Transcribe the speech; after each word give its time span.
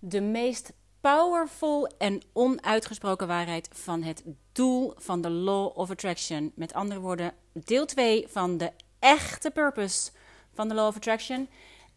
de 0.00 0.20
meest 0.20 0.72
powerful 1.00 1.86
en 1.98 2.22
onuitgesproken 2.32 3.26
waarheid 3.26 3.68
van 3.72 4.02
het 4.02 4.24
doel 4.52 4.92
van 4.96 5.20
de 5.20 5.30
Law 5.30 5.78
of 5.78 5.90
Attraction. 5.90 6.52
Met 6.54 6.72
andere 6.72 7.00
woorden, 7.00 7.34
deel 7.52 7.86
2 7.86 8.28
van 8.28 8.56
de 8.56 8.72
echte 8.98 9.50
purpose 9.50 10.10
van 10.52 10.68
de 10.68 10.74
Law 10.74 10.86
of 10.86 10.96
Attraction. 10.96 11.48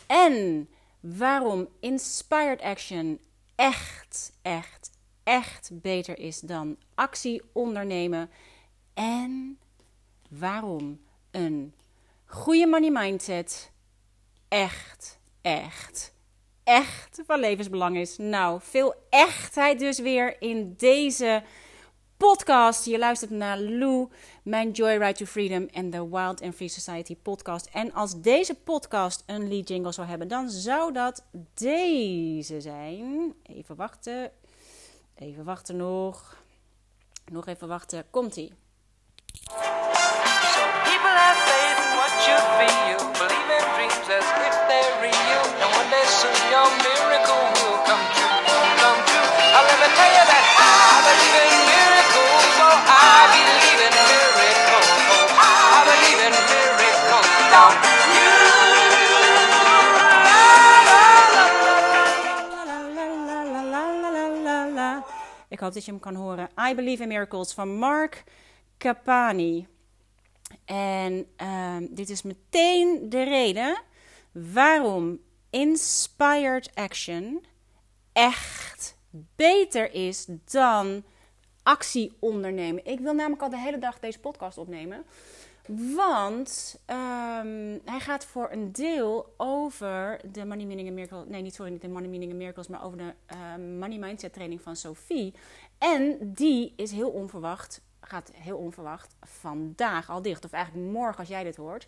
En 0.08 0.70
waarom 1.00 1.68
inspired 1.80 2.62
action 2.62 3.20
echt, 3.56 4.32
echt, 4.42 4.92
echt 5.24 5.70
beter 5.74 6.20
is 6.20 6.40
dan 6.40 6.78
actie 6.96 7.42
ondernemen. 7.54 8.30
En 8.94 9.60
waarom 10.30 11.02
een 11.32 11.74
goede 12.26 12.68
money 12.68 12.92
mindset 12.92 13.72
echt, 14.48 15.20
echt, 15.42 16.13
echt 16.64 17.22
van 17.26 17.40
levensbelang 17.40 17.98
is. 17.98 18.18
Nou, 18.18 18.60
veel 18.62 18.96
echtheid 19.10 19.80
dus 19.80 20.00
weer 20.00 20.42
in 20.42 20.74
deze 20.78 21.44
podcast. 22.18 22.86
Je 22.86 22.98
luistert 22.98 23.32
naar 23.32 23.58
Lou, 23.58 24.10
mijn 24.44 24.72
Joyride 24.72 25.14
to 25.14 25.26
Freedom 25.26 25.68
en 25.72 25.90
de 25.90 26.10
Wild 26.10 26.42
and 26.42 26.56
Free 26.56 26.68
Society 26.68 27.16
podcast. 27.16 27.70
En 27.74 27.94
als 27.94 28.22
deze 28.22 28.56
podcast 28.56 29.24
een 29.26 29.48
lead 29.48 29.68
jingle 29.68 29.92
zou 29.92 30.08
hebben, 30.08 30.28
dan 30.28 30.50
zou 30.50 30.94
dat 30.94 31.26
deze 31.54 32.62
zijn. 32.62 33.34
Even 33.44 33.76
wachten. 33.76 34.32
Even 35.16 35.44
wachten 35.44 35.76
nog. 35.76 36.42
Nog 37.32 37.48
even 37.48 37.68
wachten. 37.68 38.06
Komt-ie. 38.10 38.54
People 40.84 41.16
have 41.24 41.40
faith 41.50 41.80
what 41.98 42.14
you 42.28 42.40
feel, 42.58 43.12
believe 43.12 43.50
in 43.58 43.64
dreams 43.74 44.08
as 44.18 44.28
if 44.48 44.56
they're 44.68 44.96
real, 45.02 45.43
soon 46.08 46.38
your 46.54 46.70
miracle 46.86 47.44
will 47.56 47.78
come 47.88 48.06
true, 48.16 48.38
come 48.80 49.00
true. 49.08 49.30
I'll 49.56 49.68
never 49.68 49.90
tell 49.98 50.12
you 50.18 50.24
that 50.32 50.44
I 50.58 51.04
believe 51.08 51.38
in 51.44 51.54
miracles, 51.74 52.54
I 52.88 53.28
believe 53.36 53.82
in 53.88 53.96
miracles, 54.12 54.88
oh 55.14 55.28
I 55.40 55.88
believe 55.90 56.22
in 56.28 56.34
miracles, 56.52 57.28
you? 58.16 58.54
Ik 65.50 65.60
hoop 65.60 65.74
dat 65.74 65.86
je 65.86 65.92
hem 65.92 66.00
kan 66.00 66.16
horen. 66.16 66.50
I 66.70 66.76
Believe 66.76 67.02
in 67.02 67.08
Miracles 67.08 67.54
van 67.54 67.76
Mark 67.76 68.24
Capani. 68.78 69.68
En 70.66 71.28
ehm, 71.36 71.86
dit 71.90 72.10
is 72.10 72.22
meteen 72.22 73.10
de 73.10 73.24
reden 73.24 73.82
waarom 74.32 75.20
inspired 75.54 76.76
action 76.76 77.46
echt 78.12 78.98
beter 79.36 79.94
is 79.94 80.28
dan 80.52 81.04
actie 81.64 82.14
ondernemen. 82.20 82.86
Ik 82.86 83.00
wil 83.00 83.14
namelijk 83.14 83.42
al 83.42 83.50
de 83.50 83.60
hele 83.60 83.78
dag 83.78 84.00
deze 84.00 84.20
podcast 84.20 84.58
opnemen. 84.58 85.06
Want 85.96 86.80
ehm, 86.86 87.78
hij 87.86 88.00
gaat 88.00 88.26
voor 88.26 88.52
een 88.52 88.72
deel 88.72 89.34
over 89.38 90.20
de 90.32 90.46
Money 90.46 90.66
Meaning 90.66 90.88
and 90.88 90.96
Miracles. 90.96 91.26
Nee, 91.28 91.42
niet 91.42 91.56
sorry, 91.56 91.72
niet 91.72 91.82
de 91.82 91.88
Money 91.88 92.10
Meaning 92.10 92.32
and 92.32 92.40
Miracles, 92.40 92.68
maar 92.68 92.84
over 92.84 92.98
de 92.98 93.14
ehm, 93.26 93.78
Money 93.78 93.98
Mindset 93.98 94.34
training 94.34 94.62
van 94.62 94.76
Sophie. 94.76 95.34
En 95.78 96.18
die 96.22 96.74
is 96.76 96.92
heel 96.92 97.10
onverwacht, 97.10 97.82
gaat 98.02 98.32
heel 98.34 98.58
onverwacht 98.58 99.16
vandaag 99.22 100.10
al 100.10 100.22
dicht. 100.22 100.46
Of 100.46 100.52
eigenlijk 100.52 100.92
morgen 100.92 101.20
als 101.20 101.28
jij 101.28 101.44
dit 101.44 101.56
hoort. 101.56 101.88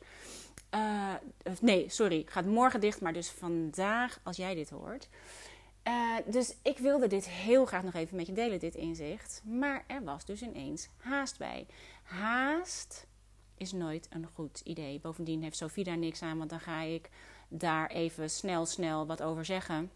Eh, 0.76 1.14
nee, 1.62 1.90
sorry, 1.90 2.23
gaat 2.26 2.45
morgen 2.45 2.80
dicht, 2.80 3.02
maar 3.02 3.14
dus 3.14 3.30
vandaag 3.30 4.20
als 4.23 4.38
jij 4.38 4.56
dit 4.56 4.70
hoort. 4.70 5.09
Eh, 5.84 6.16
dus 6.26 6.56
ik 6.62 6.78
wilde 6.78 7.08
dit 7.08 7.30
heel 7.30 7.66
graag 7.66 7.84
nog 7.84 7.94
even 7.94 8.16
met 8.16 8.28
je 8.28 8.34
delen, 8.34 8.59
dit 8.59 8.76
inzicht. 8.76 9.42
Maar 9.45 9.84
er 9.88 10.04
was 10.04 10.26
dus 10.26 10.42
ineens 10.42 10.90
haast 10.98 11.38
bij. 11.38 11.67
Haast 12.04 13.08
is 13.58 13.72
nooit 13.72 14.08
een 14.10 14.27
goed 14.33 14.60
idee. 14.64 14.99
Bovendien 14.99 15.44
heeft 15.44 15.58
Sophie 15.58 15.83
daar 15.83 15.98
niks 15.98 16.22
aan, 16.22 16.38
want 16.38 16.49
dan 16.49 16.60
ga 16.60 16.82
ik 16.82 17.10
daar 17.48 17.89
even 17.89 18.30
snel, 18.30 18.66
snel 18.66 19.05
wat 19.05 19.22
over 19.22 19.45
zeggen. 19.45 19.92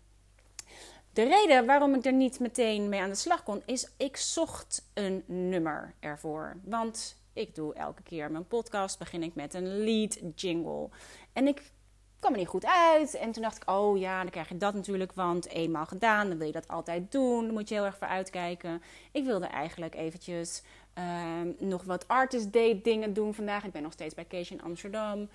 De 1.14 1.24
reden 1.24 1.66
waarom 1.66 1.96
ik 1.96 2.06
er 2.06 2.14
niet 2.14 2.40
meteen 2.40 2.90
mee 2.90 3.02
aan 3.02 3.10
de 3.10 3.16
slag 3.16 3.44
kon, 3.44 3.62
is 3.66 3.92
ik 3.98 4.18
zocht 4.18 4.90
een 4.94 5.24
nummer 5.26 5.94
ervoor. 6.00 6.58
Want 6.64 7.19
ik 7.34 7.56
doe 7.56 7.74
elke 7.74 8.04
keer 8.04 8.32
mijn 8.32 8.48
podcast, 8.48 9.00
begin 9.00 9.24
ik 9.24 9.36
met 9.36 9.54
een 9.54 9.84
lead 9.84 10.20
jingle. 10.36 10.90
En 11.34 11.48
ik 11.48 11.72
kwam 12.20 12.32
er 12.32 12.40
niet 12.40 12.48
goed 12.48 12.66
uit. 12.66 13.14
En 13.14 13.32
toen 13.32 13.44
dacht 13.44 13.56
ik, 13.56 13.70
oh 13.70 13.98
ja, 13.98 14.22
dan 14.22 14.32
krijg 14.32 14.50
je 14.50 14.58
dat 14.58 14.74
natuurlijk. 14.74 15.14
Want 15.14 15.48
eenmaal 15.48 15.86
gedaan, 15.86 16.28
dan 16.28 16.38
wil 16.38 16.48
je 16.48 16.54
dat 16.54 16.68
altijd 16.68 17.12
doen. 17.12 17.46
Dan 17.46 17.54
moet 17.54 17.70
je 17.70 17.76
heel 17.76 17.86
erg 17.86 17.98
voor 17.98 18.08
uitkijken. 18.08 18.82
Ik 19.12 19.26
wilde 19.26 19.46
eigenlijk 19.46 19.96
eventjes 19.96 20.64
ehm, 20.94 21.52
nog 21.60 21.84
wat 21.84 22.08
artist 22.08 22.54
date 22.54 22.82
dingen 22.84 23.14
doen 23.14 23.34
vandaag. 23.34 23.64
Ik 23.64 23.72
ben 23.72 23.82
nog 23.82 23.94
steeds 23.94 24.14
bij 24.16 24.26
Kees 24.26 24.52
in 24.52 24.62
Amsterdam. 24.62 25.30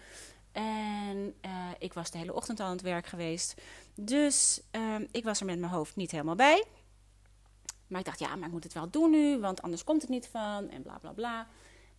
En 0.53 1.35
eh, 1.41 1.51
ik 1.79 1.93
was 1.93 2.11
de 2.11 2.19
hele 2.19 2.35
ochtend 2.35 2.61
al 2.61 2.67
aan 2.67 2.73
het 2.73 2.83
werk 2.83 3.07
geweest. 3.07 3.61
Dus 3.95 4.63
ehm, 4.71 5.05
ik 5.11 5.25
was 5.25 5.41
er 5.41 5.47
met 5.47 5.59
mijn 5.59 5.73
hoofd 5.73 5.97
niet 5.97 6.11
helemaal 6.11 6.35
bij. 6.35 6.65
Maar 7.87 8.01
ik 8.01 8.07
dacht, 8.07 8.19
ja, 8.19 8.37
maar 8.37 8.47
ik 8.47 8.53
moet 8.53 8.65
het 8.65 8.73
wel 8.73 8.91
doen 8.91 9.11
nu, 9.11 9.39
want 9.39 9.63
anders 9.63 9.85
komt 9.85 10.01
het 10.01 10.11
niet 10.11 10.29
van 10.29 10.69
en 10.71 10.83
bla 10.83 10.99
bla 10.99 11.13
bla. 11.13 11.47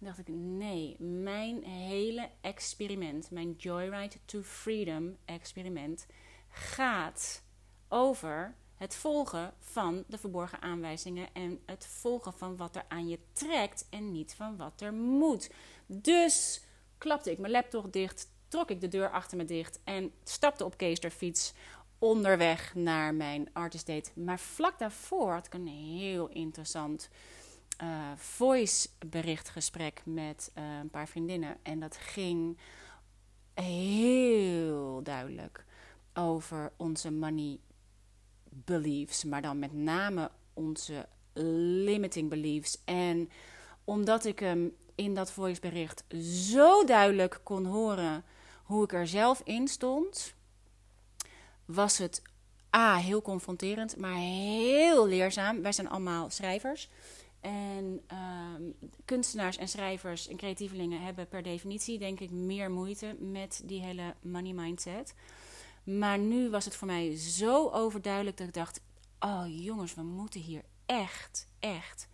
Dacht 0.06 0.20
ik, 0.20 0.28
nee, 0.28 0.96
mijn 1.00 1.64
hele 1.64 2.30
experiment, 2.42 3.32
mijn 3.32 3.52
Joyride 3.52 4.16
to 4.26 4.42
Freedom 4.42 5.18
experiment, 5.26 6.06
gaat 6.50 7.44
over 7.88 8.56
het 8.76 8.96
volgen 8.96 9.54
van 9.60 10.04
de 10.08 10.18
verborgen 10.18 10.62
aanwijzingen 10.62 11.28
en 11.34 11.60
het 11.66 11.88
volgen 11.88 12.34
van 12.34 12.58
wat 12.58 12.76
er 12.76 12.86
aan 12.88 13.08
je 13.08 13.20
trekt 13.34 13.88
en 13.90 14.12
niet 14.12 14.34
van 14.34 14.58
wat 14.58 14.82
er 14.82 14.94
moet. 14.94 15.50
Dus 15.88 16.62
klapte 16.98 17.32
ik 17.32 17.38
mijn 17.38 17.52
laptop 17.52 17.92
dicht, 17.92 18.28
trok 18.48 18.70
ik 18.70 18.82
de 18.82 18.88
deur 18.88 19.10
achter 19.10 19.38
me 19.38 19.46
dicht 19.46 19.80
en 19.84 20.12
stapte 20.24 20.66
op 20.66 20.78
Kees 20.78 21.00
fiets 21.00 21.54
onderweg 22.00 22.76
naar 22.76 23.14
mijn 23.14 23.50
artist 23.54 23.88
date. 23.88 24.12
Maar 24.14 24.40
vlak 24.40 24.80
daarvoor 24.80 25.34
had 25.34 25.46
ik 25.46 25.54
een 25.54 25.68
heel 25.68 26.28
interessant 26.28 27.10
uh, 27.84 28.12
voice 28.16 28.90
berichtgesprek 29.06 30.02
met 30.06 30.52
uh, 30.58 30.64
een 30.82 30.90
paar 30.90 31.08
vriendinnen. 31.08 31.58
En 31.64 31.80
dat 31.80 31.98
ging 31.98 32.58
heel 33.54 35.04
duidelijk 35.04 35.66
over 36.14 36.72
onze 36.78 37.12
money 37.12 37.60
beliefs. 38.50 39.24
Maar 39.24 39.42
dan 39.42 39.60
met 39.60 39.74
name 39.74 40.32
onze 40.54 41.08
limiting 41.86 42.30
beliefs. 42.30 42.82
En 42.86 43.30
omdat 43.84 44.26
ik 44.26 44.40
hem 44.40 44.76
in 44.96 45.14
dat 45.14 45.32
voicebericht 45.32 46.04
zo 46.24 46.84
duidelijk 46.84 47.40
kon 47.44 47.66
horen 47.66 48.24
hoe 48.64 48.84
ik 48.84 48.94
er 48.94 49.08
zelf 49.08 49.42
in 49.44 49.68
stond, 49.68 50.34
was 51.66 51.98
het 51.98 52.22
A, 52.76 52.96
heel 52.96 53.22
confronterend, 53.22 53.98
maar 53.98 54.16
heel 54.16 55.08
leerzaam. 55.08 55.62
Wij 55.62 55.72
zijn 55.72 55.90
allemaal 55.90 56.30
schrijvers. 56.30 56.90
En 57.46 58.02
ehm, 58.08 58.64
kunstenaars 59.06 59.58
en 59.58 59.68
schrijvers 59.68 60.28
en 60.28 60.38
creatievelingen 60.38 61.02
hebben 61.02 61.28
per 61.28 61.44
definitie, 61.44 62.00
denk 62.00 62.20
ik, 62.20 62.32
meer 62.32 62.72
moeite 62.72 63.16
met 63.20 63.62
die 63.66 63.82
hele 63.82 64.16
money 64.22 64.54
mindset. 64.54 65.14
Maar 65.84 66.20
nu 66.20 66.50
was 66.50 66.66
het 66.66 66.76
voor 66.76 66.88
mij 66.88 67.16
zo 67.18 67.70
overduidelijk 67.70 68.38
dat 68.38 68.48
ik 68.48 68.54
dacht: 68.54 68.82
oh 69.20 69.44
jongens, 69.48 69.94
we 69.94 70.02
moeten 70.02 70.42
hier 70.42 70.62
echt, 70.86 71.48
echt, 71.60 72.08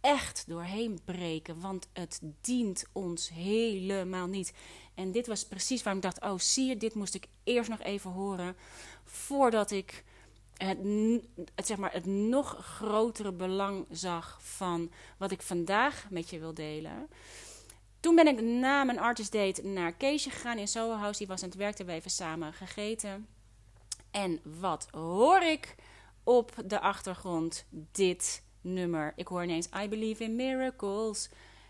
echt 0.00 0.44
doorheen 0.46 0.98
breken. 1.04 1.60
Want 1.60 1.88
het 1.92 2.20
dient 2.40 2.84
ons 2.92 3.28
helemaal 3.28 4.26
niet. 4.26 4.52
En 4.94 5.12
dit 5.12 5.26
was 5.26 5.46
precies 5.46 5.82
waarom 5.82 6.02
ik 6.02 6.10
dacht: 6.10 6.32
oh, 6.32 6.38
zie 6.38 6.66
je, 6.66 6.76
dit 6.76 6.94
moest 6.94 7.14
ik 7.14 7.26
eerst 7.44 7.70
nog 7.70 7.80
even 7.80 8.10
horen. 8.10 8.56
Voordat 9.04 9.70
ik 9.70 10.04
het, 10.64 11.66
zeg 11.66 11.76
maar, 11.76 11.92
het 11.92 12.06
nog 12.06 12.56
grotere 12.64 13.32
belang 13.32 13.86
zag 13.90 14.38
van 14.42 14.90
wat 15.18 15.30
ik 15.30 15.42
vandaag 15.42 16.06
met 16.10 16.30
je 16.30 16.38
wil 16.38 16.54
delen. 16.54 17.08
Toen 18.00 18.14
ben 18.14 18.26
ik 18.26 18.40
na 18.40 18.84
mijn 18.84 18.98
artist 18.98 19.32
date 19.32 19.66
naar 19.66 19.92
Keesje 19.92 20.30
gegaan 20.30 20.58
in 20.58 20.68
Soho 20.68 20.94
House. 20.94 21.18
Die 21.18 21.26
was 21.26 21.42
aan 21.42 21.48
het 21.48 21.58
werk, 21.58 21.76
hebben 21.76 21.94
we 21.94 22.00
even 22.00 22.10
samen 22.10 22.52
gegeten. 22.52 23.26
En 24.10 24.40
wat 24.60 24.88
hoor 24.90 25.42
ik 25.42 25.74
op 26.24 26.52
de 26.66 26.80
achtergrond? 26.80 27.64
Dit 27.70 28.42
nummer. 28.60 29.12
Ik 29.16 29.26
hoor 29.26 29.42
ineens 29.42 29.68
I 29.82 29.88
Believe 29.88 30.24
in 30.24 30.36
Miracles. 30.36 31.28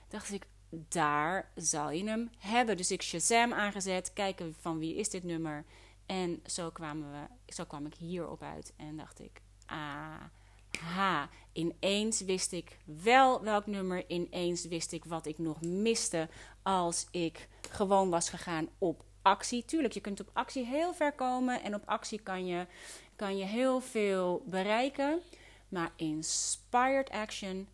Dacht 0.09 0.33
ik, 0.33 0.47
daar 0.71 1.53
zal 1.55 1.91
je 1.91 2.09
hem 2.09 2.31
hebben. 2.39 2.77
Dus 2.77 2.91
ik 2.91 3.03
Shazam 3.03 3.53
aangezet, 3.53 4.13
kijken 4.13 4.55
van 4.61 4.79
wie 4.79 4.95
is 4.95 5.09
dit 5.09 5.25
nummer. 5.25 5.65
En 6.13 6.43
zo, 6.47 6.71
kwamen 6.71 7.11
we, 7.11 7.53
zo 7.53 7.65
kwam 7.65 7.87
ik 7.87 7.95
hierop 7.95 8.43
uit 8.43 8.73
en 8.77 8.97
dacht 8.97 9.21
ik, 9.21 9.43
aha, 9.67 11.29
ineens 11.53 12.21
wist 12.21 12.53
ik 12.53 12.79
wel 12.85 13.43
welk 13.43 13.67
nummer, 13.67 14.11
ineens 14.11 14.65
wist 14.65 14.93
ik 14.93 15.05
wat 15.05 15.27
ik 15.27 15.39
nog 15.39 15.61
miste 15.61 16.29
als 16.63 17.07
ik 17.11 17.49
gewoon 17.71 18.11
was 18.11 18.31
gegaan 18.31 18.69
op 18.79 19.05
actie. 19.23 19.65
Tuurlijk, 19.65 19.95
je 19.95 20.01
kunt 20.01 20.21
op 20.21 20.31
actie 20.33 20.65
heel 20.65 20.95
ver 20.95 21.13
komen 21.13 21.63
en 21.63 21.75
op 21.75 21.83
actie 21.85 22.19
kan 22.19 22.47
je, 22.47 22.67
kan 23.17 23.37
je 23.37 23.45
heel 23.45 23.81
veel 23.81 24.43
bereiken. 24.47 25.21
Maar 25.69 25.93
inspired 25.97 27.11
action 27.11 27.69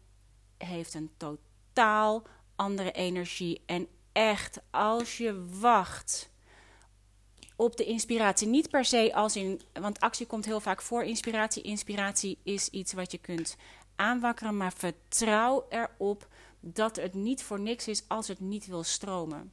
heeft 0.58 0.94
een 0.94 1.10
totaal 1.16 2.22
andere 2.56 2.92
energie. 2.92 3.62
En 3.66 3.88
echt, 4.12 4.60
als 4.70 5.16
je 5.16 5.46
wacht 5.60 6.30
op 7.58 7.76
de 7.76 7.84
inspiratie, 7.84 8.48
niet 8.48 8.70
per 8.70 8.84
se 8.84 9.14
als 9.14 9.36
in, 9.36 9.60
want 9.72 10.00
actie 10.00 10.26
komt 10.26 10.44
heel 10.44 10.60
vaak 10.60 10.82
voor 10.82 11.04
inspiratie. 11.04 11.62
Inspiratie 11.62 12.38
is 12.42 12.68
iets 12.68 12.92
wat 12.92 13.12
je 13.12 13.18
kunt 13.18 13.56
aanwakkeren, 13.96 14.56
maar 14.56 14.72
vertrouw 14.72 15.66
erop 15.68 16.28
dat 16.60 16.96
het 16.96 17.14
niet 17.14 17.42
voor 17.42 17.60
niks 17.60 17.88
is 17.88 18.08
als 18.08 18.28
het 18.28 18.40
niet 18.40 18.66
wil 18.66 18.82
stromen. 18.82 19.52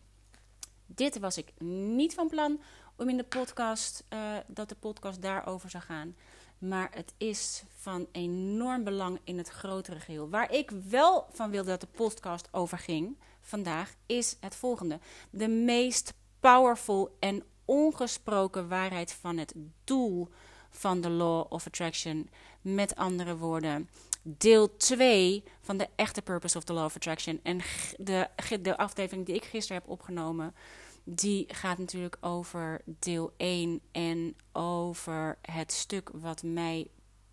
Dit 0.85 1.19
was 1.19 1.37
ik 1.37 1.61
niet 1.61 2.13
van 2.13 2.27
plan 2.27 2.61
om 2.95 3.09
in 3.09 3.17
de 3.17 3.23
podcast, 3.23 4.03
uh, 4.09 4.19
dat 4.47 4.69
de 4.69 4.75
podcast 4.75 5.21
daarover 5.21 5.69
zou 5.69 5.83
gaan. 5.83 6.15
Maar 6.57 6.89
het 6.93 7.13
is 7.17 7.63
van 7.75 8.07
enorm 8.11 8.83
belang 8.83 9.19
in 9.23 9.37
het 9.37 9.49
grotere 9.49 9.99
geheel. 9.99 10.29
Waar 10.29 10.51
ik 10.51 10.71
wel 10.89 11.27
van 11.31 11.51
wilde 11.51 11.69
dat 11.69 11.81
de 11.81 11.87
podcast 11.87 12.47
over 12.51 12.77
ging 12.77 13.17
vandaag, 13.41 13.93
is 14.05 14.37
het 14.39 14.55
volgende: 14.55 14.99
de 15.29 15.47
meest 15.47 16.13
powerful 16.39 17.15
en 17.19 17.43
ongesproken 17.65 18.67
waarheid 18.67 19.11
van 19.11 19.37
het 19.37 19.53
doel 19.83 20.29
van 20.69 21.01
de 21.01 21.09
Law 21.09 21.45
of 21.49 21.67
Attraction. 21.67 22.29
Met 22.61 22.95
andere 22.95 23.37
woorden, 23.37 23.89
deel 24.21 24.77
2 24.77 25.43
van 25.61 25.77
de 25.77 25.87
echte 25.95 26.21
purpose 26.21 26.57
of 26.57 26.63
the 26.63 26.73
law 26.73 26.85
of 26.85 26.95
attraction. 26.95 27.39
En 27.43 27.61
de, 27.97 28.27
de 28.61 28.77
aflevering 28.77 29.25
die 29.25 29.35
ik 29.35 29.43
gisteren 29.43 29.81
heb 29.81 29.91
opgenomen, 29.91 30.55
die 31.03 31.45
gaat 31.47 31.77
natuurlijk 31.77 32.17
over 32.19 32.81
deel 32.85 33.33
1 33.37 33.81
en 33.91 34.35
over 34.51 35.37
het 35.41 35.71
stuk 35.71 36.09
wat 36.13 36.43
mij 36.43 36.87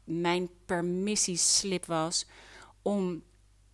mijn 0.04 0.48
permissieslip 0.66 1.86
was 1.86 2.26
om 2.82 3.22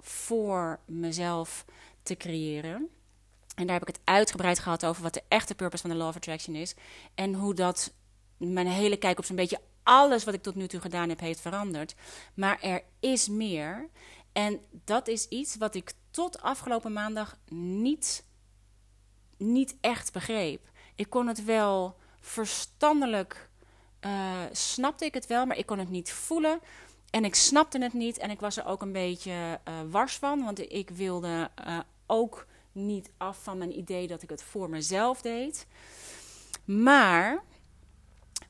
voor 0.00 0.80
mezelf 0.84 1.64
te 2.02 2.16
creëren. 2.16 2.88
En 3.58 3.66
daar 3.66 3.78
heb 3.78 3.88
ik 3.88 3.94
het 3.94 4.04
uitgebreid 4.04 4.58
gehad 4.58 4.86
over 4.86 5.02
wat 5.02 5.14
de 5.14 5.22
echte 5.28 5.54
purpose 5.54 5.82
van 5.82 5.90
de 5.90 5.96
Law 5.96 6.08
of 6.08 6.16
Attraction 6.16 6.54
is. 6.54 6.74
En 7.14 7.34
hoe 7.34 7.54
dat 7.54 7.92
mijn 8.36 8.66
hele 8.66 8.96
kijk 8.96 9.18
op 9.18 9.24
zo'n 9.24 9.36
beetje 9.36 9.60
alles 9.82 10.24
wat 10.24 10.34
ik 10.34 10.42
tot 10.42 10.54
nu 10.54 10.66
toe 10.66 10.80
gedaan 10.80 11.08
heb, 11.08 11.20
heeft 11.20 11.40
veranderd. 11.40 11.94
Maar 12.34 12.60
er 12.60 12.82
is 13.00 13.28
meer. 13.28 13.88
En 14.32 14.60
dat 14.84 15.08
is 15.08 15.28
iets 15.28 15.56
wat 15.56 15.74
ik 15.74 15.92
tot 16.10 16.42
afgelopen 16.42 16.92
maandag 16.92 17.38
niet, 17.50 18.24
niet 19.36 19.76
echt 19.80 20.12
begreep. 20.12 20.70
Ik 20.94 21.10
kon 21.10 21.26
het 21.26 21.44
wel 21.44 21.96
verstandelijk, 22.20 23.50
uh, 24.00 24.36
snapte 24.52 25.04
ik 25.04 25.14
het 25.14 25.26
wel, 25.26 25.46
maar 25.46 25.56
ik 25.56 25.66
kon 25.66 25.78
het 25.78 25.90
niet 25.90 26.12
voelen. 26.12 26.60
En 27.10 27.24
ik 27.24 27.34
snapte 27.34 27.78
het 27.78 27.92
niet 27.92 28.18
en 28.18 28.30
ik 28.30 28.40
was 28.40 28.56
er 28.56 28.66
ook 28.66 28.82
een 28.82 28.92
beetje 28.92 29.60
uh, 29.68 29.74
wars 29.90 30.16
van, 30.16 30.44
want 30.44 30.72
ik 30.72 30.90
wilde 30.90 31.50
uh, 31.66 31.78
ook 32.06 32.46
niet 32.86 33.10
af 33.16 33.42
van 33.42 33.58
mijn 33.58 33.78
idee 33.78 34.06
dat 34.06 34.22
ik 34.22 34.30
het 34.30 34.42
voor 34.42 34.70
mezelf 34.70 35.20
deed. 35.20 35.66
Maar 36.64 37.42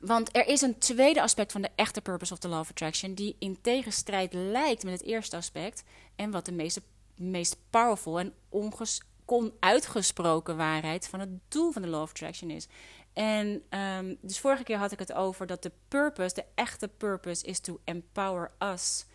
want 0.01 0.37
er 0.37 0.47
is 0.47 0.61
een 0.61 0.79
tweede 0.79 1.23
aspect 1.23 1.53
van 1.53 1.63
de 1.63 1.71
echte 1.75 2.01
purpose 2.01 2.33
of 2.33 2.39
the 2.39 2.49
law 2.49 2.61
of 2.61 2.71
attraction, 2.71 3.15
die 3.15 3.37
in 3.39 3.61
tegenstrijd 3.61 4.33
lijkt 4.33 4.85
met 4.85 4.93
het 4.93 5.03
eerste 5.03 5.37
aspect. 5.37 5.85
En 6.17 6.31
wat 6.31 6.45
de 6.45 6.53
meeste, 6.53 6.83
meest 7.17 7.57
powerful 7.71 8.19
en 8.19 8.35
onges, 8.49 9.03
uitgesproken 9.61 10.57
waarheid 10.57 11.09
van 11.09 11.21
het 11.21 11.31
doel 11.49 11.73
van 11.73 11.83
de 11.83 11.89
law 11.89 12.03
of 12.03 12.11
attraction 12.11 12.51
is. 12.51 12.69
En 13.13 13.63
um, 13.71 14.19
dus 14.21 14.41
vorige 14.41 14.63
keer 14.63 14.77
had 14.77 14.93
ik 14.93 14.99
het 14.99 15.13
over 15.13 15.47
dat 15.47 15.63
de 15.63 15.73
purpose, 15.89 16.35
de 16.35 16.45
echte 16.55 16.89
purpose, 16.89 17.47
is 17.47 17.61
to 17.61 17.81
empower 17.85 18.51
us 18.59 19.07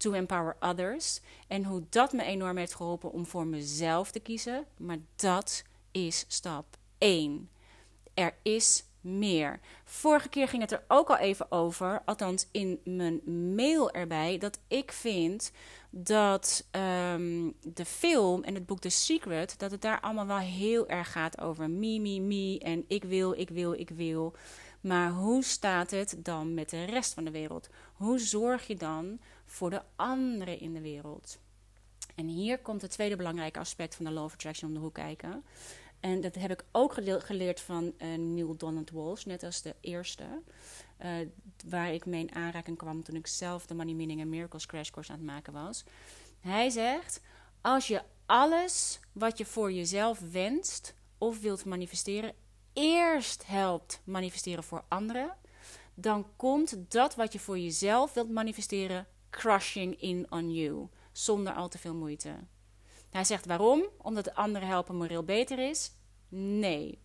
to 0.00 0.12
empower 0.12 0.56
others. 0.60 1.20
En 1.46 1.64
hoe 1.64 1.82
dat 1.88 2.12
me 2.12 2.22
enorm 2.22 2.56
heeft 2.56 2.74
geholpen 2.74 3.12
om 3.12 3.26
voor 3.26 3.46
mezelf 3.46 4.10
te 4.10 4.20
kiezen. 4.20 4.64
Maar 4.76 4.98
dat 5.16 5.64
is 5.90 6.24
stap 6.28 6.76
1. 6.98 7.48
Er 8.14 8.34
is 8.42 8.84
meer. 9.00 9.60
Vorige 9.84 10.28
keer 10.28 10.48
ging 10.48 10.62
het 10.62 10.72
er 10.72 10.84
ook 10.88 11.08
al 11.08 11.16
even 11.16 11.52
over, 11.52 12.02
althans 12.04 12.46
in 12.50 12.80
mijn 12.84 13.20
mail 13.54 13.90
erbij, 13.90 14.38
dat 14.38 14.58
ik 14.68 14.92
vind 14.92 15.52
dat 15.90 16.66
um, 17.12 17.54
de 17.62 17.84
film 17.84 18.42
en 18.42 18.54
het 18.54 18.66
boek 18.66 18.80
The 18.80 18.88
Secret, 18.88 19.54
dat 19.58 19.70
het 19.70 19.82
daar 19.82 20.00
allemaal 20.00 20.26
wel 20.26 20.38
heel 20.38 20.88
erg 20.88 21.12
gaat 21.12 21.40
over 21.40 21.70
me, 21.70 21.98
me, 21.98 22.20
me 22.20 22.58
en 22.58 22.84
ik 22.88 23.04
wil, 23.04 23.32
ik 23.32 23.48
wil, 23.48 23.72
ik 23.72 23.88
wil. 23.88 24.34
Maar 24.80 25.10
hoe 25.10 25.44
staat 25.44 25.90
het 25.90 26.16
dan 26.18 26.54
met 26.54 26.70
de 26.70 26.84
rest 26.84 27.14
van 27.14 27.24
de 27.24 27.30
wereld? 27.30 27.68
Hoe 27.92 28.18
zorg 28.18 28.66
je 28.66 28.76
dan 28.76 29.18
voor 29.50 29.70
de 29.70 29.82
anderen 29.96 30.60
in 30.60 30.72
de 30.72 30.80
wereld? 30.80 31.38
En 32.14 32.26
hier 32.26 32.58
komt 32.58 32.82
het 32.82 32.90
tweede 32.90 33.16
belangrijke 33.16 33.58
aspect 33.58 33.94
van 33.94 34.04
de 34.04 34.10
Law 34.10 34.24
of 34.24 34.32
Attraction 34.32 34.68
om 34.68 34.74
de 34.74 34.80
hoek 34.80 34.94
kijken. 34.94 35.44
En 36.00 36.20
dat 36.20 36.34
heb 36.34 36.50
ik 36.50 36.64
ook 36.72 36.94
geleerd 37.18 37.60
van 37.60 37.84
uh, 37.98 38.18
Neil 38.18 38.56
Donald 38.56 38.90
Walsh, 38.90 39.24
net 39.24 39.42
als 39.42 39.62
de 39.62 39.74
eerste. 39.80 40.24
Uh, 41.04 41.10
waar 41.68 41.92
ik 41.92 42.06
mee 42.06 42.20
in 42.20 42.34
aanraking 42.34 42.76
kwam 42.76 43.02
toen 43.02 43.14
ik 43.14 43.26
zelf 43.26 43.66
de 43.66 43.74
Money 43.74 43.94
Meaning 43.94 44.20
and 44.20 44.30
Miracles 44.30 44.66
Crash 44.66 44.90
Course 44.90 45.12
aan 45.12 45.18
het 45.18 45.26
maken 45.26 45.52
was. 45.52 45.84
Hij 46.40 46.70
zegt: 46.70 47.20
Als 47.60 47.86
je 47.86 48.02
alles 48.26 49.00
wat 49.12 49.38
je 49.38 49.44
voor 49.46 49.72
jezelf 49.72 50.20
wenst 50.32 50.94
of 51.18 51.40
wilt 51.40 51.64
manifesteren, 51.64 52.34
eerst 52.72 53.46
helpt 53.46 54.00
manifesteren 54.04 54.64
voor 54.64 54.84
anderen, 54.88 55.36
dan 55.94 56.26
komt 56.36 56.76
dat 56.88 57.14
wat 57.14 57.32
je 57.32 57.38
voor 57.38 57.58
jezelf 57.58 58.14
wilt 58.14 58.30
manifesteren 58.30 59.06
crushing 59.30 60.00
in 60.00 60.26
on 60.30 60.54
you, 60.54 60.88
zonder 61.12 61.52
al 61.52 61.68
te 61.68 61.78
veel 61.78 61.94
moeite. 61.94 62.36
Hij 63.10 63.24
zegt 63.24 63.46
waarom? 63.46 63.84
Omdat 63.98 64.24
de 64.24 64.34
anderen 64.34 64.68
helpen 64.68 64.96
moreel 64.96 65.24
beter 65.24 65.58
is? 65.58 65.92
Nee. 66.28 66.98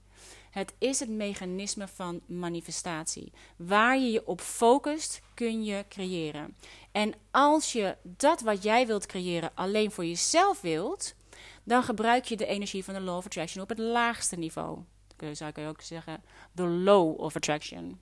Het 0.49 0.73
is 0.77 0.99
het 0.99 1.09
mechanisme 1.09 1.87
van 1.87 2.21
manifestatie. 2.25 3.31
Waar 3.55 3.97
je 3.97 4.11
je 4.11 4.27
op 4.27 4.41
focust, 4.41 5.21
kun 5.33 5.63
je 5.63 5.85
creëren. 5.89 6.55
En 6.91 7.13
als 7.31 7.71
je 7.71 7.97
dat 8.03 8.41
wat 8.41 8.63
jij 8.63 8.87
wilt 8.87 9.05
creëren 9.05 9.51
alleen 9.53 9.91
voor 9.91 10.05
jezelf 10.05 10.61
wilt, 10.61 11.15
dan 11.63 11.83
gebruik 11.83 12.25
je 12.25 12.37
de 12.37 12.45
energie 12.45 12.83
van 12.83 12.93
de 12.93 13.01
law 13.01 13.17
of 13.17 13.25
attraction 13.25 13.63
op 13.63 13.69
het 13.69 13.77
laagste 13.77 14.35
niveau. 14.35 14.79
Dan 15.15 15.35
zou 15.35 15.49
ik 15.49 15.67
ook 15.67 15.81
zeggen, 15.81 16.23
de 16.51 16.63
low 16.63 17.19
of 17.19 17.35
attraction. 17.35 17.99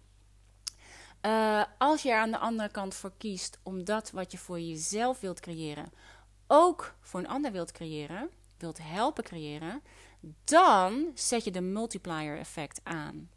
Uh, 1.26 1.64
als 1.78 2.02
je 2.02 2.12
er 2.12 2.20
aan 2.20 2.32
de 2.32 2.38
andere 2.38 2.70
kant 2.70 2.96
voor 2.96 3.12
kiest 3.18 3.60
om 3.64 3.84
dat 3.84 4.12
wat 4.12 4.32
je 4.32 4.38
voor 4.38 4.60
jezelf 4.60 5.20
wilt 5.20 5.40
creëren, 5.40 5.92
ook 6.48 6.96
voor 7.02 7.20
een 7.20 7.28
ander 7.28 7.52
wilt 7.52 7.72
creëren, 7.72 8.30
wilt 8.58 8.80
helpen 8.82 9.24
creëren, 9.24 9.82
dan 10.44 11.12
zet 11.14 11.44
je 11.44 11.52
de 11.52 11.62
multiplier 11.62 12.38
effect 12.38 12.80
aan. 12.84 13.30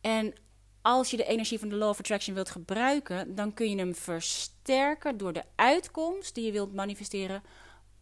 En 0.00 0.34
als 0.82 1.10
je 1.10 1.16
de 1.16 1.24
energie 1.24 1.58
van 1.58 1.68
de 1.68 1.74
Law 1.74 1.88
of 1.88 1.98
Attraction 1.98 2.34
wilt 2.34 2.50
gebruiken, 2.50 3.34
dan 3.34 3.54
kun 3.54 3.70
je 3.70 3.76
hem 3.76 3.94
versterken 3.94 5.16
door 5.16 5.32
de 5.32 5.44
uitkomst 5.54 6.34
die 6.34 6.44
je 6.44 6.52
wilt 6.52 6.74
manifesteren, 6.74 7.42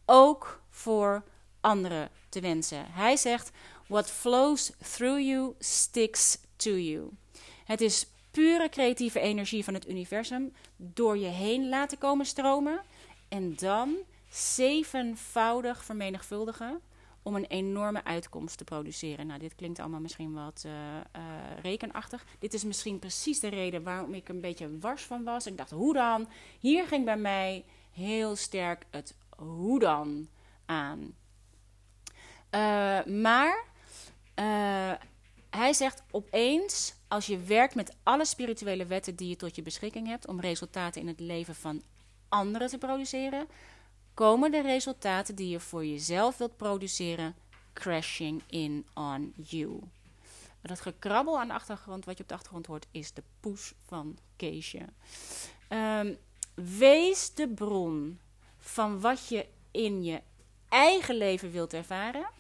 ook 0.05 0.63
voor 0.71 1.25
anderen 1.61 2.11
te 2.29 2.41
wensen. 2.41 2.87
Hij 2.91 3.17
zegt: 3.17 3.51
What 3.87 4.11
flows 4.11 4.73
through 4.95 5.21
you 5.21 5.55
sticks 5.59 6.39
to 6.57 6.71
you. 6.71 7.11
Het 7.65 7.81
is 7.81 8.07
pure 8.39 8.69
creatieve 8.69 9.21
energie 9.21 9.65
van 9.65 9.75
het 9.75 9.89
universum 9.89 10.53
door 10.77 11.19
je 11.19 11.27
heen 11.27 11.69
laten 11.69 11.99
komen 11.99 12.27
stromen 12.27 12.81
en 13.29 13.55
dan 13.55 13.97
zevenvoudig 14.29 15.85
vermenigvuldigen 15.85 16.81
om 17.23 17.35
een 17.35 17.47
enorme 17.47 18.05
uitkomst 18.05 18.59
te 18.59 18.65
produceren. 18.65 19.27
Nou, 19.27 19.39
dit 19.39 19.55
klinkt 19.55 19.79
allemaal 19.79 20.01
misschien 20.01 20.33
wat 20.33 20.63
uh, 20.67 20.73
uh, 20.73 21.23
rekenachtig. 21.63 22.27
Dit 22.39 22.55
is 22.55 22.65
misschien 22.65 22.99
precies 22.99 23.41
de 23.41 23.49
reden 23.49 23.83
waarom 23.83 24.15
ik 24.15 24.29
een 24.29 24.41
beetje 24.41 24.79
wars 24.79 25.03
van 25.03 25.25
was. 25.25 25.47
Ik 25.47 25.57
dacht, 25.57 25.71
hoe 25.71 25.95
dan? 25.95 26.29
Hier 26.59 26.87
ging 26.87 27.05
bij 27.05 27.19
mij 27.19 27.65
heel 27.91 28.37
sterk 28.37 28.85
het 28.91 29.15
hoe 29.37 29.79
dan 29.79 30.29
aan. 30.67 31.15
Uh, 32.51 33.05
maar 33.05 33.65
hij 35.51 35.73
zegt 35.73 36.03
opeens, 36.11 36.95
als 37.09 37.27
je 37.27 37.39
werkt 37.39 37.75
met 37.75 37.97
alle 38.03 38.25
spirituele 38.25 38.87
wetten 38.87 39.17
die 39.17 39.29
je 39.29 39.37
tot 39.37 39.57
je 39.57 39.63
beschikking 39.63 40.07
hebt 40.07 40.27
om 40.27 40.41
resultaten 40.41 41.01
in 41.01 41.09
het 41.09 41.21
leven 41.21 41.55
van 41.55 41.83
anderen 42.29 42.69
te 42.69 42.79
produceren, 42.79 43.47
komen 44.15 44.51
de 44.51 44.63
resultaten 44.63 45.35
die 45.35 45.49
je 45.49 45.61
voor 45.61 45.87
jezelf 45.87 46.37
wilt 46.39 46.57
produceren 46.57 47.35
crashing 47.73 48.43
in 48.47 48.87
on 48.95 49.33
you. 49.37 49.81
Dat 50.61 50.81
gekrabbel 50.81 51.41
aan 51.41 51.49
de 51.49 51.55
achtergrond, 51.55 52.05
wat 52.05 52.17
je 52.17 52.23
op 52.23 52.29
de 52.29 52.35
achtergrond 52.35 52.67
hoort, 52.67 52.87
is 52.91 53.13
de 53.13 53.23
poes 53.41 53.75
van 53.87 54.19
Keesje. 54.37 54.87
Um, 55.69 56.17
wees 56.55 57.35
de 57.35 57.49
bron 57.49 58.19
van 58.59 59.01
wat 59.01 59.29
je 59.29 59.47
in 59.71 60.05
je 60.05 60.23
eigen 60.69 61.17
leven 61.17 61.51
wilt 61.51 61.73
ervaren. 61.73 62.31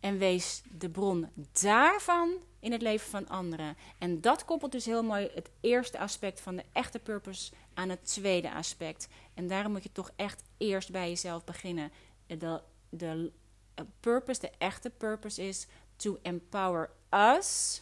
En 0.00 0.18
wees 0.18 0.62
de 0.70 0.88
bron 0.90 1.28
daarvan 1.60 2.30
in 2.60 2.72
het 2.72 2.82
leven 2.82 3.10
van 3.10 3.28
anderen. 3.28 3.76
En 3.98 4.20
dat 4.20 4.44
koppelt 4.44 4.72
dus 4.72 4.84
heel 4.84 5.02
mooi 5.02 5.30
het 5.34 5.50
eerste 5.60 5.98
aspect 5.98 6.40
van 6.40 6.56
de 6.56 6.64
echte 6.72 6.98
purpose 6.98 7.52
aan 7.74 7.88
het 7.88 8.04
tweede 8.04 8.52
aspect. 8.52 9.08
En 9.34 9.48
daarom 9.48 9.72
moet 9.72 9.82
je 9.82 9.92
toch 9.92 10.10
echt 10.16 10.42
eerst 10.56 10.90
bij 10.90 11.08
jezelf 11.08 11.44
beginnen. 11.44 11.92
De, 12.26 12.60
de 12.88 13.32
uh, 13.80 13.84
purpose, 14.00 14.40
de 14.40 14.50
echte 14.58 14.90
purpose 14.90 15.42
is 15.42 15.66
to 15.96 16.18
empower 16.22 16.90
us 17.10 17.80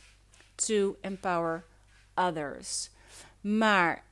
to 0.57 0.97
empower 1.01 1.65
others. 2.15 2.91
Maar 3.41 4.05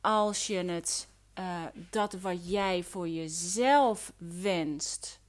als 0.00 0.46
je 0.46 0.56
het, 0.64 1.08
uh, 1.38 1.62
dat 1.90 2.12
wat 2.12 2.50
jij 2.50 2.82
voor 2.82 3.08
jezelf 3.08 4.12
wenst, 4.16 5.20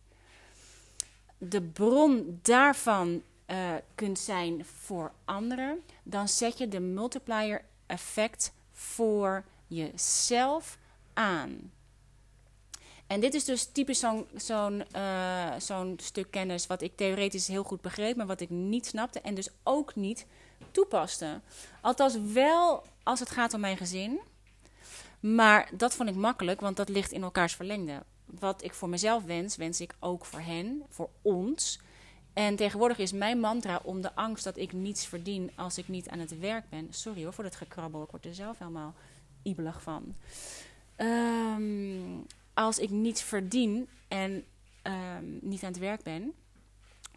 de 1.37 1.61
bron 1.61 2.39
daarvan 2.41 3.23
uh, 3.47 3.73
kunt 3.95 4.19
zijn 4.19 4.65
voor 4.65 5.11
anderen, 5.25 5.81
dan 6.03 6.27
zet 6.27 6.57
je 6.57 6.67
de 6.67 6.79
multiplier 6.79 7.65
effect 7.85 8.53
voor 8.71 9.43
jezelf 9.67 10.77
aan. 11.13 11.71
En 13.07 13.19
dit 13.19 13.33
is 13.33 13.43
dus 13.43 13.65
typisch 13.71 14.05
zo'n 14.35 14.83
uh, 14.95 15.53
zo'n 15.57 15.97
stuk 16.01 16.31
kennis 16.31 16.67
wat 16.67 16.81
ik 16.81 16.95
theoretisch 16.95 17.47
heel 17.47 17.63
goed 17.63 17.81
begreep, 17.81 18.15
maar 18.15 18.25
wat 18.25 18.41
ik 18.41 18.49
niet 18.49 18.85
snapte 18.85 19.21
en 19.21 19.35
dus 19.35 19.49
ook 19.63 19.95
niet 19.95 20.25
toepaste. 20.71 21.41
Althans 21.81 22.17
wel 22.33 22.85
als 23.03 23.19
het 23.19 23.29
gaat 23.29 23.53
om 23.53 23.59
mijn 23.59 23.77
gezin. 23.77 24.19
Maar 25.19 25.69
dat 25.73 25.93
vond 25.93 26.09
ik 26.09 26.15
makkelijk, 26.15 26.61
want 26.61 26.77
dat 26.77 26.89
ligt 26.89 27.11
in 27.11 27.23
elkaars 27.23 27.55
verlengde. 27.55 28.03
Wat 28.25 28.63
ik 28.63 28.73
voor 28.73 28.89
mezelf 28.89 29.23
wens, 29.23 29.55
wens 29.55 29.81
ik 29.81 29.95
ook 29.99 30.25
voor 30.25 30.39
hen, 30.39 30.83
voor 30.89 31.09
ons. 31.21 31.79
En 32.33 32.55
tegenwoordig 32.55 32.97
is 32.97 33.11
mijn 33.11 33.39
mantra 33.39 33.79
om 33.83 34.01
de 34.01 34.15
angst 34.15 34.43
dat 34.43 34.57
ik 34.57 34.73
niets 34.73 35.05
verdien 35.05 35.51
als 35.55 35.77
ik 35.77 35.87
niet 35.87 36.09
aan 36.09 36.19
het 36.19 36.39
werk 36.39 36.69
ben. 36.69 36.87
Sorry 36.89 37.23
hoor 37.23 37.33
voor 37.33 37.43
dat 37.43 37.55
gekrabbel, 37.55 38.03
ik 38.03 38.09
word 38.09 38.25
er 38.25 38.35
zelf 38.35 38.59
helemaal 38.59 38.93
ibelig 39.43 39.81
van. 39.81 40.15
Um, 40.97 42.25
als 42.53 42.79
ik 42.79 42.89
niets 42.89 43.21
verdien 43.21 43.87
en 44.07 44.43
um, 44.83 45.39
niet 45.41 45.63
aan 45.63 45.71
het 45.71 45.79
werk 45.79 46.03
ben, 46.03 46.33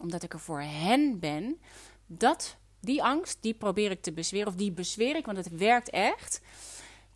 omdat 0.00 0.22
ik 0.22 0.32
er 0.32 0.40
voor 0.40 0.60
hen 0.60 1.18
ben, 1.18 1.60
dat, 2.06 2.56
die 2.80 3.02
angst, 3.02 3.38
die 3.40 3.54
probeer 3.54 3.90
ik 3.90 4.02
te 4.02 4.12
bezweren. 4.12 4.48
Of 4.48 4.54
die 4.54 4.72
bezweer 4.72 5.16
ik, 5.16 5.26
want 5.26 5.38
het 5.38 5.56
werkt 5.56 5.90
echt. 5.90 6.40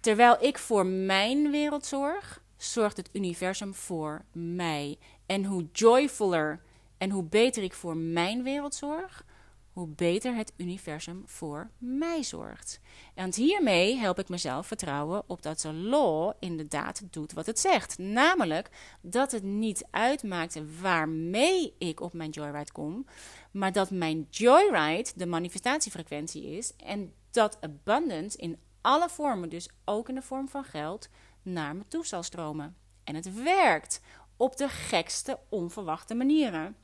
Terwijl 0.01 0.45
ik 0.45 0.59
voor 0.59 0.87
mijn 0.87 1.51
wereld 1.51 1.87
zorg, 1.87 2.43
zorgt 2.57 2.97
het 2.97 3.09
universum 3.13 3.75
voor 3.75 4.25
mij. 4.33 4.99
En 5.27 5.45
hoe 5.45 5.69
joyfuller 5.73 6.61
en 7.01 7.11
hoe 7.11 7.25
beter 7.25 7.63
ik 7.63 7.73
voor 7.73 7.97
mijn 7.97 8.43
wereld 8.43 8.75
zorg, 8.75 9.25
hoe 9.73 9.87
beter 9.87 10.35
het 10.35 10.53
universum 10.57 11.23
voor 11.27 11.71
mij 11.79 12.23
zorgt. 12.23 12.81
En 13.15 13.35
hiermee 13.35 13.97
help 13.97 14.19
ik 14.19 14.29
mezelf 14.29 14.67
vertrouwen 14.67 15.23
op 15.27 15.43
dat 15.43 15.61
de 15.61 15.73
law 15.73 16.33
inderdaad 16.39 17.03
doet 17.11 17.33
wat 17.33 17.47
het 17.47 17.59
zegt. 17.59 17.99
Namelijk 17.99 18.71
dat 19.01 19.33
het 19.33 19.43
niet 19.43 19.85
uitmaakt 19.91 20.81
waarmee 20.81 21.75
ik 21.79 22.01
op 22.01 22.13
mijn 22.13 22.31
joyride 22.31 22.73
kom, 22.73 23.07
maar 23.51 23.73
dat 23.73 23.91
mijn 23.91 24.27
joyride 24.31 25.11
de 25.15 25.27
manifestatiefrequentie 25.27 26.45
is 26.45 26.77
en 26.77 27.13
dat 27.31 27.59
abundance 27.61 28.39
in 28.39 28.59
alle 28.81 29.09
vormen, 29.09 29.49
dus 29.49 29.69
ook 29.85 30.09
in 30.09 30.15
de 30.15 30.23
vorm 30.23 30.49
van 30.49 30.65
geld, 30.65 31.09
naar 31.43 31.77
me 31.77 31.83
toe 31.89 32.07
zal 32.07 32.23
stromen. 32.23 32.77
En 33.05 33.15
het 33.15 33.43
werkt 33.43 34.01
op 34.41 34.57
de 34.57 34.69
gekste, 34.69 35.39
onverwachte 35.49 36.15
manieren. 36.15 36.77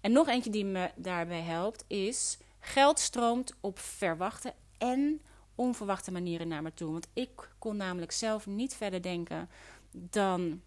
En 0.00 0.12
nog 0.12 0.28
eentje 0.28 0.50
die 0.50 0.64
me 0.64 0.90
daarbij 0.96 1.40
helpt 1.40 1.84
is: 1.86 2.38
geld 2.60 2.98
stroomt 2.98 3.54
op 3.60 3.78
verwachte 3.78 4.54
en 4.78 5.20
onverwachte 5.54 6.12
manieren 6.12 6.48
naar 6.48 6.62
me 6.62 6.74
toe. 6.74 6.92
Want 6.92 7.08
ik 7.12 7.48
kon 7.58 7.76
namelijk 7.76 8.12
zelf 8.12 8.46
niet 8.46 8.74
verder 8.74 9.02
denken 9.02 9.48
dan 9.90 10.62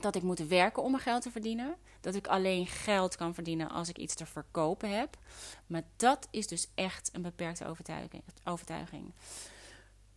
dat 0.00 0.14
ik 0.14 0.22
moet 0.22 0.38
werken 0.38 0.82
om 0.82 0.90
mijn 0.90 1.02
geld 1.02 1.22
te 1.22 1.30
verdienen. 1.30 1.76
Dat 2.00 2.14
ik 2.14 2.26
alleen 2.26 2.66
geld 2.66 3.16
kan 3.16 3.34
verdienen 3.34 3.70
als 3.70 3.88
ik 3.88 3.98
iets 3.98 4.14
te 4.14 4.26
verkopen 4.26 4.98
heb. 4.98 5.18
Maar 5.66 5.82
dat 5.96 6.28
is 6.30 6.46
dus 6.46 6.68
echt 6.74 7.10
een 7.12 7.22
beperkte 7.22 7.66
overtuiging. 8.44 9.12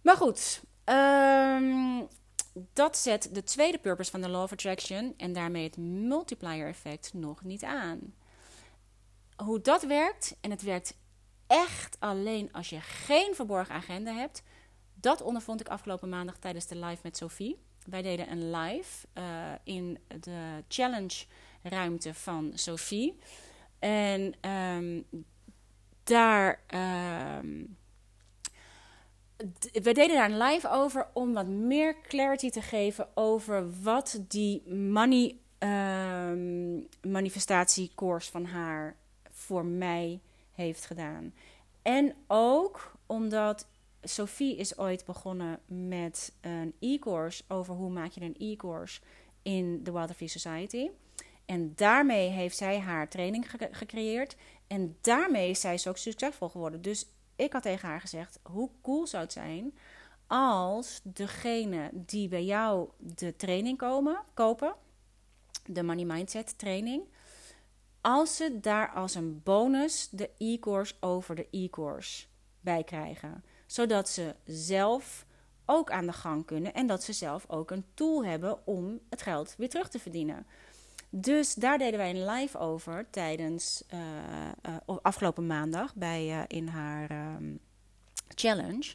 Maar 0.02 0.18
goed, 0.18 0.62
um, 0.86 2.08
dat 2.54 2.98
zet 2.98 3.30
de 3.36 3.44
tweede 3.44 3.78
purpose 3.78 4.12
van 4.12 4.22
de 4.22 4.30
Law 4.30 4.44
of 4.44 4.52
Attraction 4.52 5.14
en 5.18 5.34
daarmee 5.34 5.64
het 5.64 5.78
multiplier 5.78 6.68
effect 6.68 7.14
nog 7.14 7.44
niet 7.44 7.64
aan. 7.64 8.14
Hoe 9.36 9.62
dat 9.62 9.84
werkt, 9.84 10.36
en 10.42 10.52
het 10.52 10.62
werkt 10.62 10.98
echt 11.48 11.98
alleen 12.00 12.54
als 12.54 12.70
je 12.70 12.82
geen 12.82 13.36
verborgen 13.36 13.76
agenda 13.76 14.14
hebt, 14.14 14.44
dat 14.94 15.22
ondervond 15.22 15.60
ik 15.60 15.68
afgelopen 15.68 16.10
maandag 16.10 16.38
tijdens 16.38 16.68
de 16.68 16.76
live 16.76 17.00
met 17.04 17.18
Sophie. 17.18 17.58
Wij 17.86 18.02
deden 18.02 18.32
een 18.32 18.52
live 18.52 19.08
uh, 19.18 19.24
in 19.64 20.00
de 20.20 20.64
challenge 20.68 21.26
ruimte 21.62 22.14
van 22.14 22.52
Sophie. 22.56 23.18
En 23.80 24.50
um, 24.50 25.06
daar. 26.04 26.64
Um, 27.40 27.80
we 29.72 29.94
deden 29.94 30.16
daar 30.16 30.32
een 30.32 30.38
live 30.38 30.70
over 30.70 31.08
om 31.14 31.34
wat 31.34 31.48
meer 31.48 31.96
clarity 32.02 32.50
te 32.50 32.62
geven 32.62 33.08
over 33.14 33.82
wat 33.82 34.24
die 34.28 34.70
money 34.74 35.36
um, 35.60 36.88
manifestatiecourse 37.02 38.32
van 38.32 38.46
haar 38.46 38.96
voor 39.30 39.66
mij 39.66 40.20
heeft 40.52 40.86
gedaan. 40.86 41.34
En 41.82 42.16
ook 42.28 42.94
omdat 43.06 43.68
Sophie 44.04 44.56
is 44.56 44.78
ooit 44.78 45.06
begonnen 45.06 45.60
met 45.66 46.34
een 46.42 46.74
e-course 46.80 47.44
over 47.48 47.76
hoe 47.76 47.92
maak 47.92 48.12
je 48.12 48.22
een 48.22 48.36
e-course 48.40 49.02
in 49.42 49.84
de 49.84 49.92
Wilder 49.92 50.16
Free 50.16 50.28
Society. 50.28 50.90
En 51.46 51.74
daarmee 51.76 52.30
heeft 52.30 52.58
zij 52.58 52.80
haar 52.80 53.10
training 53.10 53.52
ge 53.52 53.68
gecreëerd. 53.72 54.36
En 54.68 54.98
daarmee 55.02 55.50
is 55.50 55.62
zij 55.62 55.80
ook 55.88 55.98
succesvol 55.98 56.50
geworden. 56.50 56.82
Dus 56.82 57.06
ik 57.42 57.54
had 57.54 57.62
tegen 57.62 57.90
haar 57.90 58.02
gezegd: 58.02 58.40
hoe 58.44 58.70
cool 58.82 59.08
zou 59.08 59.24
het 59.24 59.34
zijn 59.34 59.74
als 60.28 61.00
degene 61.04 61.90
die 61.94 62.28
bij 62.28 62.46
jou 62.46 62.90
de 62.98 63.36
training 63.36 63.78
komen, 63.78 64.24
kopen, 64.34 64.76
de 65.66 65.84
Money 65.84 66.06
Mindset 66.06 66.58
training, 66.58 67.04
als 68.02 68.36
ze 68.36 68.60
daar 68.60 68.92
als 68.92 69.16
een 69.16 69.44
bonus 69.44 70.10
de 70.10 70.30
e-course 70.38 70.94
over 71.00 71.36
de 71.36 71.48
e-course 71.52 72.26
bij 72.62 72.84
krijgen. 72.84 73.44
Zodat 73.66 74.10
ze 74.10 74.36
zelf 74.46 75.26
ook 75.66 75.92
aan 75.92 76.06
de 76.06 76.14
gang 76.14 76.46
kunnen 76.46 76.74
en 76.74 76.88
dat 76.88 77.04
ze 77.04 77.14
zelf 77.14 77.46
ook 77.48 77.72
een 77.72 77.86
tool 77.94 78.26
hebben 78.26 78.68
om 78.68 79.00
het 79.10 79.22
geld 79.22 79.56
weer 79.58 79.70
terug 79.70 79.90
te 79.90 80.00
verdienen. 80.00 80.46
Dus 81.14 81.54
daar 81.54 81.78
deden 81.78 82.00
wij 82.00 82.10
een 82.10 82.26
live 82.26 82.58
over 82.58 83.10
tijdens 83.10 83.84
uh, 83.94 84.00
uh, 84.90 84.98
afgelopen 85.02 85.48
maandag 85.48 85.96
bij, 85.96 86.28
uh, 86.28 86.42
in 86.48 86.68
haar 86.68 87.36
um, 87.36 87.60
challenge. 88.28 88.94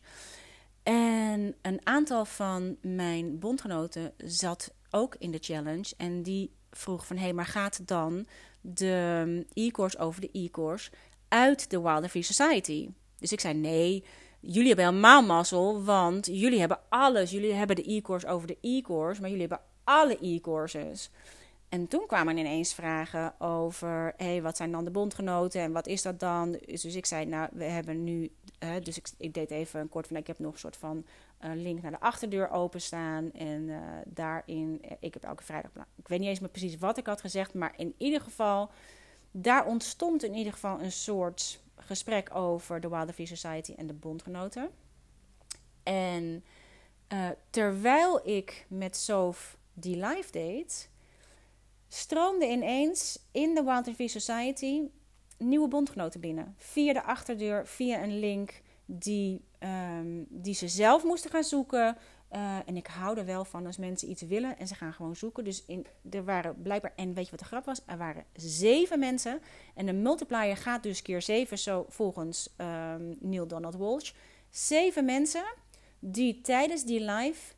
En 0.83 1.55
een 1.63 1.81
aantal 1.83 2.25
van 2.25 2.77
mijn 2.83 3.39
bondgenoten 3.39 4.13
zat 4.17 4.75
ook 4.91 5.17
in 5.19 5.31
de 5.31 5.39
challenge. 5.41 5.95
En 5.97 6.23
die 6.23 6.55
vroeg 6.71 7.07
van, 7.07 7.17
hé, 7.17 7.23
hey, 7.23 7.33
maar 7.33 7.47
gaat 7.47 7.87
dan 7.87 8.27
de 8.61 9.47
e-course 9.53 9.99
over 9.99 10.21
de 10.21 10.31
e-course 10.33 10.91
uit 11.29 11.71
de 11.71 11.81
Wilder 11.81 12.25
Society? 12.25 12.89
Dus 13.19 13.33
ik 13.33 13.41
zei, 13.41 13.55
nee, 13.55 14.05
jullie 14.41 14.67
hebben 14.67 14.85
helemaal 14.85 15.23
mazzel, 15.23 15.85
want 15.85 16.27
jullie 16.27 16.59
hebben 16.59 16.81
alles. 16.89 17.31
Jullie 17.31 17.53
hebben 17.53 17.77
de 17.77 17.93
e-course 17.93 18.27
over 18.27 18.47
de 18.47 18.59
e-course, 18.61 19.21
maar 19.21 19.31
jullie 19.31 19.47
hebben 19.49 19.67
alle 19.85 20.19
e-courses. 20.19 21.11
En 21.69 21.89
toen 21.89 22.07
kwamen 22.07 22.37
ineens 22.37 22.75
vragen 22.75 23.41
over, 23.41 24.15
hé, 24.17 24.27
hey, 24.27 24.43
wat 24.43 24.57
zijn 24.57 24.73
dan 24.73 24.85
de 24.85 24.91
bondgenoten 24.91 25.61
en 25.61 25.73
wat 25.73 25.87
is 25.87 26.03
dat 26.03 26.21
dan? 26.21 26.53
Dus, 26.53 26.81
dus 26.81 26.95
ik 26.95 27.07
zei, 27.07 27.25
nou, 27.25 27.49
we 27.53 27.65
hebben 27.65 28.05
nu, 28.05 28.33
dus 28.83 28.97
ik, 28.97 29.09
ik, 29.19 29.35
deed 29.35 29.51
even 29.51 29.81
een 29.81 29.89
kort 29.89 30.07
van, 30.07 30.17
ik 30.17 30.27
heb 30.27 30.39
nog 30.39 30.53
een 30.53 30.59
soort 30.59 30.77
van 30.77 31.05
uh, 31.45 31.51
link 31.55 31.83
naar 31.83 31.91
de 31.91 32.01
achterdeur 32.01 32.51
openstaan. 32.51 33.33
En 33.33 33.69
uh, 33.69 33.79
daarin, 34.05 34.81
ik 35.01 35.15
heb 35.15 35.25
elke 35.25 35.43
vrijdag, 35.43 35.71
ik 35.97 36.09
weet 36.09 36.19
niet 36.19 36.29
eens 36.29 36.41
meer 36.41 36.49
precies 36.49 36.79
wat 36.79 36.99
ik 36.99 37.07
had 37.07 37.21
gezegd, 37.21 37.55
maar 37.55 37.75
in 37.77 37.95
ieder 37.99 38.21
geval, 38.21 38.71
daar 39.31 39.67
ontstond 39.67 40.25
in 40.25 40.35
ieder 40.35 40.53
geval 40.53 40.81
een 40.81 40.93
soort 40.93 41.63
gesprek 41.77 42.35
over 42.35 42.81
de 42.81 42.89
Wilder 42.89 43.27
Society 43.27 43.75
en 43.77 43.87
de 43.87 43.93
bondgenoten. 43.93 44.71
En 45.83 46.45
terwijl 47.51 48.29
ik 48.29 48.67
met 48.69 48.97
Sof 48.97 49.57
die 49.73 49.97
live 49.97 50.33
deed 50.33 50.89
stroomde 51.89 52.51
ineens 52.51 53.19
in 53.33 53.55
de 53.55 53.63
Wild 53.63 54.11
Society 54.11 54.83
nieuwe 55.39 55.69
bondgenoten 55.69 56.21
binnen. 56.21 56.55
Via 56.59 56.93
de 56.93 57.03
achterdeur, 57.03 57.67
via 57.67 58.03
een 58.03 58.19
link 58.19 58.63
die, 58.85 59.45
um, 59.99 60.27
die 60.29 60.55
ze 60.55 60.69
zelf 60.69 61.05
moesten 61.05 61.31
gaan 61.31 61.45
zoeken. 61.45 61.97
Eh, 62.29 62.59
en 62.67 62.77
ik 62.77 62.87
hou 62.87 63.19
er 63.19 63.25
wel 63.25 63.45
van 63.45 63.67
als 63.67 63.77
mensen 63.77 64.11
iets 64.11 64.23
willen 64.23 64.59
en 64.59 64.67
ze 64.67 64.75
gaan 64.75 64.93
gewoon 64.93 65.17
zoeken. 65.17 65.45
Dus 65.45 65.65
in, 65.65 65.87
er 66.11 66.25
waren 66.25 66.63
blijkbaar, 66.63 66.93
en 66.97 67.15
weet 67.15 67.25
je 67.25 67.31
wat 67.31 67.41
de 67.41 67.47
grap 67.47 67.65
was? 67.65 67.83
Er 67.87 67.99
waren 67.99 68.25
zeven 68.35 68.99
mensen. 68.99 69.41
En 69.75 69.87
de 69.87 69.93
multiplier 69.93 70.57
gaat 70.57 70.83
dus 70.83 71.03
keer 71.03 71.23
zeven, 71.23 71.59
zo 71.59 71.87
volgens 71.89 72.55
ehm, 72.57 73.15
Neil 73.19 73.47
Donald 73.47 73.77
Walsh. 73.77 74.13
Zeven 74.51 75.05
mensen 75.05 75.45
die 75.99 76.41
tijdens 76.41 76.85
die 76.85 77.01
live 77.01 77.55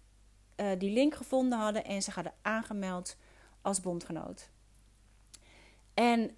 eh, 0.54 0.66
die 0.78 0.90
link 0.90 1.14
gevonden 1.14 1.58
hadden 1.58 1.84
en 1.84 2.02
ze 2.02 2.10
hadden 2.10 2.32
aangemeld 2.42 3.16
als 3.68 3.80
bondgenoot. 3.80 4.50
En 5.94 6.36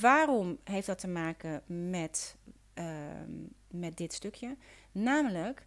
waarom 0.00 0.58
heeft 0.64 0.86
dat 0.86 0.98
te 0.98 1.08
maken 1.08 1.62
met, 1.66 2.36
ehm, 2.74 3.32
met 3.68 3.96
dit 3.96 4.12
stukje? 4.12 4.56
Namelijk, 4.92 5.66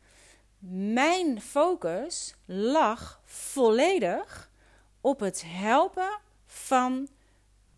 mijn 0.59 1.41
focus 1.41 2.35
lag 2.45 3.21
volledig 3.23 4.51
op 5.01 5.19
het 5.19 5.43
helpen 5.45 6.19
van 6.45 7.07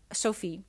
Sophie. 0.08 0.64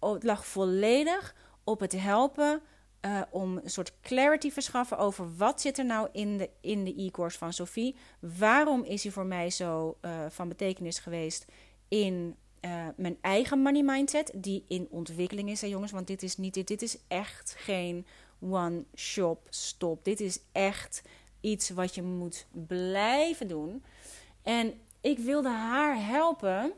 Het 0.00 0.22
lag 0.22 0.46
volledig 0.46 1.34
op 1.64 1.80
het 1.80 1.92
helpen 1.92 2.62
uh, 3.00 3.22
om 3.30 3.56
een 3.56 3.70
soort 3.70 3.92
clarity 4.00 4.50
verschaffen 4.50 4.98
over 4.98 5.36
wat 5.36 5.60
zit 5.60 5.78
er 5.78 5.84
nou 5.84 6.08
in 6.12 6.36
de, 6.36 6.50
in 6.60 6.84
de 6.84 6.94
e-course 6.96 7.38
van 7.38 7.52
Sophie. 7.52 7.96
Waarom 8.20 8.84
is 8.84 9.02
hij 9.02 9.12
voor 9.12 9.26
mij 9.26 9.50
zo 9.50 9.98
uh, 10.02 10.26
van 10.28 10.48
betekenis 10.48 10.98
geweest 10.98 11.44
in 11.88 12.36
uh, 12.60 12.86
mijn 12.96 13.18
eigen 13.20 13.58
money 13.58 13.82
mindset, 13.82 14.32
die 14.34 14.64
in 14.68 14.88
ontwikkeling 14.90 15.50
is, 15.50 15.60
hè 15.60 15.66
jongens. 15.66 15.92
Want 15.92 16.06
dit 16.06 16.22
is, 16.22 16.36
niet, 16.36 16.54
dit, 16.54 16.68
dit 16.68 16.82
is 16.82 16.98
echt 17.08 17.54
geen 17.58 18.06
one-shop 18.40 19.46
stop. 19.50 20.04
Dit 20.04 20.20
is 20.20 20.40
echt 20.52 21.02
iets 21.40 21.70
wat 21.70 21.94
je 21.94 22.02
moet 22.02 22.46
blijven 22.66 23.48
doen. 23.48 23.84
En 24.42 24.80
ik 25.00 25.18
wilde 25.18 25.48
haar 25.48 26.06
helpen 26.06 26.72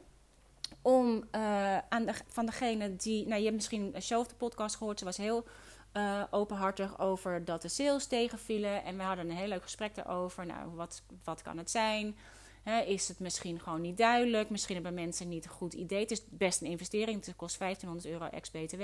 om 0.83 1.25
uh, 1.35 1.79
aan 1.79 2.07
de, 2.07 2.15
van 2.27 2.47
degene 2.47 2.97
die. 2.97 3.27
Nou, 3.27 3.37
je 3.39 3.45
hebt 3.45 3.57
misschien 3.57 3.95
zelf 3.99 4.27
de 4.27 4.35
podcast 4.35 4.77
gehoord. 4.77 4.99
Ze 4.99 5.05
was 5.05 5.17
heel 5.17 5.45
uh, 5.93 6.23
openhartig 6.31 6.99
over 6.99 7.45
dat 7.45 7.63
de 7.63 7.69
sales 7.69 8.07
tegenvielen. 8.07 8.85
En 8.85 8.97
we 8.97 9.03
hadden 9.03 9.31
een 9.31 9.37
heel 9.37 9.49
leuk 9.49 9.63
gesprek 9.63 9.95
daarover. 9.95 10.47
Nou, 10.47 10.71
wat, 10.75 11.03
wat 11.25 11.43
kan 11.43 11.59
het 11.59 11.71
zijn? 11.71 12.17
Is 12.87 13.09
het 13.09 13.19
misschien 13.19 13.61
gewoon 13.61 13.81
niet 13.81 13.97
duidelijk? 13.97 14.51
Misschien 14.51 14.75
hebben 14.75 14.95
mensen 14.95 15.29
niet 15.29 15.45
een 15.45 15.51
goed 15.51 15.75
idee. 15.75 16.01
Het 16.01 16.11
is 16.11 16.23
best 16.29 16.61
een 16.61 16.67
investering. 16.67 17.25
Het 17.25 17.37
kost 17.37 17.59
1500 17.59 18.07
euro 18.13 18.37
ex-BTW. 18.37 18.83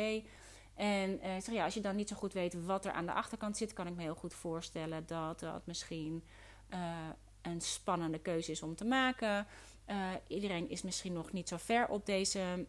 En 0.76 1.10
uh, 1.10 1.30
zeg, 1.40 1.54
ja, 1.54 1.64
als 1.64 1.74
je 1.74 1.80
dan 1.80 1.96
niet 1.96 2.08
zo 2.08 2.16
goed 2.16 2.32
weet 2.32 2.64
wat 2.64 2.84
er 2.84 2.92
aan 2.92 3.06
de 3.06 3.12
achterkant 3.12 3.56
zit, 3.56 3.72
kan 3.72 3.86
ik 3.86 3.94
me 3.94 4.02
heel 4.02 4.14
goed 4.14 4.34
voorstellen 4.34 5.06
dat 5.06 5.40
dat 5.40 5.66
misschien 5.66 6.24
uh, 6.70 7.08
een 7.42 7.60
spannende 7.60 8.18
keuze 8.18 8.50
is 8.50 8.62
om 8.62 8.74
te 8.74 8.84
maken. 8.84 9.46
Uh, 9.90 10.10
iedereen 10.28 10.70
is 10.70 10.82
misschien 10.82 11.12
nog 11.12 11.32
niet 11.32 11.48
zo 11.48 11.56
ver 11.56 11.88
op 11.88 12.06
deze 12.06 12.66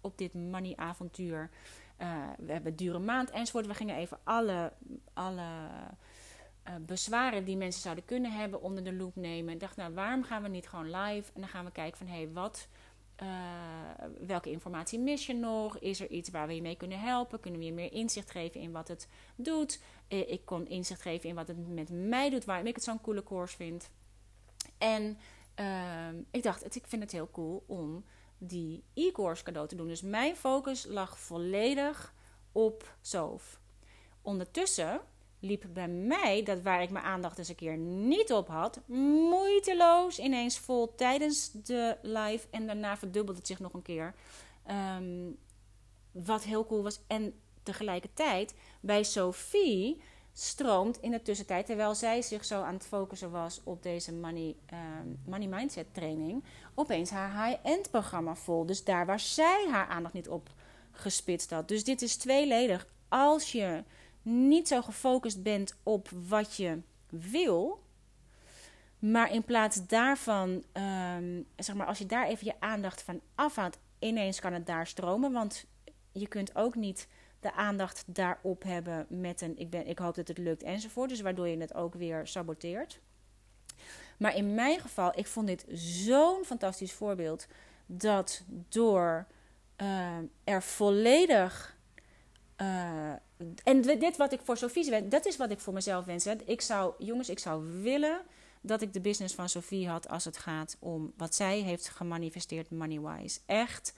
op 0.00 0.18
dit 0.18 0.34
money 0.34 0.76
avontuur. 0.76 1.50
we 2.38 2.52
hebben 2.52 2.76
dure 2.76 2.98
maand 2.98 3.30
enzovoort. 3.30 3.66
We 3.66 3.74
gingen 3.74 3.96
even 3.96 4.18
alle, 4.24 4.72
alle 5.12 5.48
bezwaren 6.80 7.44
die 7.44 7.56
mensen 7.56 7.82
zouden 7.82 8.04
kunnen 8.04 8.32
hebben 8.32 8.62
onder 8.62 8.84
de 8.84 8.92
loep 8.92 9.16
nemen. 9.16 9.54
Ik 9.54 9.60
dacht, 9.60 9.76
nou, 9.76 9.94
waarom 9.94 10.22
gaan 10.22 10.42
we 10.42 10.48
niet 10.48 10.68
gewoon 10.68 10.90
live? 10.90 11.32
En 11.34 11.40
dan 11.40 11.50
gaan 11.50 11.64
we 11.64 11.72
kijken 11.72 11.98
van, 11.98 12.06
hé, 12.06 12.16
hey, 12.16 12.32
wat 12.32 12.68
uh, 13.22 13.28
welke 14.26 14.50
informatie 14.50 14.98
mis 14.98 15.26
je 15.26 15.34
nog? 15.34 15.78
Is 15.78 16.00
er 16.00 16.08
iets 16.08 16.30
waar 16.30 16.46
we 16.46 16.54
je 16.54 16.62
mee 16.62 16.76
kunnen 16.76 17.00
helpen? 17.00 17.40
Kunnen 17.40 17.60
we 17.60 17.66
je 17.66 17.72
meer 17.72 17.92
inzicht 17.92 18.30
geven 18.30 18.60
in 18.60 18.72
wat 18.72 18.88
het 18.88 19.08
doet? 19.36 19.80
Uh, 20.08 20.30
ik 20.30 20.44
kon 20.44 20.68
inzicht 20.68 21.02
geven 21.02 21.28
in 21.28 21.34
wat 21.34 21.48
het 21.48 21.68
met 21.68 21.90
mij 21.90 22.30
doet, 22.30 22.44
waarom 22.44 22.66
ik 22.66 22.74
het 22.74 22.84
zo'n 22.84 23.00
coole 23.00 23.22
course 23.22 23.56
vind. 23.56 23.90
En 24.78 25.18
uh, 25.60 26.08
ik 26.30 26.42
dacht, 26.42 26.76
ik 26.76 26.86
vind 26.86 27.02
het 27.02 27.12
heel 27.12 27.30
cool 27.30 27.64
om 27.66 28.04
die 28.38 28.84
e-course 28.94 29.42
cadeau 29.42 29.68
te 29.68 29.76
doen. 29.76 29.88
Dus 29.88 30.02
mijn 30.02 30.36
focus 30.36 30.86
lag 30.86 31.18
volledig 31.18 32.14
op 32.52 32.96
SOF. 33.00 33.60
Ondertussen 34.22 35.00
liep 35.40 35.64
bij 35.72 35.88
mij, 35.88 36.42
dat 36.42 36.62
waar 36.62 36.82
ik 36.82 36.90
mijn 36.90 37.04
aandacht 37.04 37.38
eens 37.38 37.48
een 37.48 37.54
keer 37.54 37.76
niet 37.76 38.32
op 38.32 38.48
had, 38.48 38.80
moeiteloos 39.30 40.18
ineens 40.18 40.58
vol 40.58 40.94
tijdens 40.94 41.50
de 41.52 41.96
live. 42.02 42.46
En 42.50 42.66
daarna 42.66 42.96
verdubbelde 42.96 43.38
het 43.38 43.48
zich 43.48 43.58
nog 43.58 43.72
een 43.72 43.82
keer. 43.82 44.14
Um, 44.98 45.38
wat 46.12 46.44
heel 46.44 46.66
cool 46.66 46.82
was. 46.82 47.00
En 47.06 47.34
tegelijkertijd 47.62 48.54
bij 48.80 49.02
Sophie 49.02 50.02
stroomt 50.32 51.00
in 51.00 51.10
de 51.10 51.22
tussentijd, 51.22 51.66
terwijl 51.66 51.94
zij 51.94 52.22
zich 52.22 52.44
zo 52.44 52.62
aan 52.62 52.74
het 52.74 52.86
focussen 52.86 53.30
was 53.30 53.60
op 53.64 53.82
deze 53.82 54.12
money, 54.12 54.56
um, 54.72 55.20
money 55.26 55.48
mindset 55.48 55.94
training, 55.94 56.44
opeens 56.74 57.10
haar 57.10 57.46
high-end 57.46 57.90
programma 57.90 58.34
vol. 58.34 58.66
Dus 58.66 58.84
daar 58.84 59.06
waar 59.06 59.20
zij 59.20 59.66
haar 59.70 59.86
aandacht 59.86 60.14
niet 60.14 60.28
op 60.28 60.50
gespitst 60.92 61.50
had. 61.50 61.68
Dus 61.68 61.84
dit 61.84 62.02
is 62.02 62.16
tweeledig. 62.16 62.86
Als 63.08 63.52
je 63.52 63.84
niet 64.22 64.68
zo 64.68 64.82
gefocust 64.82 65.42
bent 65.42 65.76
op 65.82 66.08
wat 66.28 66.56
je 66.56 66.80
wil. 67.08 67.82
Maar 68.98 69.32
in 69.32 69.44
plaats 69.44 69.86
daarvan, 69.86 70.64
um, 70.72 71.46
zeg 71.56 71.74
maar, 71.74 71.86
als 71.86 71.98
je 71.98 72.06
daar 72.06 72.26
even 72.26 72.46
je 72.46 72.60
aandacht 72.60 73.02
van 73.02 73.20
afhaalt, 73.34 73.78
ineens 73.98 74.40
kan 74.40 74.52
het 74.52 74.66
daar 74.66 74.86
stromen. 74.86 75.32
Want 75.32 75.64
je 76.12 76.28
kunt 76.28 76.54
ook 76.54 76.74
niet 76.74 77.08
de 77.40 77.52
aandacht 77.52 78.04
daarop 78.06 78.62
hebben 78.62 79.06
met 79.08 79.40
een 79.40 79.58
ik, 79.58 79.70
ben, 79.70 79.86
ik 79.86 79.98
hoop 79.98 80.14
dat 80.14 80.28
het 80.28 80.38
lukt 80.38 80.62
enzovoort. 80.62 81.08
Dus 81.08 81.20
waardoor 81.20 81.48
je 81.48 81.58
het 81.58 81.74
ook 81.74 81.94
weer 81.94 82.26
saboteert. 82.26 83.00
Maar 84.18 84.36
in 84.36 84.54
mijn 84.54 84.80
geval, 84.80 85.18
ik 85.18 85.26
vond 85.26 85.46
dit 85.46 85.64
zo'n 85.72 86.44
fantastisch 86.44 86.92
voorbeeld. 86.92 87.46
Dat 87.86 88.44
door 88.68 89.26
uh, 89.76 90.16
er 90.44 90.62
volledig 90.62 91.76
uh, 92.56 93.12
en 93.64 93.80
dit 93.80 94.16
wat 94.16 94.32
ik 94.32 94.40
voor 94.44 94.56
Sophie 94.56 94.90
wens, 94.90 95.08
dat 95.08 95.26
is 95.26 95.36
wat 95.36 95.50
ik 95.50 95.60
voor 95.60 95.72
mezelf 95.72 96.04
wens. 96.04 96.24
Hè. 96.24 96.34
Ik 96.44 96.60
zou, 96.60 96.94
jongens, 96.98 97.28
ik 97.28 97.38
zou 97.38 97.82
willen 97.82 98.20
dat 98.60 98.82
ik 98.82 98.92
de 98.92 99.00
business 99.00 99.34
van 99.34 99.48
Sophie 99.48 99.88
had 99.88 100.08
als 100.08 100.24
het 100.24 100.36
gaat 100.36 100.76
om 100.78 101.12
wat 101.16 101.34
zij 101.34 101.58
heeft 101.58 101.88
gemanifesteerd 101.88 102.70
money-wise. 102.70 103.40
Echt, 103.46 103.94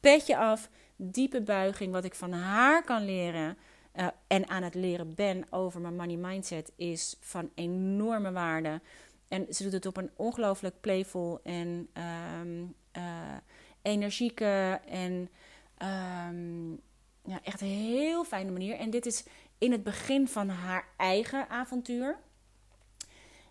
petje 0.00 0.36
af, 0.36 0.70
diepe 0.96 1.42
buiging. 1.42 1.92
Wat 1.92 2.04
ik 2.04 2.14
van 2.14 2.32
haar 2.32 2.84
kan 2.84 3.04
leren 3.04 3.56
uh, 3.94 4.06
en 4.26 4.48
aan 4.48 4.62
het 4.62 4.74
leren 4.74 5.14
ben 5.14 5.44
over 5.50 5.80
mijn 5.80 5.96
money 5.96 6.16
mindset 6.16 6.72
is 6.76 7.16
van 7.20 7.50
enorme 7.54 8.32
waarde. 8.32 8.80
En 9.28 9.46
ze 9.50 9.62
doet 9.62 9.72
het 9.72 9.86
op 9.86 9.96
een 9.96 10.10
ongelooflijk 10.16 10.80
playful 10.80 11.40
en 11.42 11.88
um, 12.40 12.74
uh, 12.96 13.02
energieke 13.82 14.80
en... 14.86 15.28
Um, 16.28 16.80
ja, 17.24 17.40
echt 17.42 17.60
een 17.60 17.66
heel 17.66 18.24
fijne 18.24 18.50
manier. 18.50 18.76
En 18.76 18.90
dit 18.90 19.06
is 19.06 19.24
in 19.58 19.72
het 19.72 19.82
begin 19.82 20.28
van 20.28 20.48
haar 20.48 20.88
eigen 20.96 21.48
avontuur. 21.48 22.18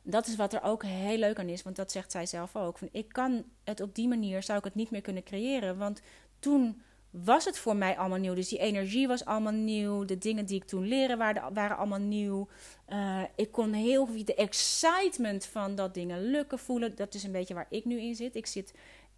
Dat 0.01 0.27
is 0.27 0.35
wat 0.35 0.53
er 0.53 0.63
ook 0.63 0.83
heel 0.83 1.17
leuk 1.17 1.39
aan 1.39 1.49
is, 1.49 1.63
want 1.63 1.75
dat 1.75 1.91
zegt 1.91 2.11
zij 2.11 2.25
zelf 2.25 2.55
ook. 2.55 2.77
Van, 2.77 2.89
ik 2.91 3.07
kan 3.07 3.43
het 3.63 3.81
op 3.81 3.95
die 3.95 4.07
manier, 4.07 4.43
zou 4.43 4.57
ik 4.57 4.63
het 4.63 4.75
niet 4.75 4.91
meer 4.91 5.01
kunnen 5.01 5.23
creëren. 5.23 5.77
Want 5.77 6.01
toen 6.39 6.81
was 7.09 7.45
het 7.45 7.57
voor 7.57 7.75
mij 7.75 7.97
allemaal 7.97 8.17
nieuw. 8.17 8.33
Dus 8.33 8.49
die 8.49 8.59
energie 8.59 9.07
was 9.07 9.25
allemaal 9.25 9.53
nieuw. 9.53 10.05
De 10.05 10.17
dingen 10.17 10.45
die 10.45 10.55
ik 10.55 10.65
toen 10.65 10.87
leren 10.87 11.17
waren, 11.17 11.53
waren 11.53 11.77
allemaal 11.77 11.99
nieuw. 11.99 12.47
Uh, 12.89 13.21
ik 13.35 13.51
kon 13.51 13.73
heel 13.73 14.07
de 14.25 14.35
excitement 14.35 15.45
van 15.45 15.75
dat 15.75 15.93
dingen 15.93 16.23
lukken 16.23 16.59
voelen. 16.59 16.95
Dat 16.95 17.13
is 17.13 17.23
een 17.23 17.31
beetje 17.31 17.53
waar 17.53 17.67
ik 17.69 17.85
nu 17.85 17.99
in 17.99 18.15
zit. 18.15 18.35
Ik 18.35 18.45
zit 18.45 18.73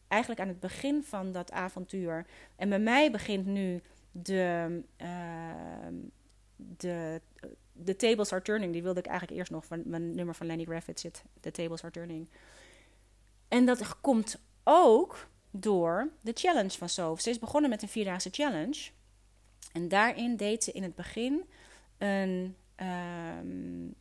eigenlijk 0.07 0.41
aan 0.41 0.47
het 0.47 0.59
begin 0.59 1.03
van 1.03 1.31
dat 1.31 1.51
avontuur. 1.51 2.25
En 2.55 2.69
bij 2.69 2.79
mij 2.79 3.11
begint 3.11 3.45
nu 3.45 3.81
de, 4.21 4.81
uh, 5.01 5.87
de, 6.55 7.21
de 7.71 7.95
Tables 7.95 8.31
Are 8.31 8.41
Turning, 8.41 8.73
die 8.73 8.83
wilde 8.83 8.99
ik 8.99 9.05
eigenlijk 9.05 9.37
eerst 9.39 9.51
nog 9.51 9.65
van 9.65 9.81
mijn 9.85 10.15
nummer 10.15 10.35
van 10.35 10.45
Lenny 10.45 10.63
Graffit 10.63 10.99
zit. 10.99 11.23
The 11.39 11.51
Tables 11.51 11.83
Are 11.83 11.93
Turning. 11.93 12.27
En 13.47 13.65
dat 13.65 14.01
komt 14.01 14.39
ook 14.63 15.27
door 15.51 16.09
de 16.21 16.31
challenge 16.33 16.77
van 16.77 16.89
Sof. 16.89 17.21
Ze 17.21 17.29
is 17.29 17.39
begonnen 17.39 17.69
met 17.69 17.81
een 17.81 17.87
vierdaagse 17.87 18.29
challenge. 18.31 18.89
En 19.71 19.87
daarin 19.87 20.35
deed 20.35 20.63
ze 20.63 20.71
in 20.71 20.83
het 20.83 20.95
begin 20.95 21.43
een, 21.97 22.55
um, 22.75 23.95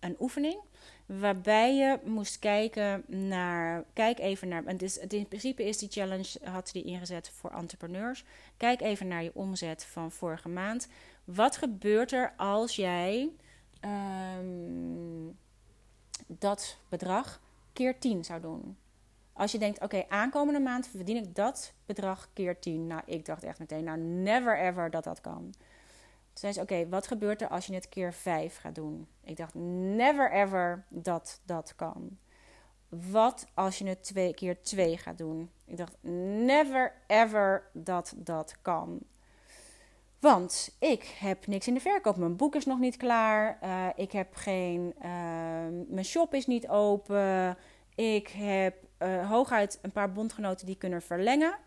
een 0.00 0.16
oefening 0.18 0.60
Waarbij 1.08 1.76
je 1.76 1.98
moest 2.04 2.38
kijken 2.38 3.04
naar. 3.06 3.84
Kijk 3.92 4.18
even 4.18 4.48
naar. 4.48 4.64
En 4.64 4.76
dus, 4.76 4.98
in 4.98 5.28
principe 5.28 5.64
is 5.64 5.78
die 5.78 5.90
challenge. 5.90 6.38
Had 6.42 6.70
die 6.72 6.84
ingezet 6.84 7.30
voor 7.30 7.50
entrepreneurs. 7.50 8.24
Kijk 8.56 8.80
even 8.80 9.08
naar 9.08 9.22
je 9.22 9.30
omzet 9.34 9.84
van 9.84 10.10
vorige 10.10 10.48
maand. 10.48 10.88
Wat 11.24 11.56
gebeurt 11.56 12.12
er 12.12 12.32
als 12.36 12.76
jij. 12.76 13.30
Um, 14.40 15.36
dat 16.26 16.78
bedrag 16.88 17.40
keer 17.72 17.98
10 17.98 18.24
zou 18.24 18.40
doen? 18.40 18.76
Als 19.32 19.52
je 19.52 19.58
denkt, 19.58 19.80
oké, 19.80 20.04
aankomende 20.08 20.60
maand 20.60 20.86
verdien 20.86 21.16
ik 21.16 21.34
dat 21.34 21.72
bedrag 21.86 22.28
keer 22.32 22.58
10. 22.58 22.86
Nou, 22.86 23.02
ik 23.06 23.24
dacht 23.24 23.42
echt 23.42 23.58
meteen, 23.58 23.84
nou, 23.84 23.98
never 23.98 24.58
ever 24.58 24.90
dat 24.90 25.04
dat 25.04 25.20
kan. 25.20 25.54
Zei 26.38 26.52
ze, 26.52 26.60
oké, 26.60 26.88
wat 26.88 27.06
gebeurt 27.06 27.42
er 27.42 27.48
als 27.48 27.66
je 27.66 27.74
het 27.74 27.88
keer 27.88 28.12
vijf 28.12 28.56
gaat 28.56 28.74
doen? 28.74 29.08
Ik 29.24 29.36
dacht, 29.36 29.54
never 29.54 30.32
ever 30.32 30.84
dat 30.88 31.40
dat 31.44 31.72
kan. 31.76 32.18
Wat 32.88 33.46
als 33.54 33.78
je 33.78 33.86
het 33.86 34.02
twee 34.02 34.34
keer 34.34 34.62
twee 34.62 34.96
gaat 34.96 35.18
doen? 35.18 35.50
Ik 35.64 35.76
dacht, 35.76 35.96
never 36.02 36.92
ever 37.06 37.70
dat 37.72 38.14
dat 38.16 38.56
kan. 38.62 39.00
Want 40.18 40.76
ik 40.78 41.04
heb 41.04 41.46
niks 41.46 41.68
in 41.68 41.74
de 41.74 41.80
verkoop. 41.80 42.16
Mijn 42.16 42.36
boek 42.36 42.54
is 42.54 42.66
nog 42.66 42.78
niet 42.78 42.96
klaar. 42.96 43.58
Uh, 43.62 43.86
ik 43.96 44.12
heb 44.12 44.34
geen. 44.34 44.94
Uh, 44.96 45.02
mijn 45.88 46.04
shop 46.04 46.34
is 46.34 46.46
niet 46.46 46.68
open. 46.68 47.56
Ik 47.94 48.28
heb 48.28 48.76
uh, 48.98 49.30
hooguit 49.30 49.78
een 49.82 49.92
paar 49.92 50.12
bondgenoten 50.12 50.66
die 50.66 50.76
kunnen 50.76 51.02
verlengen. 51.02 51.58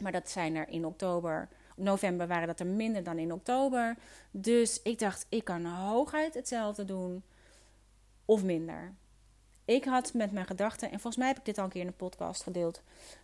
Maar 0.00 0.12
dat 0.12 0.30
zijn 0.30 0.54
er 0.56 0.68
in 0.68 0.86
oktober. 0.86 1.48
November 1.76 2.26
waren 2.26 2.46
dat 2.46 2.60
er 2.60 2.66
minder 2.66 3.02
dan 3.02 3.18
in 3.18 3.32
oktober. 3.32 3.96
Dus 4.30 4.82
ik 4.82 4.98
dacht, 4.98 5.26
ik 5.28 5.44
kan 5.44 5.64
hooguit 5.64 6.34
hetzelfde 6.34 6.84
doen. 6.84 7.22
Of 8.24 8.42
minder. 8.42 8.94
Ik 9.64 9.84
had 9.84 10.14
met 10.14 10.32
mijn 10.32 10.46
gedachten, 10.46 10.90
en 10.90 11.00
volgens 11.00 11.16
mij 11.16 11.26
heb 11.26 11.38
ik 11.38 11.44
dit 11.44 11.58
al 11.58 11.64
een 11.64 11.70
keer 11.70 11.80
in 11.80 11.86
een 11.86 11.96
podcast 11.96 12.42
gedeeld. 12.42 12.82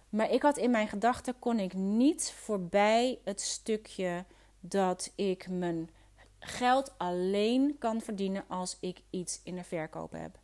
Maar 0.08 0.30
ik 0.30 0.42
had 0.42 0.56
in 0.56 0.70
mijn 0.70 0.88
gedachten, 0.88 1.38
kon 1.38 1.58
ik 1.58 1.74
niet 1.74 2.32
voorbij 2.36 3.18
het 3.24 3.40
stukje 3.40 4.24
dat 4.60 5.12
ik 5.14 5.48
mijn 5.48 5.90
geld 6.38 6.92
alleen 6.96 7.76
kan 7.78 8.00
verdienen 8.00 8.44
als 8.48 8.76
ik 8.80 9.00
iets 9.10 9.40
in 9.44 9.54
de 9.54 9.64
verkoop 9.64 10.12
heb. 10.12 10.38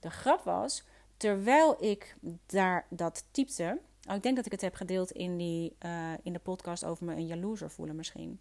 De 0.00 0.10
grap 0.10 0.44
was, 0.44 0.82
terwijl 1.16 1.84
ik 1.84 2.16
daar 2.46 2.86
dat 2.88 3.24
typte. 3.30 3.78
Oh, 4.08 4.14
ik 4.14 4.22
denk 4.22 4.36
dat 4.36 4.46
ik 4.46 4.52
het 4.52 4.60
heb 4.60 4.74
gedeeld 4.74 5.10
in, 5.10 5.36
die, 5.36 5.76
uh, 5.84 6.12
in 6.22 6.32
de 6.32 6.38
podcast 6.38 6.84
over 6.84 7.04
me 7.04 7.14
een 7.14 7.26
jaloezer 7.26 7.70
voelen 7.70 7.96
misschien. 7.96 8.40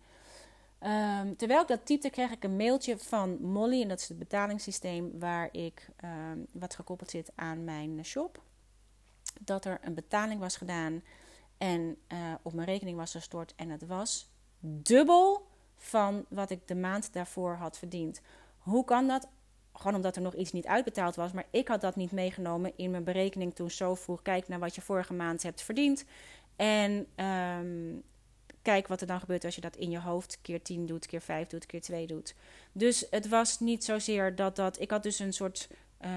Um, 0.81 1.35
terwijl 1.35 1.61
ik 1.61 1.67
dat 1.67 1.85
typte, 1.85 2.09
kreeg 2.09 2.31
ik 2.31 2.43
een 2.43 2.55
mailtje 2.55 2.97
van 2.97 3.41
Molly. 3.41 3.81
En 3.81 3.87
dat 3.87 3.99
is 3.99 4.07
het 4.07 4.19
betalingssysteem 4.19 5.19
waar 5.19 5.49
ik 5.51 5.89
um, 6.03 6.47
wat 6.51 6.75
gekoppeld 6.75 7.09
zit 7.09 7.31
aan 7.35 7.63
mijn 7.63 8.05
shop. 8.05 8.41
Dat 9.39 9.65
er 9.65 9.79
een 9.81 9.93
betaling 9.93 10.39
was 10.39 10.57
gedaan 10.57 11.01
en 11.57 11.97
uh, 12.07 12.33
op 12.41 12.53
mijn 12.53 12.67
rekening 12.67 12.97
was 12.97 13.11
gestort. 13.11 13.53
En 13.55 13.69
het 13.69 13.85
was 13.85 14.29
dubbel 14.59 15.47
van 15.77 16.25
wat 16.29 16.49
ik 16.49 16.67
de 16.67 16.75
maand 16.75 17.13
daarvoor 17.13 17.55
had 17.55 17.77
verdiend. 17.77 18.21
Hoe 18.57 18.83
kan 18.83 19.07
dat? 19.07 19.27
Gewoon 19.77 19.95
omdat 19.95 20.15
er 20.15 20.21
nog 20.21 20.35
iets 20.35 20.51
niet 20.51 20.65
uitbetaald 20.65 21.15
was. 21.15 21.31
Maar 21.31 21.45
ik 21.51 21.67
had 21.67 21.81
dat 21.81 21.95
niet 21.95 22.11
meegenomen 22.11 22.73
in 22.75 22.91
mijn 22.91 23.03
berekening 23.03 23.55
toen 23.55 23.71
zo 23.71 23.95
vroeg. 23.95 24.21
Kijk 24.21 24.47
naar 24.47 24.59
wat 24.59 24.75
je 24.75 24.81
vorige 24.81 25.13
maand 25.13 25.43
hebt 25.43 25.61
verdiend. 25.61 26.05
En 26.55 27.07
um, 27.25 28.03
kijk 28.61 28.87
wat 28.87 29.01
er 29.01 29.07
dan 29.07 29.19
gebeurt 29.19 29.45
als 29.45 29.55
je 29.55 29.61
dat 29.61 29.75
in 29.75 29.89
je 29.89 29.99
hoofd 29.99 30.39
keer 30.41 30.61
10 30.61 30.85
doet, 30.85 31.05
keer 31.05 31.21
5 31.21 31.47
doet, 31.47 31.65
keer 31.65 31.81
2 31.81 32.07
doet. 32.07 32.35
Dus 32.71 33.07
het 33.09 33.27
was 33.27 33.59
niet 33.59 33.83
zozeer 33.83 34.35
dat 34.35 34.55
dat. 34.55 34.79
Ik 34.79 34.91
had 34.91 35.03
dus 35.03 35.19
een 35.19 35.33
soort 35.33 35.69
uh, 36.01 36.09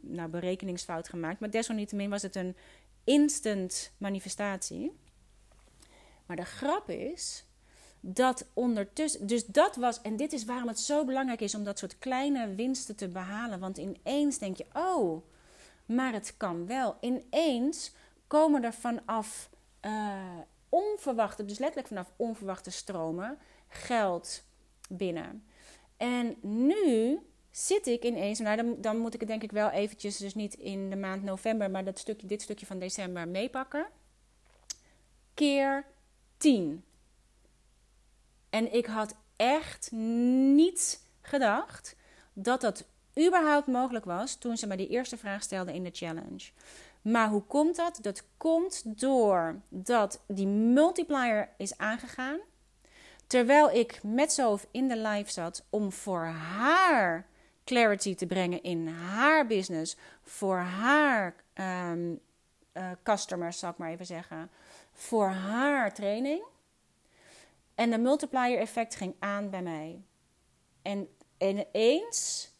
nou, 0.00 0.28
berekeningsfout 0.28 1.08
gemaakt. 1.08 1.40
Maar 1.40 1.50
desalniettemin 1.50 2.10
was 2.10 2.22
het 2.22 2.36
een 2.36 2.56
instant 3.04 3.92
manifestatie. 3.98 4.92
Maar 6.26 6.36
de 6.36 6.44
grap 6.44 6.90
is 6.90 7.44
dat 8.04 8.46
ondertussen. 8.52 9.26
Dus 9.26 9.46
dat 9.46 9.76
was. 9.76 10.00
En 10.00 10.16
dit 10.16 10.32
is 10.32 10.44
waarom 10.44 10.68
het 10.68 10.80
zo 10.80 11.04
belangrijk 11.04 11.40
is 11.40 11.54
om 11.54 11.64
dat 11.64 11.78
soort 11.78 11.98
kleine 11.98 12.54
winsten 12.54 12.96
te 12.96 13.08
behalen. 13.08 13.60
Want 13.60 13.78
ineens 13.78 14.38
denk 14.38 14.56
je: 14.56 14.66
oh, 14.74 15.22
maar 15.86 16.12
het 16.12 16.34
kan 16.36 16.66
wel. 16.66 16.96
Ineens 17.00 17.92
komen 18.26 18.64
er 18.64 18.74
vanaf 18.74 19.50
uh, 19.82 20.14
onverwachte, 20.68 21.44
dus 21.44 21.58
letterlijk 21.58 21.88
vanaf 21.88 22.12
onverwachte 22.16 22.70
stromen, 22.70 23.38
geld 23.68 24.44
binnen. 24.88 25.44
En 25.96 26.36
nu 26.40 27.20
zit 27.50 27.86
ik 27.86 28.04
ineens, 28.04 28.38
nou 28.38 28.56
dan, 28.56 28.76
dan 28.80 28.98
moet 28.98 29.14
ik 29.14 29.20
het 29.20 29.28
denk 29.28 29.42
ik 29.42 29.52
wel 29.52 29.70
eventjes, 29.70 30.16
dus 30.16 30.34
niet 30.34 30.54
in 30.54 30.90
de 30.90 30.96
maand 30.96 31.22
november, 31.22 31.70
maar 31.70 31.84
dat 31.84 31.98
stukje, 31.98 32.26
dit 32.26 32.42
stukje 32.42 32.66
van 32.66 32.78
december 32.78 33.28
meepakken. 33.28 33.86
Keer 35.34 35.84
10. 36.36 36.84
En 38.52 38.72
ik 38.72 38.86
had 38.86 39.14
echt 39.36 39.92
niet 40.52 41.00
gedacht 41.20 41.96
dat 42.32 42.60
dat 42.60 42.84
überhaupt 43.26 43.66
mogelijk 43.66 44.04
was 44.04 44.34
toen 44.34 44.56
ze 44.56 44.66
me 44.66 44.76
die 44.76 44.88
eerste 44.88 45.16
vraag 45.16 45.42
stelde 45.42 45.74
in 45.74 45.84
de 45.84 45.90
challenge. 45.92 46.50
Maar 47.02 47.28
hoe 47.28 47.42
komt 47.42 47.76
dat? 47.76 47.98
Dat 48.02 48.24
komt 48.36 49.00
doordat 49.00 50.20
die 50.26 50.46
multiplier 50.46 51.48
is 51.56 51.78
aangegaan. 51.78 52.38
Terwijl 53.26 53.70
ik 53.70 54.00
met 54.02 54.32
Sof 54.32 54.66
in 54.70 54.88
de 54.88 54.96
live 54.96 55.30
zat 55.30 55.64
om 55.70 55.92
voor 55.92 56.24
haar 56.24 57.26
clarity 57.64 58.14
te 58.14 58.26
brengen 58.26 58.62
in 58.62 58.88
haar 58.88 59.46
business, 59.46 59.96
voor 60.22 60.56
haar 60.56 61.34
um, 61.90 62.20
uh, 62.72 62.90
customers, 63.02 63.58
zal 63.58 63.70
ik 63.70 63.76
maar 63.76 63.90
even 63.90 64.06
zeggen, 64.06 64.50
voor 64.92 65.28
haar 65.28 65.94
training. 65.94 66.42
En 67.74 67.90
de 67.90 67.98
multiplier 67.98 68.58
effect 68.58 68.94
ging 68.94 69.14
aan 69.18 69.50
bij 69.50 69.62
mij. 69.62 70.02
En 70.82 71.08
ineens 71.38 72.50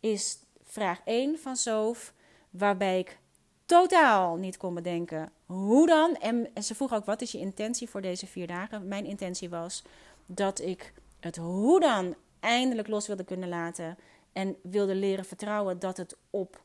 is 0.00 0.38
vraag 0.62 1.00
1 1.04 1.38
van 1.38 1.56
Sof, 1.56 2.14
waarbij 2.50 2.98
ik 2.98 3.18
totaal 3.64 4.36
niet 4.36 4.56
kon 4.56 4.74
bedenken 4.74 5.32
hoe 5.46 5.86
dan. 5.86 6.16
En, 6.16 6.54
en 6.54 6.64
ze 6.64 6.74
vroeg 6.74 6.92
ook: 6.94 7.04
wat 7.04 7.22
is 7.22 7.32
je 7.32 7.38
intentie 7.38 7.88
voor 7.88 8.00
deze 8.00 8.26
vier 8.26 8.46
dagen? 8.46 8.88
Mijn 8.88 9.04
intentie 9.04 9.50
was 9.50 9.82
dat 10.26 10.60
ik 10.60 10.92
het 11.20 11.36
hoe 11.36 11.80
dan 11.80 12.14
eindelijk 12.40 12.88
los 12.88 13.06
wilde 13.06 13.24
kunnen 13.24 13.48
laten. 13.48 13.98
En 14.32 14.56
wilde 14.62 14.94
leren 14.94 15.24
vertrouwen 15.24 15.78
dat 15.78 15.96
het 15.96 16.16
op 16.30 16.62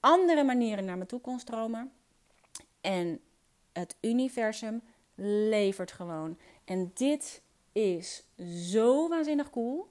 andere 0.00 0.44
manieren 0.44 0.84
naar 0.84 0.98
me 0.98 1.06
toe 1.06 1.20
kon 1.20 1.38
stromen. 1.38 1.92
En 2.80 3.20
het 3.72 3.96
universum 4.00 4.82
levert 5.48 5.92
gewoon. 5.92 6.38
En 6.68 6.90
dit 6.94 7.42
is 7.72 8.22
zo 8.70 9.08
waanzinnig 9.08 9.50
cool. 9.50 9.88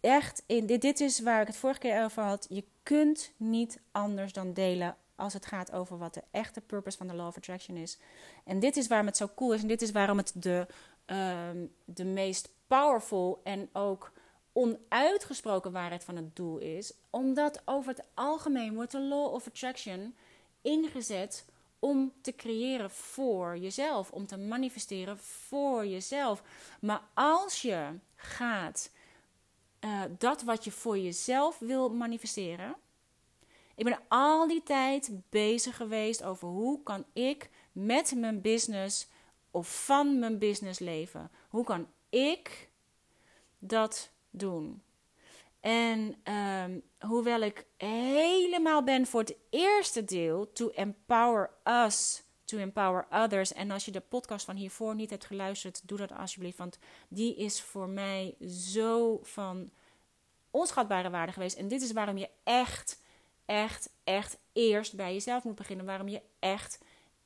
Echt, 0.00 0.42
in, 0.46 0.66
dit, 0.66 0.80
dit 0.80 1.00
is 1.00 1.20
waar 1.20 1.40
ik 1.40 1.46
het 1.46 1.56
vorige 1.56 1.78
keer 1.78 2.04
over 2.04 2.22
had. 2.22 2.46
Je 2.48 2.64
kunt 2.82 3.32
niet 3.36 3.80
anders 3.90 4.32
dan 4.32 4.52
delen 4.52 4.96
als 5.16 5.32
het 5.32 5.46
gaat 5.46 5.72
over 5.72 5.98
wat 5.98 6.14
de 6.14 6.22
echte 6.30 6.60
purpose 6.60 6.96
van 6.96 7.06
de 7.06 7.14
Law 7.14 7.26
of 7.26 7.36
Attraction 7.36 7.76
is. 7.76 7.98
En 8.44 8.60
dit 8.60 8.76
is 8.76 8.86
waarom 8.86 9.06
het 9.06 9.16
zo 9.16 9.30
cool 9.34 9.54
is. 9.54 9.62
En 9.62 9.68
dit 9.68 9.82
is 9.82 9.90
waarom 9.90 10.16
het 10.16 10.32
de, 10.34 10.66
um, 11.06 11.72
de 11.84 12.04
meest 12.04 12.50
powerful 12.66 13.40
en 13.44 13.68
ook 13.72 14.12
onuitgesproken 14.52 15.72
waarheid 15.72 16.04
van 16.04 16.16
het 16.16 16.36
doel 16.36 16.58
is. 16.58 16.94
Omdat 17.10 17.62
over 17.64 17.90
het 17.90 18.04
algemeen 18.14 18.74
wordt 18.74 18.92
de 18.92 19.00
Law 19.00 19.34
of 19.34 19.46
Attraction 19.46 20.14
ingezet 20.62 21.44
om 21.84 22.12
te 22.20 22.34
creëren 22.34 22.90
voor 22.90 23.56
jezelf, 23.56 24.10
om 24.10 24.26
te 24.26 24.36
manifesteren 24.36 25.18
voor 25.18 25.86
jezelf. 25.86 26.42
Maar 26.80 27.02
als 27.14 27.62
je 27.62 27.98
gaat 28.16 28.90
uh, 29.80 30.02
dat 30.18 30.42
wat 30.42 30.64
je 30.64 30.70
voor 30.70 30.98
jezelf 30.98 31.58
wil 31.58 31.90
manifesteren. 31.90 32.76
Ik 33.74 33.84
ben 33.84 33.98
al 34.08 34.48
die 34.48 34.62
tijd 34.62 35.10
bezig 35.28 35.76
geweest 35.76 36.22
over 36.22 36.48
hoe 36.48 36.82
kan 36.82 37.04
ik 37.12 37.50
met 37.72 38.14
mijn 38.16 38.40
business 38.40 39.06
of 39.50 39.84
van 39.84 40.18
mijn 40.18 40.38
business 40.38 40.78
leven. 40.78 41.30
Hoe 41.48 41.64
kan 41.64 41.86
ik 42.08 42.68
dat 43.58 44.10
doen? 44.30 44.82
En 45.64 46.16
um, 46.34 46.82
hoewel 46.98 47.40
ik 47.40 47.66
helemaal 47.76 48.82
ben 48.82 49.06
voor 49.06 49.20
het 49.20 49.36
eerste 49.50 50.04
deel, 50.04 50.52
to 50.52 50.68
empower 50.68 51.50
us, 51.64 52.22
to 52.44 52.58
empower 52.58 53.06
others. 53.10 53.52
En 53.52 53.70
als 53.70 53.84
je 53.84 53.90
de 53.90 54.00
podcast 54.00 54.44
van 54.44 54.56
hiervoor 54.56 54.94
niet 54.94 55.10
hebt 55.10 55.24
geluisterd, 55.24 55.88
doe 55.88 55.98
dat 55.98 56.12
alsjeblieft. 56.12 56.58
Want 56.58 56.78
die 57.08 57.36
is 57.36 57.62
voor 57.62 57.88
mij 57.88 58.34
zo 58.48 59.18
van 59.22 59.70
onschatbare 60.50 61.10
waarde 61.10 61.32
geweest. 61.32 61.56
En 61.56 61.68
dit 61.68 61.82
is 61.82 61.92
waarom 61.92 62.16
je 62.16 62.30
echt, 62.42 63.02
echt, 63.44 63.90
echt 64.04 64.38
eerst 64.52 64.96
bij 64.96 65.12
jezelf 65.12 65.44
moet 65.44 65.54
beginnen. 65.54 65.86
Waarom 65.86 66.08
je 66.08 66.22
echt 66.38 66.78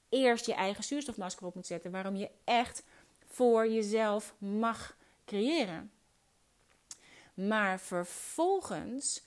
eerst 0.08 0.46
je 0.46 0.54
eigen 0.54 0.84
zuurstofmasker 0.84 1.46
op 1.46 1.54
moet 1.54 1.66
zetten. 1.66 1.90
Waarom 1.90 2.16
je 2.16 2.30
echt 2.44 2.82
voor 3.26 3.68
jezelf 3.68 4.34
mag 4.38 4.96
creëren. 5.24 5.92
Maar 7.46 7.80
vervolgens 7.80 9.22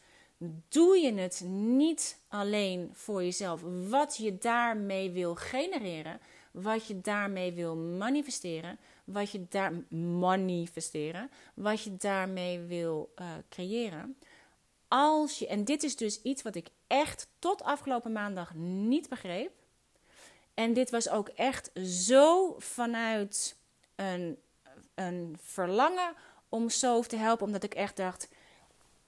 doe 0.69 0.97
je 0.97 1.13
het 1.13 1.41
niet 1.45 2.19
alleen 2.27 2.89
voor 2.93 3.23
jezelf. 3.23 3.61
Wat 3.89 4.17
je 4.17 4.37
daarmee 4.37 5.11
wil 5.11 5.35
genereren, 5.35 6.19
wat 6.51 6.87
je 6.87 7.01
daarmee 7.01 7.53
wil 7.53 7.75
manifesteren, 7.75 8.79
wat 9.03 9.31
je 9.31 9.45
daar 9.49 9.73
manifesteren, 10.19 11.29
wat 11.53 11.83
je 11.83 11.95
daarmee 11.95 12.59
wil 12.59 13.13
uh, 13.15 13.27
creëren. 13.49 14.17
Als 14.87 15.39
je, 15.39 15.47
en 15.47 15.63
dit 15.63 15.83
is 15.83 15.95
dus 15.95 16.21
iets 16.21 16.41
wat 16.41 16.55
ik 16.55 16.67
echt 16.87 17.27
tot 17.39 17.63
afgelopen 17.63 18.11
maandag 18.11 18.53
niet 18.55 19.09
begreep. 19.09 19.51
En 20.53 20.73
dit 20.73 20.89
was 20.89 21.09
ook 21.09 21.27
echt 21.27 21.71
zo 21.83 22.55
vanuit 22.59 23.55
een 23.95 24.37
een 24.95 25.37
verlangen 25.41 26.13
om 26.51 26.69
Soof 26.69 27.07
te 27.07 27.15
helpen, 27.15 27.45
omdat 27.45 27.63
ik 27.63 27.73
echt 27.73 27.97
dacht. 27.97 28.29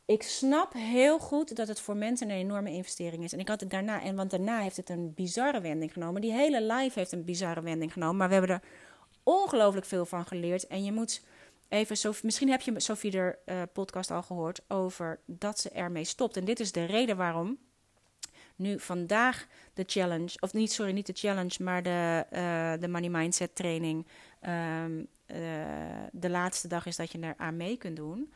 Ik 0.06 0.24
snap 0.24 0.74
heel 0.74 1.20
goed 1.20 1.56
dat 1.56 1.68
het 1.68 1.80
voor 1.80 1.96
mensen 1.96 2.30
een 2.30 2.36
enorme 2.36 2.72
investering 2.72 3.24
is. 3.24 3.34
En 3.34 3.40
ik 3.40 3.48
had 3.48 3.60
het 3.60 3.70
daarna, 3.70 4.02
en 4.02 4.16
want 4.16 4.32
daarna 4.32 4.60
heeft 4.60 4.78
het 4.78 4.90
een 4.90 5.14
bizarre 5.14 5.62
wending 5.62 5.94
genomen. 5.94 6.22
Die 6.22 6.34
hele 6.34 6.62
live 6.62 7.00
heeft 7.00 7.12
een 7.12 7.26
bizarre 7.26 7.62
wending 7.62 7.94
genomen. 7.94 8.18
Maar 8.18 8.28
we 8.28 8.34
hebben 8.34 8.52
er 8.52 8.62
ongelooflijk 9.24 9.86
veel 9.86 10.06
van 10.06 10.26
geleerd. 10.26 10.68
En 10.68 10.84
je 10.84 10.92
moet 10.92 11.24
even, 11.70 12.14
misschien 12.24 12.50
heb 12.50 12.62
je 12.62 12.80
Sophie 12.80 13.12
de 13.12 13.38
uh, 13.46 13.62
podcast 13.74 14.12
al 14.12 14.24
gehoord 14.24 14.62
over 14.68 15.20
dat 15.26 15.60
ze 15.60 15.70
ermee 15.70 16.04
stopt. 16.04 16.38
En 16.38 16.46
dit 16.46 16.60
is 16.60 16.72
de 16.72 16.86
reden 16.86 17.18
waarom 17.18 17.58
nu 18.56 18.80
vandaag 18.80 19.48
de 19.74 19.84
challenge, 19.88 20.36
of 20.40 20.54
niet, 20.54 20.72
sorry, 20.72 20.92
niet 20.92 21.06
de 21.06 21.14
challenge, 21.16 21.64
maar 21.64 21.84
de, 21.84 22.26
uh, 22.32 22.82
de 22.82 22.88
Money 22.88 23.10
Mindset 23.10 23.56
training. 23.56 24.08
Uh, 24.42 24.86
de 26.12 26.30
laatste 26.30 26.68
dag 26.68 26.86
is 26.86 26.96
dat 26.96 27.12
je 27.12 27.20
er 27.20 27.36
aan 27.38 27.58
mee 27.58 27.78
kunt 27.78 27.96
doen. 27.96 28.34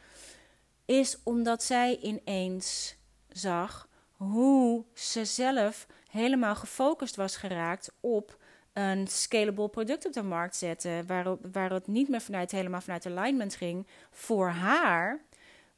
Is 0.86 1.18
omdat 1.24 1.64
zij 1.64 1.98
ineens 2.02 2.96
zag 3.30 3.88
hoe 4.12 4.84
ze 4.94 5.26
zelf 5.26 5.88
helemaal 6.12 6.56
gefocust 6.56 7.16
was 7.16 7.38
geraakt 7.38 7.92
op 8.00 8.38
een 8.74 9.08
scalable 9.08 9.70
product 9.70 10.06
op 10.06 10.14
de 10.14 10.24
markt 10.24 10.56
zetten. 10.56 11.08
Waarop, 11.08 11.46
waar 11.52 11.72
het 11.72 11.88
niet 11.88 12.10
meer 12.10 12.22
vanuit, 12.22 12.52
helemaal 12.52 12.82
vanuit 12.82 13.06
alignment 13.06 13.56
ging 13.56 13.88
voor 14.12 14.50
haar. 14.50 15.26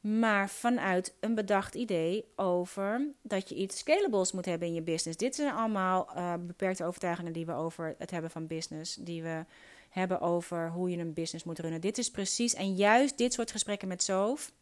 Maar 0.00 0.48
vanuit 0.48 1.14
een 1.20 1.34
bedacht 1.34 1.74
idee 1.74 2.24
over 2.36 3.00
dat 3.22 3.48
je 3.48 3.54
iets 3.54 3.78
scalables 3.78 4.32
moet 4.32 4.44
hebben 4.44 4.68
in 4.68 4.74
je 4.74 4.82
business. 4.82 5.18
Dit 5.18 5.34
zijn 5.34 5.54
allemaal 5.54 6.08
uh, 6.16 6.34
beperkte 6.40 6.84
overtuigingen 6.84 7.32
die 7.32 7.46
we 7.46 7.52
over 7.52 7.94
het 7.98 8.10
hebben 8.10 8.30
van 8.30 8.46
business. 8.46 8.94
Die 8.94 9.22
we 9.22 9.44
hebben 9.90 10.20
over 10.20 10.70
hoe 10.70 10.90
je 10.90 10.98
een 10.98 11.12
business 11.12 11.44
moet 11.44 11.58
runnen. 11.58 11.80
Dit 11.80 11.98
is 11.98 12.10
precies, 12.10 12.54
en 12.54 12.74
juist 12.74 13.18
dit 13.18 13.32
soort 13.32 13.50
gesprekken 13.50 13.88
met 13.88 14.02
Sof. 14.02 14.52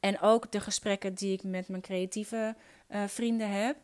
En 0.00 0.20
ook 0.20 0.52
de 0.52 0.60
gesprekken 0.60 1.14
die 1.14 1.32
ik 1.32 1.42
met 1.42 1.68
mijn 1.68 1.82
creatieve 1.82 2.56
uh, 2.90 3.04
vrienden 3.06 3.50
heb. 3.50 3.76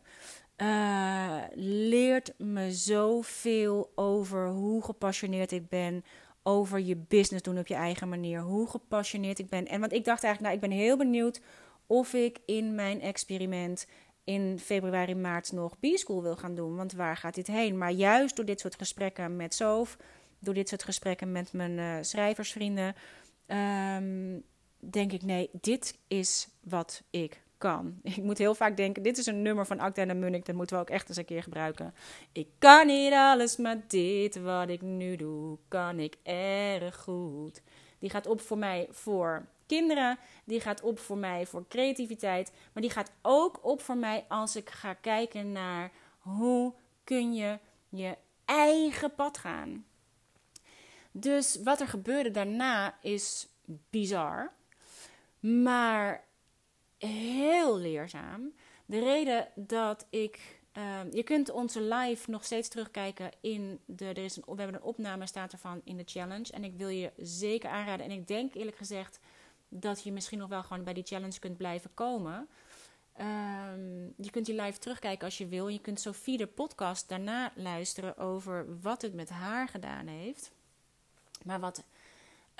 Uh, 0.57 1.37
leert 1.53 2.33
me 2.37 2.71
zoveel 2.71 3.91
over 3.95 4.47
hoe 4.47 4.83
gepassioneerd 4.83 5.51
ik 5.51 5.69
ben 5.69 6.03
over 6.43 6.79
je 6.79 6.95
business 6.95 7.43
doen 7.43 7.57
op 7.57 7.67
je 7.67 7.75
eigen 7.75 8.09
manier. 8.09 8.41
Hoe 8.41 8.69
gepassioneerd 8.69 9.39
ik 9.39 9.49
ben. 9.49 9.67
En 9.67 9.79
want 9.79 9.93
ik 9.93 10.05
dacht 10.05 10.23
eigenlijk, 10.23 10.53
nou, 10.53 10.65
ik 10.65 10.69
ben 10.69 10.85
heel 10.85 10.97
benieuwd 10.97 11.41
of 11.87 12.13
ik 12.13 12.39
in 12.45 12.75
mijn 12.75 13.01
experiment 13.01 13.87
in 14.23 14.59
februari, 14.59 15.15
maart 15.15 15.51
nog 15.51 15.79
B-School 15.79 16.21
wil 16.21 16.35
gaan 16.35 16.55
doen. 16.55 16.75
Want 16.75 16.93
waar 16.93 17.17
gaat 17.17 17.35
dit 17.35 17.47
heen? 17.47 17.77
Maar 17.77 17.91
juist 17.91 18.35
door 18.35 18.45
dit 18.45 18.59
soort 18.59 18.75
gesprekken 18.75 19.35
met 19.35 19.53
Sof, 19.53 19.97
door 20.43 20.53
dit 20.53 20.69
soort 20.69 20.83
gesprekken 20.83 21.31
met 21.31 21.53
mijn 21.53 21.77
uh, 21.77 21.97
schrijversvrienden, 22.01 22.95
um, 23.47 24.43
denk 24.79 25.11
ik, 25.11 25.21
nee, 25.21 25.49
dit 25.51 25.97
is 26.07 26.47
wat 26.61 27.03
ik 27.09 27.41
kan. 27.57 27.99
Ik 28.15 28.23
moet 28.23 28.37
heel 28.37 28.55
vaak 28.55 28.77
denken, 28.77 29.03
dit 29.03 29.17
is 29.17 29.25
een 29.25 29.41
nummer 29.41 29.65
van 29.65 29.79
Acta 29.79 30.01
en 30.01 30.19
Munnik, 30.19 30.45
dat 30.45 30.55
moeten 30.55 30.75
we 30.75 30.81
ook 30.81 30.89
echt 30.89 31.09
eens 31.09 31.17
een 31.17 31.25
keer 31.25 31.43
gebruiken. 31.43 31.93
Ik 32.31 32.47
kan 32.59 32.87
niet 32.87 33.13
alles, 33.13 33.57
maar 33.57 33.81
dit 33.87 34.41
wat 34.41 34.69
ik 34.69 34.81
nu 34.81 35.15
doe, 35.15 35.57
kan 35.67 35.99
ik 35.99 36.15
erg 36.23 36.95
goed. 36.95 37.61
Die 37.99 38.09
gaat 38.09 38.27
op 38.27 38.41
voor 38.41 38.57
mij 38.57 38.87
voor 38.89 39.45
kinderen, 39.65 40.17
die 40.43 40.59
gaat 40.59 40.81
op 40.81 40.99
voor 40.99 41.17
mij 41.17 41.45
voor 41.45 41.67
creativiteit, 41.67 42.51
maar 42.73 42.81
die 42.81 42.91
gaat 42.91 43.11
ook 43.21 43.59
op 43.61 43.81
voor 43.81 43.97
mij 43.97 44.25
als 44.27 44.55
ik 44.55 44.69
ga 44.69 44.93
kijken 44.93 45.51
naar 45.51 45.91
hoe 46.19 46.73
kun 47.03 47.33
je 47.33 47.59
je 47.89 48.17
eigen 48.45 49.15
pad 49.15 49.37
gaan. 49.37 49.85
Dus 51.15 51.59
wat 51.63 51.81
er 51.81 51.87
gebeurde 51.87 52.31
daarna 52.31 52.97
is 53.01 53.47
bizar. 53.89 54.51
Maar 55.39 56.23
heel 56.97 57.77
leerzaam. 57.77 58.53
De 58.85 58.99
reden 58.99 59.47
dat 59.55 60.05
ik. 60.09 60.61
Uh, 60.77 60.99
je 61.11 61.23
kunt 61.23 61.49
onze 61.49 61.81
live 61.81 62.29
nog 62.29 62.43
steeds 62.43 62.67
terugkijken 62.67 63.31
in 63.41 63.79
de. 63.85 64.05
Er 64.05 64.17
is 64.17 64.35
een, 64.35 64.43
we 64.45 64.61
hebben 64.61 64.75
een 64.75 64.87
opname, 64.87 65.27
staat 65.27 65.51
ervan 65.51 65.81
in 65.83 65.97
de 65.97 66.03
challenge. 66.05 66.51
En 66.51 66.63
ik 66.63 66.77
wil 66.77 66.87
je 66.87 67.11
zeker 67.17 67.69
aanraden. 67.69 68.05
En 68.05 68.11
ik 68.11 68.27
denk 68.27 68.53
eerlijk 68.53 68.77
gezegd 68.77 69.19
dat 69.69 70.03
je 70.03 70.11
misschien 70.11 70.39
nog 70.39 70.49
wel 70.49 70.63
gewoon 70.63 70.83
bij 70.83 70.93
die 70.93 71.05
challenge 71.05 71.39
kunt 71.39 71.57
blijven 71.57 71.93
komen. 71.93 72.47
Um, 73.19 74.13
je 74.17 74.29
kunt 74.31 74.45
die 74.45 74.61
live 74.61 74.79
terugkijken 74.79 75.25
als 75.25 75.37
je 75.37 75.47
wil. 75.47 75.67
Je 75.67 75.81
kunt 75.81 75.99
Sophie 75.99 76.37
de 76.37 76.47
podcast 76.47 77.09
daarna 77.09 77.51
luisteren 77.55 78.17
over 78.17 78.79
wat 78.81 79.01
het 79.01 79.13
met 79.13 79.29
haar 79.29 79.67
gedaan 79.67 80.07
heeft. 80.07 80.51
Maar 81.43 81.59
wat. 81.59 81.83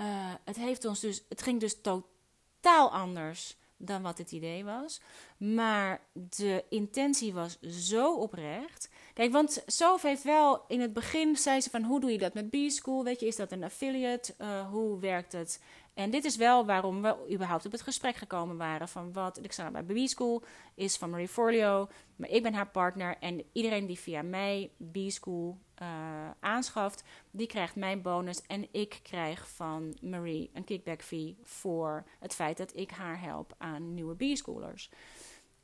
Uh, 0.02 0.34
het 0.43 0.56
heeft 0.56 0.86
ons 0.86 1.00
dus. 1.00 1.24
Het 1.30 1.41
ging 1.41 1.60
dus 1.60 1.82
totaal 1.82 2.91
anders 2.91 3.58
dan 3.86 4.02
wat 4.02 4.17
het 4.17 4.32
idee 4.32 4.63
was. 4.63 5.02
Maar 5.38 6.02
de 6.13 6.63
intentie 6.69 7.34
was 7.34 7.60
zo 7.62 8.15
oprecht. 8.15 8.89
Kijk, 9.13 9.32
want 9.32 9.63
Sof 9.65 10.02
heeft 10.02 10.24
wel 10.24 10.63
in 10.67 10.82
het 10.82 10.93
begin 10.93 11.36
zei 11.36 11.62
ze 11.62 11.69
van 11.69 11.84
hoe 11.84 12.00
doe 12.00 12.12
je 12.12 12.17
dat 12.17 12.34
met 12.34 12.50
B-School? 12.50 13.04
Weet 13.04 13.19
je, 13.19 13.28
is 13.28 13.36
dat 13.36 13.52
een 13.52 13.63
affiliate? 13.63 14.34
Uh, 14.41 14.69
hoe 14.69 15.00
werkt 15.00 15.32
het? 15.32 15.62
En 15.93 16.10
dit 16.10 16.26
is 16.26 16.36
wel 16.36 16.65
waarom 16.65 17.02
we 17.02 17.15
überhaupt 17.32 17.65
op 17.65 17.72
het 17.72 17.82
gesprek 17.82 18.15
gekomen 18.15 18.58
waren. 18.58 18.88
Van 18.88 19.13
wat 19.13 19.39
ik 19.43 19.52
sta 19.52 19.72
bij 19.72 19.84
B-School 19.84 20.43
is 20.76 20.98
van 20.98 21.10
Marie 21.10 21.28
Forleo. 21.28 21.88
Maar 22.15 22.30
ik 22.30 22.43
ben 22.43 22.54
haar 22.54 22.67
partner. 22.67 23.17
En 23.19 23.43
iedereen 23.52 23.86
die 23.86 24.00
via 24.00 24.22
mij 24.22 24.72
B-School 24.91 25.58
uh, 25.84 26.30
aanschaft, 26.39 27.04
die 27.32 27.48
krijgt 27.48 27.76
mijn 27.76 28.02
bonus. 28.02 28.41
En 28.41 28.67
ik 28.72 29.00
krijg 29.04 29.50
van 29.50 29.98
Marie 30.02 30.50
een 30.54 30.63
kickback 30.63 31.02
fee 31.02 31.38
voor 31.43 32.04
het 32.19 32.34
feit 32.34 32.58
dat 32.58 32.76
ik 32.76 32.91
haar 32.91 33.22
help 33.22 33.56
aan 33.58 33.93
nieuwe 33.93 34.15
B-schoolers. 34.15 34.89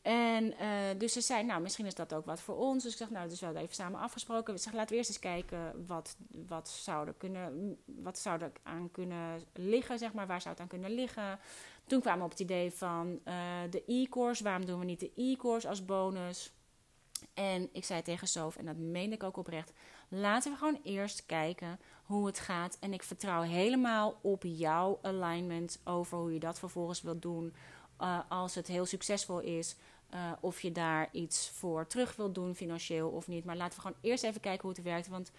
En 0.01 0.53
uh, 0.61 0.79
dus 0.97 1.13
ze 1.13 1.21
zei, 1.21 1.43
nou, 1.43 1.61
misschien 1.61 1.85
is 1.85 1.95
dat 1.95 2.13
ook 2.13 2.25
wat 2.25 2.41
voor 2.41 2.57
ons. 2.57 2.83
Dus 2.83 2.91
ik 2.91 2.97
zeg, 2.97 3.09
nou, 3.09 3.23
dat 3.23 3.33
is 3.33 3.39
wel 3.39 3.55
even 3.55 3.75
samen 3.75 3.99
afgesproken. 3.99 4.53
Ik 4.53 4.61
zeg, 4.61 4.73
laten 4.73 4.89
we 4.89 4.95
eerst 4.95 5.09
eens 5.09 5.19
kijken 5.19 5.85
wat, 5.87 6.15
wat, 6.47 6.69
zou 6.69 7.07
er 7.07 7.13
kunnen, 7.13 7.77
wat 7.85 8.19
zou 8.19 8.41
er 8.41 8.51
aan 8.63 8.91
kunnen 8.91 9.43
liggen, 9.53 9.97
zeg 9.97 10.13
maar. 10.13 10.27
Waar 10.27 10.41
zou 10.41 10.53
het 10.53 10.63
aan 10.63 10.69
kunnen 10.69 10.91
liggen? 10.91 11.39
Toen 11.87 12.01
kwamen 12.01 12.19
we 12.19 12.25
op 12.25 12.31
het 12.31 12.39
idee 12.39 12.71
van 12.71 13.19
uh, 13.25 13.33
de 13.69 13.83
e-course. 13.87 14.43
Waarom 14.43 14.65
doen 14.65 14.79
we 14.79 14.85
niet 14.85 14.99
de 14.99 15.11
e-course 15.15 15.67
als 15.67 15.85
bonus? 15.85 16.53
En 17.33 17.69
ik 17.71 17.85
zei 17.85 18.01
tegen 18.01 18.27
Sof, 18.27 18.55
en 18.55 18.65
dat 18.65 18.77
meen 18.77 19.11
ik 19.11 19.23
ook 19.23 19.37
oprecht... 19.37 19.73
laten 20.09 20.51
we 20.51 20.57
gewoon 20.57 20.79
eerst 20.83 21.25
kijken 21.25 21.79
hoe 22.03 22.25
het 22.25 22.39
gaat. 22.39 22.77
En 22.79 22.93
ik 22.93 23.03
vertrouw 23.03 23.41
helemaal 23.41 24.19
op 24.21 24.43
jouw 24.43 24.99
alignment 25.01 25.79
over 25.83 26.17
hoe 26.17 26.33
je 26.33 26.39
dat 26.39 26.59
vervolgens 26.59 27.01
wilt 27.01 27.21
doen... 27.21 27.53
Uh, 28.01 28.19
als 28.29 28.55
het 28.55 28.67
heel 28.67 28.85
succesvol 28.85 29.39
is, 29.39 29.75
uh, 30.13 30.31
of 30.39 30.61
je 30.61 30.71
daar 30.71 31.09
iets 31.11 31.49
voor 31.49 31.87
terug 31.87 32.15
wilt 32.15 32.35
doen, 32.35 32.55
financieel 32.55 33.09
of 33.09 33.27
niet. 33.27 33.45
Maar 33.45 33.55
laten 33.55 33.75
we 33.75 33.81
gewoon 33.81 33.97
eerst 34.01 34.23
even 34.23 34.41
kijken 34.41 34.61
hoe 34.61 34.71
het 34.71 34.83
werkt. 34.83 35.07
Want 35.07 35.31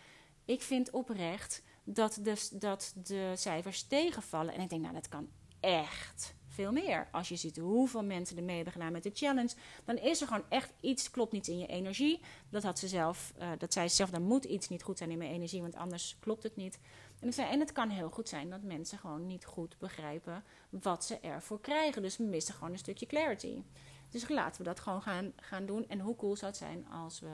ik 0.45 0.63
vind 0.63 0.91
oprecht 0.91 1.63
dat 1.85 2.19
de, 2.23 2.49
dat 2.53 2.93
de 2.97 3.33
cijfers 3.35 3.83
tegenvallen. 3.83 4.55
En 4.55 4.61
ik 4.61 4.69
denk, 4.69 4.83
nou, 4.83 4.95
dat 4.95 5.09
kan 5.09 5.29
echt 5.61 6.35
veel 6.61 6.73
meer. 6.73 7.09
Als 7.12 7.29
je 7.29 7.37
ziet 7.37 7.57
hoeveel 7.57 8.05
mensen 8.05 8.37
er 8.37 8.42
mee 8.42 8.55
hebben 8.55 8.73
gedaan 8.73 8.92
met 8.92 9.03
de 9.03 9.11
challenge, 9.14 9.55
dan 9.85 9.96
is 9.96 10.20
er 10.20 10.27
gewoon 10.27 10.44
echt 10.49 10.73
iets, 10.81 11.11
klopt 11.11 11.33
niet 11.33 11.49
in 11.49 11.59
je 11.59 11.66
energie. 11.66 12.20
Dat 12.51 12.62
had 12.62 12.79
ze 12.79 12.88
zelf, 12.88 13.33
uh, 13.38 13.49
dat 13.59 13.73
zei 13.73 13.88
ze 13.88 13.94
zelf, 13.94 14.11
dan 14.11 14.23
moet 14.23 14.44
iets 14.44 14.68
niet 14.68 14.83
goed 14.83 14.99
zijn 14.99 15.11
in 15.11 15.18
mijn 15.18 15.31
energie, 15.31 15.61
want 15.61 15.75
anders 15.75 16.16
klopt 16.20 16.42
het 16.42 16.57
niet. 16.57 16.79
En, 17.20 17.33
zei, 17.33 17.51
en 17.51 17.61
het 17.61 17.73
kan 17.73 17.88
heel 17.88 18.11
goed 18.11 18.29
zijn 18.29 18.51
dat 18.51 18.62
mensen 18.62 18.99
gewoon 18.99 19.27
niet 19.27 19.44
goed 19.44 19.79
begrijpen 19.79 20.44
wat 20.70 21.05
ze 21.05 21.18
ervoor 21.18 21.61
krijgen. 21.61 22.03
Dus 22.03 22.16
we 22.16 22.25
missen 22.25 22.55
gewoon 22.55 22.73
een 22.73 22.79
stukje 22.79 23.07
clarity. 23.07 23.62
Dus 24.11 24.29
laten 24.29 24.62
we 24.62 24.68
dat 24.68 24.81
gewoon 24.81 25.03
gaan, 25.03 25.33
gaan 25.37 25.66
doen. 25.66 25.88
En 25.88 26.01
hoe 26.01 26.16
cool 26.16 26.37
zou 26.37 26.51
het 26.51 26.61
zijn 26.61 26.88
als 26.88 27.20
we 27.20 27.31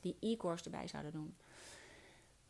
die 0.00 0.16
e-course 0.20 0.64
erbij 0.64 0.88
zouden 0.88 1.12
doen. 1.12 1.36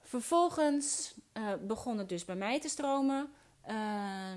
Vervolgens 0.00 1.14
uh, 1.32 1.52
begon 1.66 1.98
het 1.98 2.08
dus 2.08 2.24
bij 2.24 2.36
mij 2.36 2.60
te 2.60 2.68
stromen. 2.68 3.32
Uh, 3.68 4.32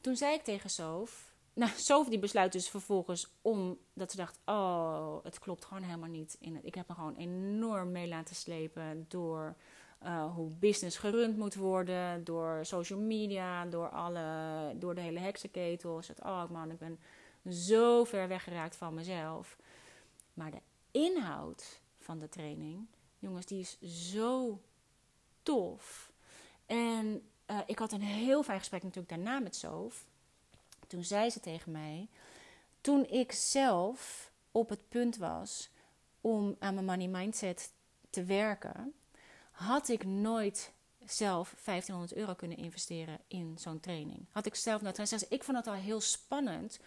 toen 0.00 0.16
zei 0.16 0.34
ik 0.34 0.42
tegen 0.42 0.70
Sof. 0.70 1.34
Nou, 1.52 1.70
Sof 1.88 2.08
die 2.08 2.18
besluit 2.18 2.52
dus 2.52 2.68
vervolgens 2.68 3.28
om 3.42 3.78
dat 3.92 4.10
ze 4.10 4.16
dacht: 4.16 4.38
Oh, 4.44 5.24
het 5.24 5.38
klopt 5.38 5.64
gewoon 5.64 5.82
helemaal 5.82 6.08
niet. 6.08 6.36
In 6.40 6.54
het, 6.54 6.64
ik 6.64 6.74
heb 6.74 6.88
me 6.88 6.94
gewoon 6.94 7.16
enorm 7.16 7.90
mee 7.92 8.08
laten 8.08 8.34
slepen 8.34 9.04
door 9.08 9.56
uh, 10.02 10.34
hoe 10.34 10.50
business 10.50 10.96
gerund 10.96 11.36
moet 11.36 11.54
worden, 11.54 12.24
door 12.24 12.66
social 12.66 12.98
media, 12.98 13.66
door, 13.66 13.88
alle, 13.88 14.72
door 14.76 14.94
de 14.94 15.00
hele 15.00 15.18
heksenketel. 15.18 16.02
Ze 16.02 16.14
Oh 16.22 16.50
man, 16.50 16.70
ik 16.70 16.78
ben 16.78 16.98
zo 17.52 18.04
ver 18.04 18.28
weggeraakt 18.28 18.76
van 18.76 18.94
mezelf. 18.94 19.58
Maar 20.34 20.50
de 20.50 20.60
inhoud 20.90 21.80
van 21.98 22.18
de 22.18 22.28
training, 22.28 22.86
jongens, 23.18 23.46
die 23.46 23.60
is 23.60 23.80
zo 24.10 24.60
tof. 25.42 26.12
En 26.66 27.29
uh, 27.50 27.58
ik 27.66 27.78
had 27.78 27.92
een 27.92 28.02
heel 28.02 28.42
fijn 28.42 28.58
gesprek 28.58 28.82
natuurlijk 28.82 29.08
daarna 29.08 29.38
met 29.38 29.56
Sof. 29.56 30.04
Toen 30.86 31.04
zei 31.04 31.30
ze 31.30 31.40
tegen 31.40 31.72
mij, 31.72 32.08
toen 32.80 33.06
ik 33.06 33.32
zelf 33.32 34.30
op 34.50 34.68
het 34.68 34.88
punt 34.88 35.16
was 35.16 35.70
om 36.20 36.56
aan 36.58 36.74
mijn 36.74 36.86
money 36.86 37.08
mindset 37.08 37.72
te 38.10 38.24
werken, 38.24 38.92
had 39.50 39.88
ik 39.88 40.04
nooit 40.04 40.72
zelf 41.04 41.54
1500 41.64 42.14
euro 42.14 42.34
kunnen 42.34 42.56
investeren 42.56 43.18
in 43.26 43.56
zo'n 43.58 43.80
training. 43.80 44.26
Had 44.30 44.46
ik 44.46 44.54
zelf 44.54 44.80
nou, 44.80 44.94
trouwens, 44.94 45.28
ik 45.28 45.44
vond 45.44 45.56
het 45.56 45.66
al 45.66 45.74
heel 45.74 46.00
spannend 46.00 46.78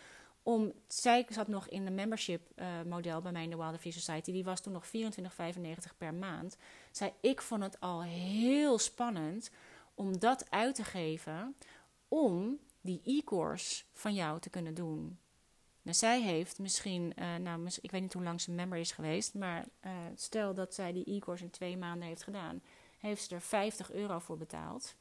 om, 0.43 0.71
zij 0.87 1.25
zat 1.29 1.47
nog 1.47 1.67
in 1.67 1.85
de 1.85 1.91
membership 1.91 2.41
uh, 2.55 2.65
model 2.85 3.21
bij 3.21 3.31
mij 3.31 3.43
in 3.43 3.49
de 3.49 3.55
Wilder 3.55 3.91
Society. 3.93 4.31
Die 4.31 4.43
was 4.43 4.61
toen 4.61 4.73
nog 4.73 4.85
24,95 4.85 4.91
per 5.97 6.13
maand. 6.13 6.57
Zei, 6.91 7.11
ik 7.19 7.41
vond 7.41 7.63
het 7.63 7.79
al 7.79 8.03
heel 8.03 8.79
spannend 8.79 9.49
om 9.95 10.19
dat 10.19 10.49
uit 10.49 10.75
te 10.75 10.83
geven 10.83 11.55
om 12.07 12.59
die 12.81 13.01
e-course 13.03 13.83
van 13.93 14.13
jou 14.13 14.39
te 14.39 14.49
kunnen 14.49 14.73
doen. 14.73 15.17
Nou, 15.81 15.95
zij 15.97 16.21
heeft 16.21 16.59
misschien, 16.59 17.13
uh, 17.19 17.35
nou, 17.35 17.69
ik 17.81 17.91
weet 17.91 18.01
niet 18.01 18.13
hoe 18.13 18.23
lang 18.23 18.41
ze 18.41 18.51
member 18.51 18.79
is 18.79 18.91
geweest, 18.91 19.33
maar 19.33 19.65
uh, 19.85 19.91
stel 20.15 20.53
dat 20.53 20.73
zij 20.73 20.91
die 20.91 21.15
e-course 21.15 21.43
in 21.43 21.49
twee 21.49 21.77
maanden 21.77 22.07
heeft 22.07 22.23
gedaan, 22.23 22.61
heeft 22.99 23.23
ze 23.23 23.35
er 23.35 23.41
50 23.41 23.91
euro 23.91 24.19
voor 24.19 24.37
betaald. 24.37 24.95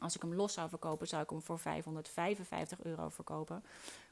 Als 0.00 0.14
ik 0.14 0.22
hem 0.22 0.34
los 0.34 0.52
zou 0.52 0.68
verkopen, 0.68 1.06
zou 1.06 1.22
ik 1.22 1.30
hem 1.30 1.42
voor 1.42 1.58
555 1.58 2.82
euro 2.82 3.08
verkopen. 3.08 3.64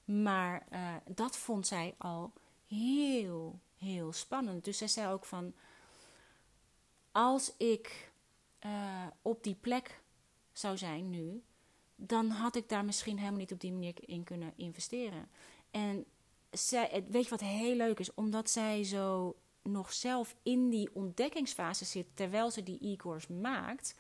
Maar 0.05 0.67
uh, 0.73 0.95
dat 1.05 1.37
vond 1.37 1.67
zij 1.67 1.95
al 1.99 2.33
heel, 2.67 3.59
heel 3.77 4.13
spannend. 4.13 4.65
Dus 4.65 4.79
zij 4.79 4.89
zei 4.89 5.13
ook 5.13 5.25
van, 5.25 5.55
als 7.13 7.53
ik 7.57 8.12
op 9.23 9.43
die 9.43 9.57
plek 9.61 10.03
zou 10.53 10.77
zijn 10.79 11.11
nu, 11.11 11.43
dan 11.97 12.29
had 12.29 12.57
ik 12.57 12.69
daar 12.69 12.85
misschien 12.85 13.19
helemaal 13.19 13.39
niet 13.39 13.53
op 13.53 13.61
die 13.61 13.73
manier 13.73 13.95
in 14.01 14.25
kunnen 14.25 14.53
investeren. 14.57 15.29
En 15.71 16.05
zij, 16.51 17.05
weet 17.09 17.25
je 17.25 17.31
wat 17.31 17.41
heel 17.41 17.77
leuk 17.77 17.99
is? 17.99 18.15
Omdat 18.15 18.51
zij 18.51 18.85
zo 18.85 19.37
nog 19.63 19.93
zelf 19.93 20.37
in 20.43 20.71
die 20.71 20.95
ontdekkingsfase 20.95 21.85
zit 21.85 22.07
terwijl 22.15 22.51
ze 22.51 22.63
die 22.63 22.93
e-course 22.93 23.33
maakt 23.33 23.95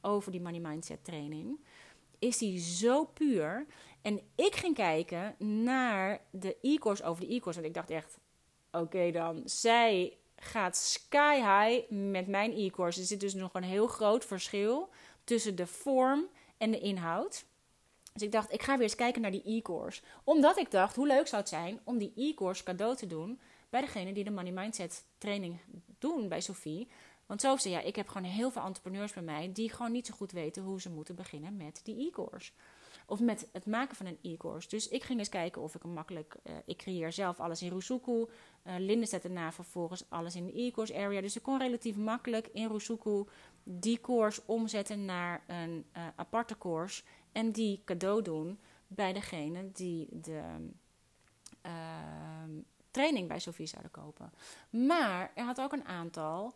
over 0.00 0.32
die 0.32 0.40
money 0.40 0.60
mindset 0.60 1.04
training, 1.04 1.60
is 2.18 2.38
die 2.38 2.58
zo 2.58 3.04
puur. 3.04 3.66
En 4.02 4.20
ik 4.34 4.54
ging 4.54 4.74
kijken 4.74 5.34
naar 5.64 6.20
de 6.30 6.56
e-course 6.60 7.04
over 7.04 7.26
de 7.26 7.34
e-course. 7.34 7.60
Want 7.60 7.74
ik 7.74 7.74
dacht 7.74 7.90
echt, 7.90 8.18
oké 8.70 9.10
dan, 9.10 9.42
zij 9.44 10.16
gaat 10.44 10.76
sky 10.76 11.36
high 11.36 11.90
met 11.90 12.26
mijn 12.26 12.52
e-course. 12.52 13.00
Er 13.00 13.06
zit 13.06 13.20
dus 13.20 13.34
nog 13.34 13.54
een 13.54 13.62
heel 13.62 13.86
groot 13.86 14.24
verschil 14.24 14.90
tussen 15.24 15.56
de 15.56 15.66
vorm 15.66 16.28
en 16.58 16.70
de 16.70 16.78
inhoud. 16.78 17.44
Dus 18.12 18.22
ik 18.22 18.32
dacht, 18.32 18.52
ik 18.52 18.62
ga 18.62 18.72
weer 18.72 18.82
eens 18.82 18.94
kijken 18.94 19.22
naar 19.22 19.30
die 19.30 19.42
e-course. 19.44 20.02
Omdat 20.24 20.58
ik 20.58 20.70
dacht, 20.70 20.96
hoe 20.96 21.06
leuk 21.06 21.26
zou 21.26 21.40
het 21.40 21.50
zijn 21.50 21.80
om 21.84 21.98
die 21.98 22.12
e-course 22.16 22.62
cadeau 22.62 22.96
te 22.96 23.06
doen 23.06 23.40
bij 23.70 23.80
degene 23.80 24.12
die 24.12 24.24
de 24.24 24.30
Money 24.30 24.52
Mindset 24.52 25.04
training 25.18 25.60
doen 25.98 26.28
bij 26.28 26.40
Sophie. 26.40 26.88
Want 27.26 27.40
zo 27.40 27.56
zei 27.56 27.74
ja, 27.74 27.80
ik 27.80 27.96
heb 27.96 28.08
gewoon 28.08 28.30
heel 28.30 28.50
veel 28.50 28.62
entrepreneurs 28.62 29.12
bij 29.12 29.22
mij 29.22 29.52
die 29.52 29.70
gewoon 29.70 29.92
niet 29.92 30.06
zo 30.06 30.14
goed 30.14 30.32
weten 30.32 30.62
hoe 30.62 30.80
ze 30.80 30.90
moeten 30.90 31.14
beginnen 31.14 31.56
met 31.56 31.80
die 31.84 32.06
e-course. 32.06 32.52
Of 33.06 33.20
met 33.20 33.48
het 33.52 33.66
maken 33.66 33.96
van 33.96 34.06
een 34.06 34.18
e-course. 34.22 34.68
Dus 34.68 34.88
ik 34.88 35.04
ging 35.04 35.18
eens 35.18 35.28
kijken 35.28 35.62
of 35.62 35.74
ik 35.74 35.82
hem 35.82 35.92
makkelijk. 35.92 36.36
Uh, 36.44 36.54
ik 36.64 36.76
creëer 36.76 37.12
zelf 37.12 37.40
alles 37.40 37.62
in 37.62 37.72
Rusuku. 37.72 38.10
Uh, 38.10 38.26
Linde 38.78 39.06
zet 39.06 39.22
daarna 39.22 39.52
vervolgens 39.52 40.04
alles 40.08 40.36
in 40.36 40.46
de 40.46 40.60
e-course 40.60 40.94
area. 40.94 41.20
Dus 41.20 41.36
ik 41.36 41.42
kon 41.42 41.58
relatief 41.58 41.96
makkelijk 41.96 42.48
in 42.52 42.68
Rusuku 42.68 43.24
die 43.62 44.00
course 44.00 44.42
omzetten 44.46 45.04
naar 45.04 45.44
een 45.46 45.84
uh, 45.96 46.06
aparte 46.16 46.58
course. 46.58 47.02
En 47.32 47.52
die 47.52 47.82
cadeau 47.84 48.22
doen 48.22 48.58
bij 48.86 49.12
degene 49.12 49.72
die 49.72 50.08
de 50.10 50.42
ehm, 51.60 52.50
training 52.90 53.28
bij 53.28 53.38
Sophie 53.38 53.66
zouden 53.66 53.90
kopen. 53.90 54.32
Maar 54.70 55.32
er 55.34 55.44
had 55.44 55.60
ook 55.60 55.72
een 55.72 55.84
aantal 55.84 56.54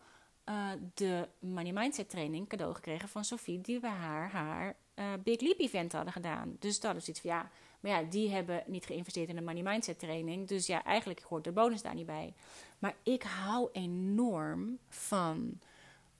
uh, 0.48 0.70
de 0.94 1.28
Money 1.38 1.72
Mindset 1.72 2.11
training 2.11 2.48
cadeau 2.48 2.74
gekregen 2.74 3.08
van 3.08 3.24
Sophie, 3.24 3.61
die 3.61 3.80
bij 3.80 3.90
haar 3.90 4.30
haar 4.30 4.76
uh, 4.94 5.04
Big 5.24 5.40
Leap 5.40 5.58
event 5.58 5.92
hadden 5.92 6.12
gedaan. 6.12 6.56
Dus 6.58 6.80
dat 6.80 6.96
is 6.96 7.08
iets 7.08 7.20
van 7.20 7.30
ja, 7.30 7.50
maar 7.80 7.90
ja, 7.90 8.02
die 8.02 8.30
hebben 8.30 8.62
niet 8.66 8.87
geïnvesteerd 8.87 9.28
in 9.28 9.37
de 9.37 9.42
Money 9.42 9.62
Mindset 9.62 9.98
training. 9.98 10.48
Dus 10.48 10.66
ja, 10.66 10.84
eigenlijk 10.84 11.20
hoort 11.20 11.44
de 11.44 11.52
bonus 11.52 11.82
daar 11.82 11.94
niet 11.94 12.06
bij. 12.06 12.34
Maar 12.78 12.96
ik 13.02 13.22
hou 13.22 13.68
enorm 13.72 14.78
van 14.88 15.58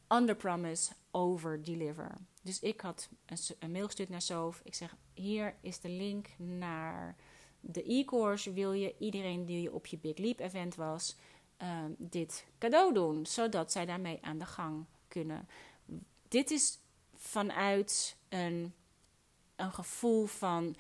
under 0.09 0.37
promise, 0.37 0.93
over 1.11 1.65
deliver. 1.65 2.15
Dus 2.43 2.61
ik 2.61 2.81
had 2.81 3.09
een, 3.27 3.39
een 3.59 3.73
mail 3.73 3.87
gestuurd 3.87 4.09
naar 4.09 4.23
Sof. 4.23 4.61
Ik 4.65 4.75
zeg: 4.75 4.97
Hier 5.15 5.55
is 5.61 5.81
de 5.81 5.89
link 5.89 6.29
naar 6.37 7.17
de 7.61 7.93
e-course. 7.93 8.53
Wil 8.53 8.73
je 8.73 8.95
iedereen 8.99 9.45
die 9.45 9.73
op 9.73 9.87
je 9.87 9.99
Big 9.99 10.19
Leap 10.19 10.41
event 10.41 10.75
was, 10.75 11.17
uh, 11.63 11.69
dit 11.99 12.47
cadeau 12.59 12.95
doen? 12.95 13.27
Zodat 13.27 13.73
zij 13.73 13.87
daarmee 13.87 14.19
aan 14.23 14.39
de 14.39 14.47
gang 14.47 14.85
kunnen. 15.09 15.49
Dit 16.29 16.51
is 16.51 16.79
vanuit 17.15 18.17
een, 18.29 18.75
een 19.57 19.73
gevoel 19.73 20.27
van. 20.27 20.77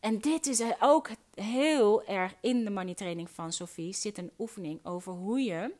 En 0.00 0.18
dit 0.18 0.46
is 0.46 0.62
ook 0.80 1.10
heel 1.34 2.04
erg 2.04 2.34
in 2.40 2.64
de 2.64 2.70
money 2.70 2.94
training 2.94 3.30
van 3.30 3.52
Sophie. 3.52 3.94
Zit 3.94 4.18
een 4.18 4.32
oefening 4.38 4.84
over 4.84 5.12
hoe 5.12 5.40
je 5.40 5.74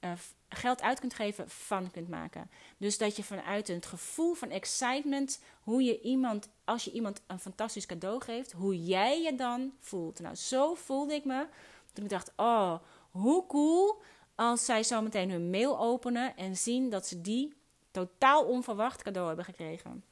uh, 0.00 0.12
geld 0.48 0.82
uit 0.82 1.00
kunt 1.00 1.14
geven, 1.14 1.50
van 1.50 1.90
kunt 1.90 2.08
maken. 2.08 2.50
Dus 2.76 2.98
dat 2.98 3.16
je 3.16 3.22
vanuit 3.24 3.68
het 3.68 3.86
gevoel 3.86 4.34
van 4.34 4.50
excitement, 4.50 5.40
hoe 5.62 5.82
je 5.82 6.00
iemand, 6.00 6.48
als 6.64 6.84
je 6.84 6.92
iemand 6.92 7.20
een 7.26 7.38
fantastisch 7.38 7.86
cadeau 7.86 8.20
geeft, 8.20 8.52
hoe 8.52 8.84
jij 8.84 9.22
je 9.22 9.34
dan 9.34 9.72
voelt. 9.78 10.20
Nou, 10.20 10.34
zo 10.34 10.74
voelde 10.74 11.14
ik 11.14 11.24
me 11.24 11.46
toen 11.92 12.04
ik 12.04 12.10
dacht: 12.10 12.32
oh, 12.36 12.74
hoe 13.14 13.46
cool 13.46 14.02
als 14.34 14.64
zij 14.64 14.82
zo 14.82 15.02
meteen 15.02 15.30
hun 15.30 15.50
mail 15.50 15.80
openen 15.80 16.36
en 16.36 16.56
zien 16.56 16.90
dat 16.90 17.06
ze 17.06 17.20
die 17.20 17.54
totaal 17.90 18.44
onverwacht 18.44 19.02
cadeau 19.02 19.26
hebben 19.26 19.44
gekregen. 19.44 20.04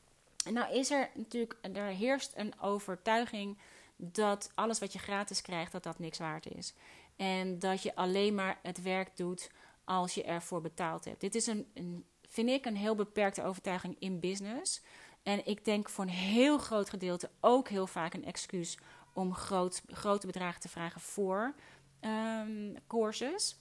En 0.45 0.53
nou 0.53 0.75
is 0.75 0.91
er 0.91 1.11
natuurlijk, 1.15 1.59
er 1.73 1.85
heerst 1.85 2.33
een 2.37 2.61
overtuiging 2.61 3.59
dat 3.97 4.51
alles 4.55 4.79
wat 4.79 4.93
je 4.93 4.99
gratis 4.99 5.43
krijgt, 5.43 5.73
dat 5.73 5.83
dat 5.83 5.99
niks 5.99 6.19
waard 6.19 6.47
is. 6.47 6.75
En 7.17 7.59
dat 7.59 7.83
je 7.83 7.95
alleen 7.95 8.35
maar 8.35 8.59
het 8.63 8.83
werk 8.83 9.17
doet 9.17 9.51
als 9.85 10.15
je 10.15 10.25
ervoor 10.25 10.61
betaald 10.61 11.05
hebt. 11.05 11.21
Dit 11.21 11.35
is 11.35 11.47
een, 11.47 11.71
een, 11.75 12.05
vind 12.29 12.49
ik 12.49 12.65
een 12.65 12.77
heel 12.77 12.95
beperkte 12.95 13.43
overtuiging 13.43 13.97
in 13.99 14.21
business. 14.21 14.83
En 15.23 15.47
ik 15.47 15.65
denk 15.65 15.89
voor 15.89 16.05
een 16.05 16.11
heel 16.11 16.59
groot 16.59 16.91
gedeelte 16.91 17.31
ook 17.41 17.69
heel 17.69 17.87
vaak 17.87 18.15
een 18.15 18.25
excuus 18.25 18.79
om 19.13 19.35
groot, 19.35 19.83
grote 19.87 20.27
bedragen 20.27 20.61
te 20.61 20.69
vragen 20.69 21.01
voor 21.01 21.55
um, 22.05 22.77
courses. 22.87 23.57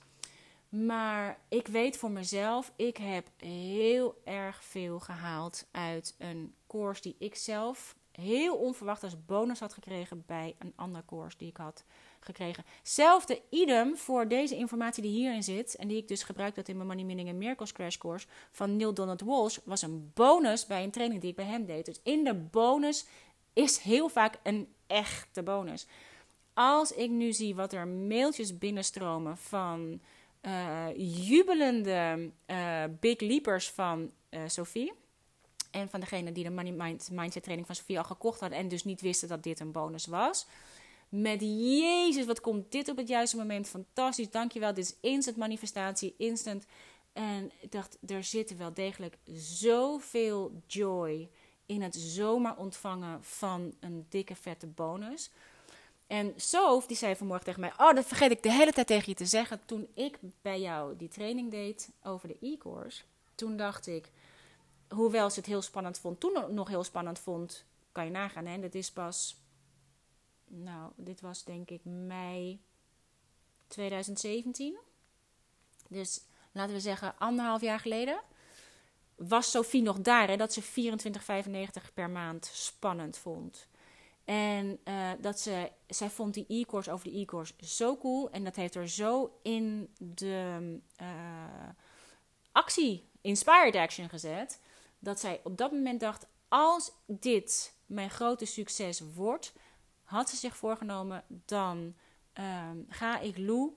Maar 0.70 1.40
ik 1.48 1.68
weet 1.68 1.98
voor 1.98 2.12
mezelf, 2.12 2.72
ik 2.76 2.98
heb 2.98 3.28
heel 3.38 4.22
erg 4.24 4.64
veel 4.64 5.00
gehaald 5.00 5.68
uit 5.72 6.16
een 6.18 6.54
course 6.68 7.02
die 7.02 7.16
ik 7.20 7.36
zelf 7.36 7.96
heel 8.12 8.56
onverwacht 8.56 9.04
als 9.04 9.26
bonus 9.26 9.60
had 9.60 9.74
gekregen 9.74 10.24
bij 10.26 10.56
een 10.60 10.74
ander 10.76 11.04
course 11.06 11.38
die 11.38 11.50
ik 11.50 11.58
had 11.58 11.84
gekregen. 12.20 12.66
Zelfde 12.84 13.42
idem 13.50 13.98
voor 13.98 14.28
deze 14.28 14.56
informatie 14.56 15.04
die 15.04 15.12
hierin 15.12 15.44
zit 15.44 15.76
en 15.76 15.88
die 15.88 15.98
ik 15.98 16.08
dus 16.08 16.24
gebruik 16.24 16.56
dat 16.56 16.68
in 16.68 16.76
mijn 16.76 16.88
Money 16.88 17.04
Meaning 17.04 17.30
en 17.30 17.38
Miracles 17.38 17.72
Crash 17.72 17.98
Course 17.98 18.28
van 18.52 18.76
Neil 18.76 18.94
Donald 18.94 19.22
Walsh 19.22 19.58
was 19.64 19.82
een 19.82 20.12
bonus 20.14 20.66
bij 20.66 20.84
een 20.84 20.92
training 20.92 21.22
die 21.22 21.30
ik 21.30 21.36
bij 21.36 21.46
hem 21.46 21.66
deed. 21.66 21.86
Dus 21.86 22.00
in 22.04 22.24
de 22.24 22.34
bonus 22.34 23.06
is 23.54 23.78
heel 23.78 24.10
vaak 24.10 24.40
een 24.44 24.74
echte 24.88 25.44
bonus. 25.44 25.88
Als 26.54 26.92
ik 26.92 27.10
nu 27.10 27.34
zie 27.34 27.56
wat 27.56 27.74
er 27.74 27.88
mailtjes 27.88 28.58
binnenstromen 28.58 29.38
van 29.38 30.02
uh, 30.42 30.88
jubelende 31.28 32.32
uh, 32.48 32.84
big 33.00 33.20
leapers 33.20 33.70
van 33.70 34.12
uh, 34.30 34.42
Sophie. 34.48 34.94
En 35.72 35.90
van 35.90 36.00
degene 36.00 36.32
die 36.32 36.44
de 36.44 36.50
Money 36.50 36.72
Mind, 36.72 37.10
Mindset 37.12 37.42
training 37.42 37.68
van 37.68 37.76
Sophie 37.76 37.98
al 37.98 38.04
gekocht 38.04 38.40
hadden. 38.40 38.58
En 38.58 38.68
dus 38.68 38.84
niet 38.84 39.02
wisten 39.02 39.28
dat 39.28 39.44
dit 39.44 39.60
een 39.60 39.72
bonus 39.72 40.06
was. 40.06 40.46
Met 41.10 41.42
Jezus, 41.42 42.26
wat 42.26 42.42
komt 42.42 42.72
dit 42.72 42.90
op 42.90 42.98
het 42.98 43.08
juiste 43.08 43.38
moment? 43.38 43.68
Fantastisch, 43.68 44.30
dankjewel. 44.30 44.74
Dit 44.74 44.86
is 44.86 45.10
instant 45.10 45.38
manifestatie, 45.38 46.16
instant. 46.18 46.66
En 47.14 47.52
ik 47.60 47.72
dacht, 47.72 47.98
er 48.08 48.24
zit 48.24 48.58
wel 48.58 48.74
degelijk 48.74 49.18
zoveel 49.34 50.62
joy 50.68 51.30
in 51.66 51.82
het 51.82 51.96
zomaar 51.96 52.58
ontvangen 52.58 53.24
van 53.24 53.74
een 53.80 54.06
dikke 54.10 54.36
vette 54.36 54.68
bonus. 54.68 55.32
En 56.12 56.34
Sof, 56.36 56.86
zei 56.90 57.16
vanmorgen 57.16 57.46
tegen 57.46 57.60
mij: 57.60 57.74
Oh, 57.78 57.94
dat 57.94 58.06
vergeet 58.06 58.32
ik 58.32 58.44
de 58.44 58.52
hele 58.52 58.72
tijd 58.72 58.88
tegen 58.88 59.10
je 59.10 59.16
te 59.16 59.26
zeggen. 59.26 59.62
Toen 59.66 59.88
ik 59.94 60.20
bij 60.42 60.62
jou 60.62 60.98
die 60.98 61.08
training 61.08 61.52
deed 61.52 61.90
over 62.04 62.28
de 62.28 62.38
e-course, 62.42 63.04
toen 63.36 63.58
dacht 63.58 63.88
ik, 63.88 64.12
hoewel 64.90 65.30
ze 65.30 65.40
het 65.40 65.48
heel 65.48 65.62
spannend 65.62 66.00
vond, 66.00 66.20
toen 66.20 66.54
nog 66.54 66.68
heel 66.68 66.84
spannend 66.84 67.20
vond, 67.20 67.66
kan 67.92 68.06
je 68.06 68.12
nagaan. 68.12 68.46
Hè? 68.46 68.60
Dat 68.60 68.74
is 68.74 68.92
pas, 68.92 69.36
nou, 70.46 70.92
dit 70.96 71.22
was 71.22 71.44
denk 71.44 71.70
ik 71.70 71.82
mei 71.84 72.60
2017. 73.68 74.78
Dus 75.88 76.22
laten 76.52 76.74
we 76.74 76.80
zeggen 76.80 77.18
anderhalf 77.18 77.62
jaar 77.62 77.80
geleden. 77.80 78.22
Was 79.16 79.52
Sophie 79.52 79.82
nog 79.82 80.02
daar, 80.02 80.28
hè, 80.28 80.38
dat 80.38 80.54
ze 80.54 80.62
24,95 80.62 81.94
per 81.94 82.10
maand 82.10 82.46
spannend 82.54 83.18
vond. 83.18 83.70
En 84.26 84.80
uh, 84.84 85.12
dat 85.20 85.40
ze, 85.40 85.72
zij 85.88 86.10
vond 86.10 86.34
die 86.34 86.46
e-course 86.48 86.92
over 86.92 87.12
de 87.12 87.20
e-course 87.20 87.54
zo 87.60 87.98
cool. 87.98 88.32
En 88.32 88.44
dat 88.44 88.56
heeft 88.56 88.76
er 88.76 88.88
zo 88.88 89.40
in 89.42 89.94
de 89.98 90.80
uh, 91.02 91.08
actie, 92.52 93.10
inspired 93.22 93.76
action 93.76 94.10
gezet. 94.10 94.60
dat 95.00 95.20
zij 95.20 95.42
op 95.44 95.58
dat 95.58 95.72
moment 95.72 96.00
dacht: 96.00 96.28
als 96.48 96.92
dit 97.06 97.74
mijn 97.86 98.10
grote 98.10 98.46
succes 98.46 99.00
wordt, 99.14 99.54
had 100.04 100.30
ze 100.30 100.36
zich 100.36 100.58
voorgenomen, 100.58 101.24
dan 101.28 101.96
ehm, 102.34 102.78
ga 102.88 103.20
ik 103.20 103.38
Lou 103.38 103.72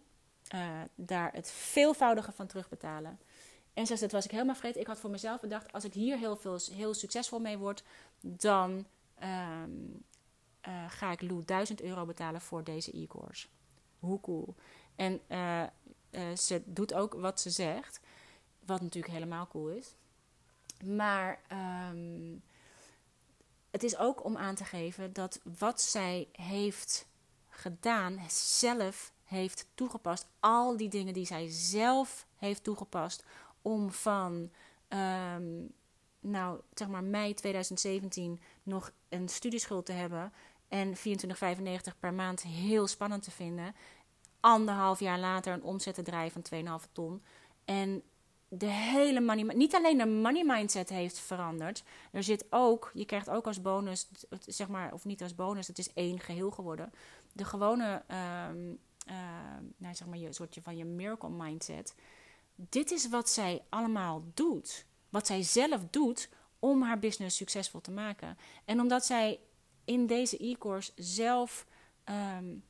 eh, 0.49 0.81
daar 0.95 1.33
het 1.33 1.51
veelvoudige 1.51 2.33
van 2.33 2.47
terugbetalen. 2.47 3.21
En 3.73 3.87
ze 3.87 3.99
dat 3.99 4.13
was 4.13 4.25
ik 4.25 4.31
helemaal 4.31 4.55
vergeten. 4.55 4.81
Ik 4.81 4.87
had 4.87 4.99
voor 4.99 5.11
mezelf 5.11 5.41
bedacht, 5.41 5.73
als 5.73 5.85
ik 5.85 5.93
hier 5.93 6.19
heel, 6.19 6.37
veel, 6.37 6.59
heel 6.73 6.95
succesvol 6.95 7.39
mee 7.39 7.59
word, 7.59 7.85
dan 8.21 8.87
ehm, 9.15 9.71
eh, 10.65 10.85
ga 10.89 11.13
ik 11.13 11.23
Lou 11.23 11.45
1000 11.45 11.83
euro 11.83 12.05
betalen 12.05 12.41
voor 12.41 12.65
deze 12.65 12.99
e-course. 12.99 13.49
Hoe 13.99 14.21
cool. 14.21 14.55
En 14.97 15.21
eh, 15.27 15.63
ze 16.37 16.63
doet 16.65 16.95
ook 16.95 17.15
wat 17.15 17.41
ze 17.41 17.51
zegt, 17.51 18.01
wat 18.67 18.81
natuurlijk 18.81 19.13
helemaal 19.13 19.47
cool 19.47 19.69
is. 19.69 19.95
Maar 20.85 21.41
ehm, 21.49 22.37
het 23.71 23.83
is 23.83 23.97
ook 23.99 24.25
om 24.25 24.37
aan 24.37 24.55
te 24.55 24.65
geven 24.65 25.13
dat 25.13 25.41
wat 25.59 25.81
zij 25.81 26.29
heeft 26.33 27.07
gedaan, 27.49 28.21
zelf 28.29 29.13
heeft 29.25 29.67
toegepast. 29.75 30.27
Al 30.41 30.77
die 30.77 30.89
dingen 30.89 31.15
die 31.15 31.27
zij 31.27 31.49
zelf 31.49 32.27
heeft 32.37 32.65
toegepast 32.65 33.25
om 33.63 33.91
van, 33.91 34.51
ehm, 34.89 35.63
nou, 36.21 36.61
zeg 36.75 36.89
maar 36.89 37.05
mei 37.05 37.35
2017 37.35 38.41
nog 38.63 38.93
een 39.09 39.29
studieschuld 39.29 39.87
te 39.87 39.93
hebben 39.93 40.33
en 40.75 40.97
24,95 40.97 41.99
per 41.99 42.15
maand 42.15 42.43
heel 42.43 42.87
spannend 42.87 43.23
te 43.23 43.31
vinden. 43.31 43.75
Anderhalf 44.41 45.01
jaar 45.01 45.19
later 45.19 45.53
een 45.53 45.63
omzet 45.63 45.95
te 45.95 46.03
draaien 46.03 46.33
van 46.33 46.81
2,5 46.87 46.93
ton. 46.93 47.23
En 47.65 48.03
de 48.49 48.67
hele 48.67 49.21
money, 49.21 49.55
niet 49.55 49.75
alleen 49.75 49.99
de 49.99 50.07
money 50.07 50.45
mindset 50.45 50.89
heeft 50.89 51.19
veranderd. 51.19 51.83
Er 52.13 52.23
zit 52.23 52.45
ook, 52.51 52.91
je 52.95 53.05
krijgt 53.05 53.31
ook 53.31 53.47
als 53.47 53.63
bonus, 53.63 54.09
zeg 54.47 54.69
maar, 54.69 54.93
of 54.93 55.05
niet 55.05 55.23
als 55.23 55.35
bonus, 55.35 55.67
het 55.67 55.79
is 55.79 55.93
één 55.93 56.21
geheel 56.21 56.51
geworden. 56.51 56.93
De 57.33 57.45
gewone, 57.45 58.03
um, 58.51 58.79
uh, 59.09 59.15
nou 59.77 59.95
zeg 59.95 60.07
maar, 60.07 60.19
je 60.19 60.33
soortje 60.33 60.63
van 60.63 60.77
je 60.77 60.85
miracle 60.85 61.31
mindset. 61.31 61.95
Dit 62.55 62.91
is 62.91 63.09
wat 63.09 63.29
zij 63.29 63.63
allemaal 63.69 64.25
doet. 64.35 64.87
Wat 65.09 65.27
zij 65.27 65.43
zelf 65.43 65.81
doet 65.91 66.29
om 66.59 66.83
haar 66.83 66.99
business 66.99 67.37
succesvol 67.37 67.81
te 67.81 67.91
maken. 67.91 68.39
En 68.65 68.81
omdat 68.81 69.05
zij 69.05 69.41
in 69.85 70.07
deze 70.07 70.45
e-course 70.45 70.93
zelf 70.97 71.67
um, 72.39 72.65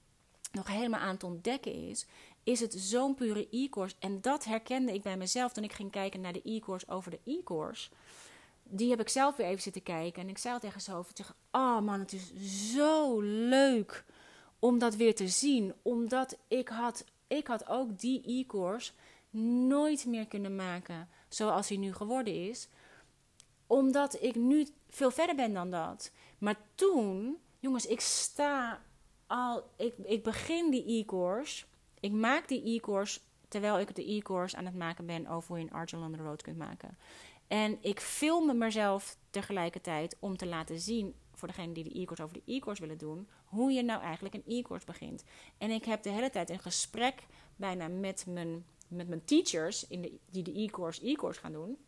nog 0.52 0.66
helemaal 0.66 1.00
aan 1.00 1.14
het 1.14 1.24
ontdekken 1.24 1.88
is, 1.88 2.06
is 2.42 2.60
het 2.60 2.74
zo'n 2.74 3.14
pure 3.14 3.48
e-course. 3.50 3.96
En 3.98 4.20
dat 4.20 4.44
herkende 4.44 4.92
ik 4.92 5.02
bij 5.02 5.16
mezelf 5.16 5.52
toen 5.52 5.64
ik 5.64 5.72
ging 5.72 5.90
kijken 5.90 6.20
naar 6.20 6.32
de 6.32 6.42
e-course 6.44 6.88
over 6.88 7.10
de 7.10 7.20
e-course. 7.24 7.90
Die 8.62 8.90
heb 8.90 9.00
ik 9.00 9.08
zelf 9.08 9.36
weer 9.36 9.46
even 9.46 9.62
zitten 9.62 9.82
kijken. 9.82 10.22
En 10.22 10.28
ik 10.28 10.38
zei 10.38 10.54
al 10.54 10.60
tegen 10.60 10.80
zo 10.80 11.04
zeg, 11.14 11.36
oh 11.50 11.80
man, 11.80 12.00
het 12.00 12.12
is 12.12 12.32
zo 12.72 13.20
leuk 13.20 14.04
om 14.58 14.78
dat 14.78 14.94
weer 14.94 15.14
te 15.14 15.28
zien. 15.28 15.74
Omdat 15.82 16.38
ik 16.48 16.68
had, 16.68 17.04
ik 17.26 17.46
had 17.46 17.68
ook 17.68 17.98
die 17.98 18.22
e-course 18.26 18.92
nooit 19.68 20.06
meer 20.06 20.26
kunnen 20.26 20.56
maken 20.56 21.08
zoals 21.28 21.68
hij 21.68 21.78
nu 21.78 21.92
geworden 21.92 22.48
is. 22.48 22.68
Omdat 23.66 24.22
ik 24.22 24.34
nu 24.34 24.66
veel 24.88 25.10
verder 25.10 25.36
ben 25.36 25.52
dan 25.52 25.70
dat. 25.70 26.10
Maar 26.45 26.57
toen, 26.74 27.36
jongens, 27.59 27.86
ik 27.86 28.01
sta 28.01 28.82
al, 29.26 29.70
ik, 29.76 29.95
ik 29.99 30.22
begin 30.22 30.70
die 30.70 31.01
e-course 31.01 31.64
ik 32.05 32.12
maak 32.12 32.49
die 32.49 32.74
e-course 32.74 33.20
terwijl 33.49 33.78
ik 33.78 33.95
de 33.95 34.12
e-course 34.12 34.57
aan 34.57 34.64
het 34.64 34.74
maken 34.74 35.07
ben 35.07 35.26
over 35.26 35.49
hoe 35.49 35.59
je 35.59 35.64
een 35.64 35.72
Argel 35.72 36.03
on 36.03 36.12
the 36.12 36.22
Road 36.22 36.42
kunt 36.42 36.59
maken. 36.59 36.99
En 37.47 37.78
ik 37.80 38.01
film 38.01 38.59
mezelf 38.59 39.16
tegelijkertijd 39.30 40.16
om 40.20 40.36
te 40.36 40.47
laten 40.47 40.80
zien 40.80 41.14
voor 41.32 41.49
degene 41.49 41.72
die 41.72 41.84
de 41.84 42.01
e-course 42.01 42.22
over 42.22 42.34
de 42.34 42.53
e-course 42.53 42.82
willen 42.82 42.99
doen, 42.99 43.28
hoe 43.45 43.72
je 43.72 43.82
nou 43.82 44.03
eigenlijk 44.03 44.34
een 44.34 44.45
e-course 44.47 44.86
begint. 44.86 45.24
En 45.59 45.70
ik 45.70 45.84
heb 45.84 46.03
de 46.03 46.11
hele 46.11 46.30
tijd 46.30 46.51
een 46.51 46.59
gesprek 46.59 47.26
bijna 47.57 47.88
met 47.88 48.26
mijn, 48.28 48.64
met 48.88 49.09
mijn 49.09 49.24
teachers 49.24 49.86
in 49.86 50.20
die 50.30 50.42
de 50.42 50.61
e-course 50.61 51.09
e-course 51.09 51.40
gaan 51.40 51.53
doen. 51.53 51.78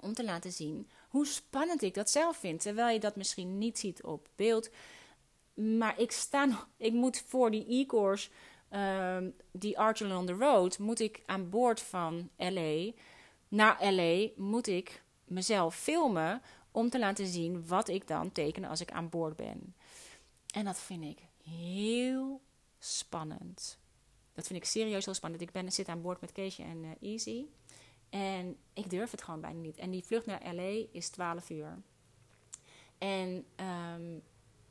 Om 0.00 0.12
te 0.12 0.24
laten 0.24 0.52
zien 0.52 0.90
hoe 1.12 1.26
spannend 1.26 1.82
ik 1.82 1.94
dat 1.94 2.10
zelf 2.10 2.36
vind. 2.36 2.60
Terwijl 2.60 2.92
je 2.92 3.00
dat 3.00 3.16
misschien 3.16 3.58
niet 3.58 3.78
ziet 3.78 4.02
op 4.02 4.28
beeld. 4.36 4.70
Maar 5.54 6.00
ik 6.00 6.12
sta 6.12 6.48
ik 6.76 6.92
moet 6.92 7.24
voor 7.26 7.50
die 7.50 7.80
e-course 7.80 8.28
Ehm, 8.72 9.30
die 9.50 9.78
Archer 9.78 10.16
on 10.16 10.26
the 10.26 10.32
Road 10.32 10.78
moet 10.78 11.00
ik 11.00 11.22
aan 11.26 11.50
boord 11.50 11.80
van 11.80 12.30
LA 12.36 12.92
naar 13.48 13.92
LA 13.92 14.28
moet 14.36 14.66
ik 14.66 15.02
mezelf 15.24 15.76
filmen 15.76 16.42
om 16.70 16.90
te 16.90 16.98
laten 16.98 17.26
zien 17.26 17.66
wat 17.66 17.88
ik 17.88 18.08
dan 18.08 18.32
teken 18.32 18.64
als 18.64 18.80
ik 18.80 18.90
aan 18.90 19.08
boord 19.08 19.36
ben. 19.36 19.74
En 20.54 20.64
dat 20.64 20.78
vind 20.78 21.04
ik 21.04 21.18
heel 21.44 22.40
spannend. 22.78 23.78
Dat 24.34 24.46
vind 24.46 24.58
ik 24.58 24.64
serieus 24.64 25.04
heel 25.04 25.14
spannend. 25.14 25.42
Ik 25.42 25.50
ben, 25.50 25.72
zit 25.72 25.88
aan 25.88 26.02
boord 26.02 26.20
met 26.20 26.32
Keesje 26.32 26.62
en 26.62 26.84
uh, 26.84 26.90
Easy. 27.00 27.44
En 28.12 28.56
ik 28.72 28.90
durf 28.90 29.10
het 29.10 29.22
gewoon 29.22 29.40
bijna 29.40 29.60
niet. 29.60 29.76
En 29.76 29.90
die 29.90 30.04
vlucht 30.04 30.26
naar 30.26 30.54
LA 30.54 30.84
is 30.92 31.08
12 31.08 31.50
uur. 31.50 31.78
En 32.98 33.46
um, 33.94 34.22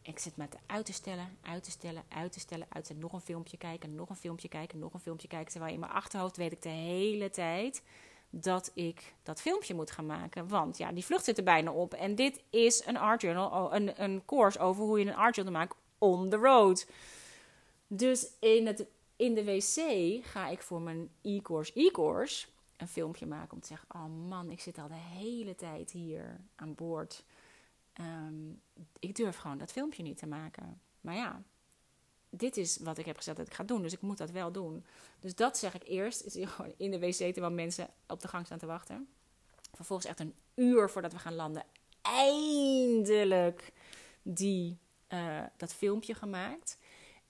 ik 0.02 0.20
zit 0.20 0.38
met 0.38 0.58
uit 0.66 0.86
te 0.86 0.94
stellen, 0.94 1.38
uit 1.42 1.64
te 1.64 1.72
stellen, 1.72 2.04
uit 2.10 2.32
te 2.32 2.40
stellen, 2.40 2.68
uit 2.70 2.86
te 2.86 2.94
Nog 2.94 3.14
een 3.14 3.22
filmpje 3.22 3.58
kijken, 3.58 3.96
nog 3.96 4.10
een 4.10 4.16
filmpje 4.16 4.48
kijken, 4.48 4.80
nog 4.80 4.94
een 4.94 5.00
filmpje 5.00 5.28
kijken. 5.28 5.52
Terwijl 5.52 5.74
in 5.74 5.80
mijn 5.80 5.92
achterhoofd 5.92 6.38
weet 6.38 6.52
ik 6.52 6.62
de 6.62 6.70
hele 6.70 7.30
tijd 7.30 7.84
dat 8.30 8.72
ik 8.74 9.14
dat 9.24 9.42
filmpje 9.42 9.74
moet 9.74 9.92
gaan 9.92 10.06
maken. 10.06 10.48
Want 10.48 10.78
ja, 10.78 10.92
die 10.92 11.06
vlucht 11.06 11.24
zit 11.24 11.38
er 11.38 11.44
bijna 11.44 11.72
op. 11.72 11.94
En 11.94 12.16
dit 12.16 12.44
is 12.50 12.86
een 12.86 12.98
art 12.98 13.22
journal, 13.22 13.76
een, 13.76 14.04
een 14.04 14.26
course 14.26 14.60
over 14.60 14.84
hoe 14.84 15.00
je 15.00 15.06
een 15.06 15.16
art 15.16 15.36
journal 15.36 15.56
maakt 15.56 15.76
on 15.98 16.30
the 16.30 16.38
road. 16.38 16.88
Dus 17.88 18.28
in, 18.40 18.68
het, 18.68 18.86
in 19.16 19.34
de 19.34 19.44
wc 19.44 20.26
ga 20.26 20.48
ik 20.48 20.62
voor 20.62 20.82
mijn 20.82 21.10
e-course 21.22 21.72
e-course 21.74 22.48
een 22.82 22.88
filmpje 22.88 23.26
maken 23.26 23.54
om 23.54 23.60
te 23.60 23.68
zeggen: 23.68 23.88
Oh 23.96 24.28
man, 24.28 24.50
ik 24.50 24.60
zit 24.60 24.78
al 24.78 24.88
de 24.88 24.94
hele 24.94 25.56
tijd 25.56 25.92
hier 25.92 26.42
aan 26.56 26.76
boord 26.76 27.24
Ehm, 27.94 28.50
ik 29.00 29.16
durf 29.16 29.38
gewoon 29.38 29.58
dat 29.58 29.72
filmpje 29.72 30.04
niet 30.04 30.18
te 30.18 30.28
maken. 30.28 30.82
Maar 31.02 31.16
ja, 31.16 31.44
dit 32.30 32.58
is 32.58 32.78
wat 32.78 32.98
ik 32.98 33.06
heb 33.06 33.18
gezegd 33.18 33.38
dat 33.38 33.48
ik 33.48 33.54
ga 33.54 33.64
doen. 33.64 33.82
Dus 33.82 33.94
ik 33.94 34.02
moet 34.02 34.18
dat 34.18 34.32
wel 34.32 34.52
doen. 34.52 34.86
Dus 35.20 35.36
dat 35.36 35.58
zeg 35.58 35.74
ik 35.74 35.88
eerst. 35.88 36.22
Is 36.22 36.50
gewoon 36.50 36.74
in 36.78 36.92
de 36.92 37.00
wc 37.00 37.14
terwijl 37.14 37.52
mensen 37.52 37.88
op 38.08 38.22
de 38.22 38.28
gang 38.28 38.46
staan 38.46 38.58
te 38.58 38.66
wachten. 38.66 39.08
Vervolgens 39.74 40.08
echt 40.08 40.20
een 40.20 40.36
uur 40.56 40.90
voordat 40.90 41.12
we 41.12 41.20
gaan 41.20 41.36
landen. 41.36 41.66
Eindelijk 42.02 43.74
die, 44.22 44.78
uh, 45.10 45.44
dat 45.58 45.74
filmpje 45.74 46.14
gemaakt. 46.14 46.78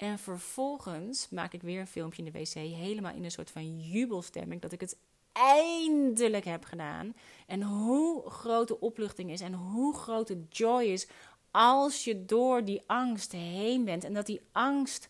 En 0.01 0.19
vervolgens 0.19 1.29
maak 1.29 1.53
ik 1.53 1.61
weer 1.61 1.79
een 1.79 1.87
filmpje 1.87 2.23
in 2.23 2.31
de 2.31 2.39
wc. 2.39 2.53
Helemaal 2.53 3.13
in 3.13 3.23
een 3.23 3.31
soort 3.31 3.51
van 3.51 3.79
jubelstemming. 3.79 4.61
Dat 4.61 4.71
ik 4.71 4.81
het 4.81 4.97
eindelijk 5.31 6.45
heb 6.45 6.63
gedaan. 6.63 7.13
En 7.47 7.61
hoe 7.61 8.29
groot 8.29 8.67
de 8.67 8.79
opluchting 8.79 9.31
is 9.31 9.41
en 9.41 9.53
hoe 9.53 9.95
groot 9.95 10.27
de 10.27 10.43
joy 10.49 10.83
is 10.83 11.07
als 11.51 12.03
je 12.03 12.25
door 12.25 12.65
die 12.65 12.81
angst 12.85 13.31
heen 13.31 13.85
bent. 13.85 14.03
En 14.03 14.13
dat 14.13 14.25
die 14.25 14.41
angst 14.51 15.09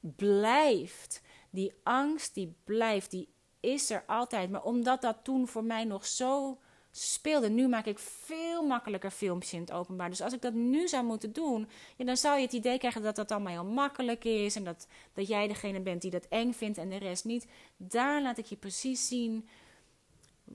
blijft. 0.00 1.22
Die 1.50 1.72
angst 1.82 2.34
die 2.34 2.54
blijft, 2.64 3.10
die 3.10 3.28
is 3.60 3.90
er 3.90 4.04
altijd. 4.06 4.50
Maar 4.50 4.64
omdat 4.64 5.02
dat 5.02 5.18
toen 5.22 5.48
voor 5.48 5.64
mij 5.64 5.84
nog 5.84 6.06
zo 6.06 6.58
speelde. 6.98 7.48
Nu 7.48 7.68
maak 7.68 7.86
ik 7.86 7.98
veel 7.98 8.62
makkelijker 8.62 9.10
filmpjes 9.10 9.52
in 9.52 9.60
het 9.60 9.72
openbaar. 9.72 10.10
Dus 10.10 10.20
als 10.20 10.32
ik 10.32 10.42
dat 10.42 10.52
nu 10.52 10.88
zou 10.88 11.04
moeten 11.04 11.32
doen, 11.32 11.68
dan 11.96 12.16
zou 12.16 12.36
je 12.36 12.42
het 12.42 12.52
idee 12.52 12.78
krijgen 12.78 13.02
dat 13.02 13.16
dat 13.16 13.30
allemaal 13.30 13.52
heel 13.52 13.72
makkelijk 13.72 14.24
is. 14.24 14.56
En 14.56 14.64
dat, 14.64 14.86
dat 15.12 15.28
jij 15.28 15.48
degene 15.48 15.80
bent 15.80 16.02
die 16.02 16.10
dat 16.10 16.26
eng 16.28 16.52
vindt 16.52 16.78
en 16.78 16.88
de 16.88 16.96
rest 16.96 17.24
niet. 17.24 17.46
Daar 17.76 18.22
laat 18.22 18.38
ik 18.38 18.46
je 18.46 18.56
precies 18.56 19.08
zien 19.08 19.48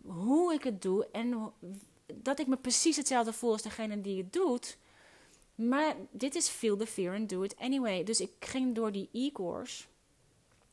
hoe 0.06 0.54
ik 0.54 0.64
het 0.64 0.82
doe. 0.82 1.08
En 1.12 1.54
dat 2.14 2.40
ik 2.40 2.48
me 2.48 2.58
precies 2.58 2.98
hetzelfde 2.98 3.34
voel 3.34 3.52
als 3.52 3.62
degene 3.62 4.02
die 4.02 4.18
het 4.18 4.34
doet. 4.34 4.78
Maar 5.56 5.96
dit 6.12 6.36
is 6.36 6.48
feel 6.48 6.78
the 6.78 6.88
fear 6.88 7.16
and 7.16 7.30
do 7.30 7.42
it 7.42 7.56
anyway. 7.58 8.04
Dus 8.04 8.22
ik 8.22 8.32
ging 8.40 8.76
door 8.76 8.92
die 8.92 9.10
e-course. 9.12 9.84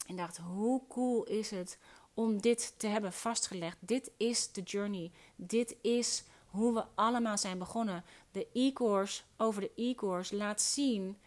En 0.07 0.17
dacht, 0.17 0.37
hoe 0.37 0.83
cool 0.89 1.25
is 1.25 1.51
het 1.51 1.79
om 2.21 2.41
dit 2.41 2.75
te 2.77 2.87
hebben 2.87 3.13
vastgelegd. 3.13 3.77
Dit 3.81 4.11
is 4.17 4.53
de 4.53 4.63
journey. 4.63 5.11
Dit 5.37 5.77
is 5.81 6.25
hoe 6.47 6.75
we 6.75 6.85
allemaal 6.95 7.39
zijn 7.39 7.59
begonnen. 7.59 8.05
De 8.33 8.47
e-course 8.53 9.23
over 9.37 9.61
de 9.61 9.71
e-course 9.77 10.37
laat 10.37 10.61
zien 10.61 11.19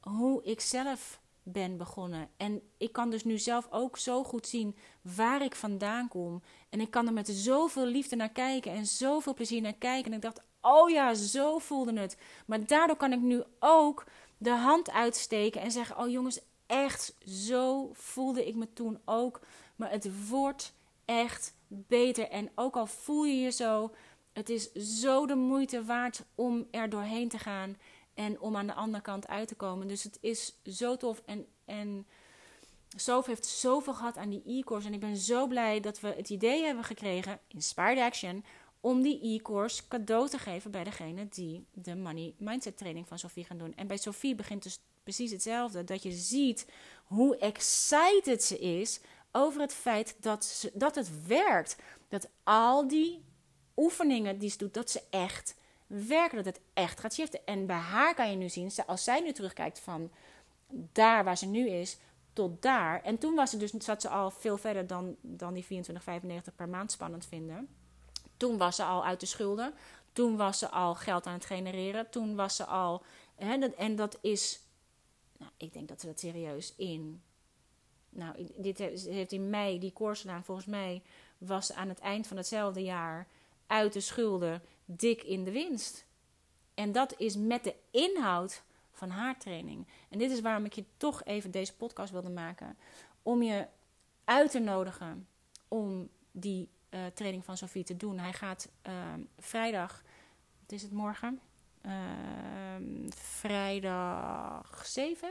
hoe 0.00 0.42
ik 0.42 0.60
zelf 0.60 1.20
ben 1.42 1.76
begonnen. 1.76 2.28
En 2.36 2.62
ik 2.76 2.92
kan 2.92 3.10
dus 3.10 3.24
nu 3.24 3.38
zelf 3.38 3.68
ook 3.70 3.98
zo 3.98 4.24
goed 4.24 4.46
zien 4.46 4.76
waar 5.02 5.42
ik 5.42 5.54
vandaan 5.54 6.08
kom. 6.08 6.42
En 6.68 6.80
ik 6.80 6.90
kan 6.90 7.06
er 7.06 7.12
met 7.12 7.28
zoveel 7.28 7.86
liefde 7.86 8.16
naar 8.16 8.32
kijken 8.32 8.72
en 8.72 8.86
zoveel 8.86 9.34
plezier 9.34 9.60
naar 9.60 9.72
kijken. 9.72 10.10
En 10.10 10.16
ik 10.16 10.22
dacht, 10.22 10.42
oh 10.60 10.90
ja, 10.90 11.14
zo 11.14 11.58
voelde 11.58 12.00
het. 12.00 12.16
Maar 12.46 12.66
daardoor 12.66 12.96
kan 12.96 13.12
ik 13.12 13.20
nu 13.20 13.42
ook 13.58 14.04
de 14.38 14.50
hand 14.50 14.90
uitsteken 14.90 15.60
en 15.60 15.70
zeggen: 15.70 15.98
Oh 15.98 16.10
jongens, 16.10 16.40
echt 16.70 17.14
zo 17.24 17.90
voelde 17.92 18.46
ik 18.46 18.54
me 18.54 18.72
toen 18.72 18.98
ook. 19.04 19.40
Maar 19.80 19.90
het 19.90 20.28
wordt 20.28 20.74
echt 21.04 21.54
beter. 21.66 22.28
En 22.28 22.50
ook 22.54 22.76
al 22.76 22.86
voel 22.86 23.24
je 23.24 23.40
je 23.40 23.50
zo, 23.50 23.94
Het 24.32 24.48
is 24.48 24.72
zo 24.72 25.26
de 25.26 25.34
moeite 25.34 25.84
waard 25.84 26.24
om 26.34 26.66
er 26.70 26.88
doorheen 26.88 27.28
te 27.28 27.38
gaan 27.38 27.76
en 28.14 28.40
om 28.40 28.56
aan 28.56 28.66
de 28.66 28.74
andere 28.74 29.02
kant 29.02 29.28
uit 29.28 29.48
te 29.48 29.54
komen. 29.54 29.88
Dus 29.88 30.02
het 30.02 30.18
is 30.20 30.54
zo 30.64 30.96
tof. 30.96 31.22
En, 31.26 31.46
en 31.64 32.06
Sof 32.96 33.26
heeft 33.26 33.46
zoveel 33.46 33.94
gehad 33.94 34.16
aan 34.16 34.30
die 34.30 34.42
e-course. 34.46 34.86
En 34.86 34.94
ik 34.94 35.00
ben 35.00 35.16
zo 35.16 35.46
blij 35.46 35.80
dat 35.80 36.00
we 36.00 36.08
het 36.08 36.30
idee 36.30 36.64
hebben 36.64 36.84
gekregen, 36.84 37.40
Inspired 37.48 37.98
Action, 37.98 38.44
om 38.80 39.02
die 39.02 39.20
e-course 39.22 39.88
cadeau 39.88 40.28
te 40.28 40.38
geven 40.38 40.70
bij 40.70 40.84
degene 40.84 41.28
die 41.28 41.66
de 41.72 41.96
Money 41.96 42.34
Mindset 42.38 42.76
training 42.76 43.08
van 43.08 43.18
Sophie 43.18 43.44
gaan 43.44 43.58
doen. 43.58 43.74
En 43.74 43.86
bij 43.86 43.96
Sophie 43.96 44.34
begint 44.34 44.62
dus 44.62 44.80
precies 45.02 45.30
hetzelfde. 45.30 45.84
Dat 45.84 46.02
je 46.02 46.12
ziet 46.12 46.66
hoe 47.04 47.36
excited 47.36 48.42
ze 48.42 48.58
is 48.58 49.00
over 49.32 49.60
het 49.60 49.74
feit 49.74 50.16
dat, 50.20 50.44
ze, 50.44 50.70
dat 50.74 50.94
het 50.94 51.26
werkt. 51.26 51.76
Dat 52.08 52.28
al 52.44 52.88
die 52.88 53.24
oefeningen 53.76 54.38
die 54.38 54.50
ze 54.50 54.58
doet, 54.58 54.74
dat 54.74 54.90
ze 54.90 55.02
echt 55.10 55.54
werken. 55.86 56.36
Dat 56.36 56.54
het 56.54 56.60
echt 56.74 57.00
gaat 57.00 57.14
shiften. 57.14 57.40
En 57.44 57.66
bij 57.66 57.76
haar 57.76 58.14
kan 58.14 58.30
je 58.30 58.36
nu 58.36 58.48
zien, 58.48 58.70
als 58.86 59.04
zij 59.04 59.20
nu 59.20 59.32
terugkijkt 59.32 59.78
van 59.78 60.10
daar 60.92 61.24
waar 61.24 61.36
ze 61.36 61.46
nu 61.46 61.68
is 61.68 61.98
tot 62.32 62.62
daar. 62.62 63.02
En 63.02 63.18
toen 63.18 63.34
was 63.34 63.50
ze 63.50 63.56
dus, 63.56 63.70
zat 63.70 64.00
ze 64.00 64.08
al 64.08 64.30
veel 64.30 64.56
verder 64.56 64.86
dan, 64.86 65.16
dan 65.20 65.54
die 65.54 65.64
24,95 65.64 66.54
per 66.56 66.68
maand 66.68 66.92
spannend 66.92 67.26
vinden. 67.26 67.68
Toen 68.36 68.58
was 68.58 68.76
ze 68.76 68.84
al 68.84 69.04
uit 69.04 69.20
de 69.20 69.26
schulden. 69.26 69.74
Toen 70.12 70.36
was 70.36 70.58
ze 70.58 70.68
al 70.68 70.94
geld 70.94 71.26
aan 71.26 71.34
het 71.34 71.44
genereren. 71.44 72.10
Toen 72.10 72.36
was 72.36 72.56
ze 72.56 72.64
al. 72.64 73.02
Hè, 73.34 73.58
dat, 73.58 73.72
en 73.72 73.96
dat 73.96 74.18
is. 74.20 74.60
Nou, 75.38 75.52
ik 75.56 75.72
denk 75.72 75.88
dat 75.88 76.00
ze 76.00 76.06
dat 76.06 76.20
serieus 76.20 76.74
in. 76.76 77.22
Nou, 78.10 78.46
dit 78.56 78.78
heeft 78.78 79.32
in 79.32 79.50
mei 79.50 79.78
die 79.78 79.92
koers 79.92 80.20
gedaan. 80.20 80.44
Volgens 80.44 80.66
mij 80.66 81.02
was 81.38 81.72
aan 81.72 81.88
het 81.88 81.98
eind 81.98 82.26
van 82.26 82.36
hetzelfde 82.36 82.82
jaar 82.82 83.26
uit 83.66 83.92
de 83.92 84.00
schulden 84.00 84.62
dik 84.84 85.22
in 85.22 85.44
de 85.44 85.50
winst. 85.50 86.04
En 86.74 86.92
dat 86.92 87.14
is 87.18 87.36
met 87.36 87.64
de 87.64 87.74
inhoud 87.90 88.62
van 88.92 89.10
haar 89.10 89.38
training. 89.38 89.86
En 90.08 90.18
dit 90.18 90.30
is 90.30 90.40
waarom 90.40 90.64
ik 90.64 90.72
je 90.72 90.84
toch 90.96 91.24
even 91.24 91.50
deze 91.50 91.76
podcast 91.76 92.12
wilde 92.12 92.30
maken. 92.30 92.76
Om 93.22 93.42
je 93.42 93.66
uit 94.24 94.50
te 94.50 94.58
nodigen 94.58 95.26
om 95.68 96.08
die 96.32 96.68
uh, 96.90 97.00
training 97.14 97.44
van 97.44 97.56
Sophie 97.56 97.84
te 97.84 97.96
doen. 97.96 98.18
Hij 98.18 98.32
gaat 98.32 98.68
uh, 98.86 98.92
vrijdag, 99.38 100.02
wat 100.60 100.72
is 100.72 100.82
het 100.82 100.92
morgen? 100.92 101.40
Uh, 101.86 101.92
vrijdag 103.14 104.86
7, 104.86 105.28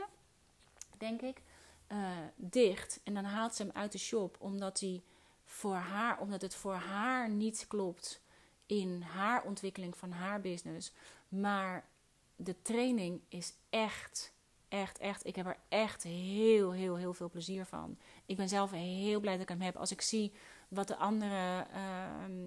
denk 0.98 1.20
ik, 1.20 1.42
eh, 1.90 2.16
dicht. 2.36 3.00
En 3.04 3.14
dan 3.14 3.24
haalt 3.24 3.54
ze 3.54 3.62
hem 3.62 3.72
uit 3.74 3.92
de 3.92 3.98
shop 3.98 4.36
omdat, 4.40 4.80
hij 4.80 5.02
voor 5.44 5.74
haar, 5.74 6.20
omdat 6.20 6.42
het 6.42 6.54
voor 6.54 6.74
haar 6.74 7.30
niet 7.30 7.64
klopt 7.68 8.22
in 8.66 9.02
haar 9.02 9.42
ontwikkeling 9.42 9.96
van 9.96 10.10
haar 10.10 10.40
business. 10.40 10.92
Maar 11.28 11.88
de 12.36 12.62
training 12.62 13.20
is 13.28 13.54
echt, 13.70 14.32
echt, 14.68 14.98
echt. 14.98 15.26
Ik 15.26 15.36
heb 15.36 15.46
er 15.46 15.58
echt 15.68 16.02
heel, 16.02 16.72
heel, 16.72 16.96
heel 16.96 17.14
veel 17.14 17.30
plezier 17.30 17.64
van. 17.64 17.98
Ik 18.26 18.36
ben 18.36 18.48
zelf 18.48 18.70
heel 18.70 19.20
blij 19.20 19.32
dat 19.32 19.42
ik 19.42 19.48
hem 19.48 19.60
heb. 19.60 19.76
Als 19.76 19.90
ik 19.90 20.00
zie 20.00 20.32
wat 20.68 20.88
de 20.88 20.96
andere, 20.96 21.66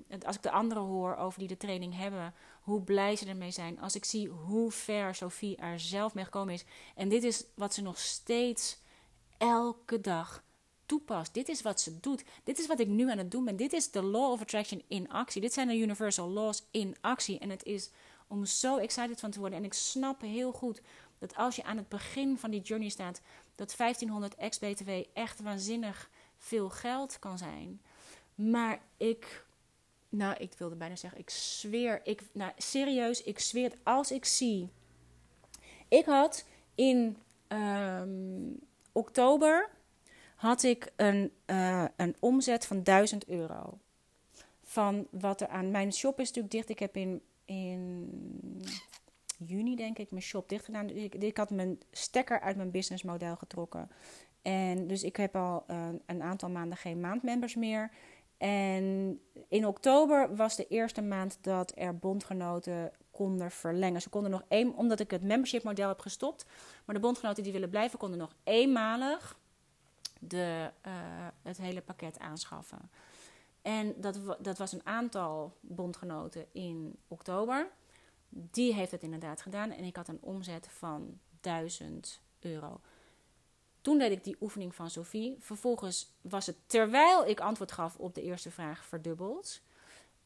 uh, 0.09 0.17
als 0.25 0.35
ik 0.35 0.41
de 0.41 0.51
anderen 0.51 0.83
hoor 0.83 1.15
over 1.15 1.39
die 1.39 1.47
de 1.47 1.57
training 1.57 1.97
hebben, 1.97 2.33
hoe 2.61 2.81
blij 2.81 3.15
ze 3.15 3.25
ermee 3.25 3.51
zijn. 3.51 3.79
Als 3.79 3.95
ik 3.95 4.05
zie 4.05 4.27
hoe 4.27 4.71
ver 4.71 5.15
Sophie 5.15 5.55
er 5.55 5.79
zelf 5.79 6.13
mee 6.13 6.23
gekomen 6.23 6.53
is. 6.53 6.65
En 6.95 7.09
dit 7.09 7.23
is 7.23 7.45
wat 7.55 7.73
ze 7.73 7.81
nog 7.81 7.99
steeds 7.99 8.81
elke 9.43 10.01
dag 10.01 10.43
toepast. 10.85 11.33
Dit 11.33 11.49
is 11.49 11.61
wat 11.61 11.81
ze 11.81 11.99
doet. 11.99 12.23
Dit 12.43 12.59
is 12.59 12.67
wat 12.67 12.79
ik 12.79 12.87
nu 12.87 13.11
aan 13.11 13.17
het 13.17 13.31
doen 13.31 13.45
ben. 13.45 13.55
Dit 13.55 13.73
is 13.73 13.91
de 13.91 14.01
law 14.01 14.31
of 14.31 14.41
attraction 14.41 14.83
in 14.87 15.09
actie. 15.09 15.41
Dit 15.41 15.53
zijn 15.53 15.67
de 15.67 15.77
universal 15.77 16.29
laws 16.29 16.63
in 16.71 16.95
actie. 17.01 17.39
En 17.39 17.49
het 17.49 17.63
is 17.63 17.89
om 18.27 18.45
zo 18.45 18.77
excited 18.77 19.19
van 19.19 19.31
te 19.31 19.39
worden. 19.39 19.57
En 19.57 19.65
ik 19.65 19.73
snap 19.73 20.21
heel 20.21 20.51
goed 20.51 20.81
dat 21.19 21.35
als 21.35 21.55
je 21.55 21.63
aan 21.63 21.77
het 21.77 21.89
begin 21.89 22.37
van 22.37 22.51
die 22.51 22.61
journey 22.61 22.89
staat, 22.89 23.21
dat 23.55 23.73
1500 23.77 24.35
ex-BTW 24.35 24.89
echt 25.13 25.41
waanzinnig 25.41 26.09
veel 26.37 26.69
geld 26.69 27.19
kan 27.19 27.37
zijn. 27.37 27.81
Maar 28.35 28.81
ik, 28.97 29.45
nou, 30.09 30.35
ik 30.37 30.53
wilde 30.57 30.75
bijna 30.75 30.95
zeggen, 30.95 31.19
ik 31.19 31.29
zweer, 31.29 32.01
ik, 32.03 32.21
nou, 32.31 32.51
serieus, 32.57 33.23
ik 33.23 33.39
zweer 33.39 33.69
het 33.69 33.77
als 33.83 34.11
ik 34.11 34.25
zie. 34.25 34.69
Ik 35.87 36.05
had 36.05 36.45
in 36.75 37.17
um, 37.47 38.59
oktober 38.93 39.69
had 40.35 40.63
ik 40.63 40.91
een, 40.95 41.31
uh, 41.45 41.85
een 41.95 42.15
omzet 42.19 42.65
van 42.65 42.83
1000 42.83 43.27
euro. 43.27 43.79
Van 44.63 45.07
wat 45.11 45.41
er 45.41 45.47
aan 45.47 45.71
mijn 45.71 45.93
shop 45.93 46.19
is 46.19 46.27
natuurlijk 46.27 46.53
dicht. 46.53 46.69
Ik 46.69 46.79
heb 46.79 46.95
in, 46.95 47.21
in 47.45 48.65
juni, 49.37 49.75
denk 49.75 49.97
ik, 49.97 50.11
mijn 50.11 50.23
shop 50.23 50.49
dicht 50.49 50.65
gedaan. 50.65 50.89
Ik, 50.89 51.15
ik 51.15 51.37
had 51.37 51.49
mijn 51.49 51.79
stekker 51.91 52.39
uit 52.39 52.55
mijn 52.55 52.71
businessmodel 52.71 53.35
getrokken. 53.35 53.89
En 54.41 54.87
dus 54.87 55.03
ik 55.03 55.15
heb 55.15 55.35
al 55.35 55.63
uh, 55.69 55.87
een 56.05 56.21
aantal 56.21 56.49
maanden 56.49 56.77
geen 56.77 56.99
maandmembers 56.99 57.55
meer. 57.55 57.91
En 58.37 59.19
in 59.47 59.67
oktober 59.67 60.35
was 60.35 60.55
de 60.55 60.67
eerste 60.67 61.01
maand 61.01 61.37
dat 61.41 61.71
er 61.75 61.97
bondgenoten 61.97 62.91
konden 63.11 63.51
verlengen. 63.51 64.01
Ze 64.01 64.09
konden 64.09 64.31
nog 64.31 64.43
één, 64.47 64.75
omdat 64.75 64.99
ik 64.99 65.11
het 65.11 65.23
membership 65.23 65.63
model 65.63 65.87
heb 65.87 65.99
gestopt. 65.99 66.45
Maar 66.86 66.95
de 66.95 67.01
bondgenoten 67.01 67.43
die 67.43 67.51
willen 67.51 67.69
blijven, 67.69 67.99
konden 67.99 68.19
nog 68.19 68.36
eenmalig 68.43 69.39
de, 70.19 70.71
uh, 70.88 70.93
het 71.41 71.57
hele 71.57 71.81
pakket 71.81 72.19
aanschaffen. 72.19 72.89
En 73.61 74.01
dat, 74.01 74.19
dat 74.39 74.57
was 74.57 74.71
een 74.71 74.86
aantal 74.86 75.57
bondgenoten 75.61 76.45
in 76.51 76.95
oktober. 77.07 77.67
Die 78.29 78.73
heeft 78.73 78.91
het 78.91 79.03
inderdaad 79.03 79.41
gedaan. 79.41 79.71
En 79.71 79.84
ik 79.84 79.95
had 79.95 80.07
een 80.07 80.21
omzet 80.21 80.67
van 80.67 81.19
1000 81.41 82.21
euro. 82.39 82.81
Toen 83.81 83.97
deed 83.97 84.11
ik 84.11 84.23
die 84.23 84.38
oefening 84.41 84.75
van 84.75 84.89
Sophie. 84.89 85.38
Vervolgens 85.39 86.13
was 86.21 86.45
het 86.45 86.55
terwijl 86.65 87.25
ik 87.25 87.39
antwoord 87.39 87.71
gaf 87.71 87.97
op 87.97 88.15
de 88.15 88.21
eerste 88.21 88.51
vraag 88.51 88.86
verdubbeld. 88.86 89.61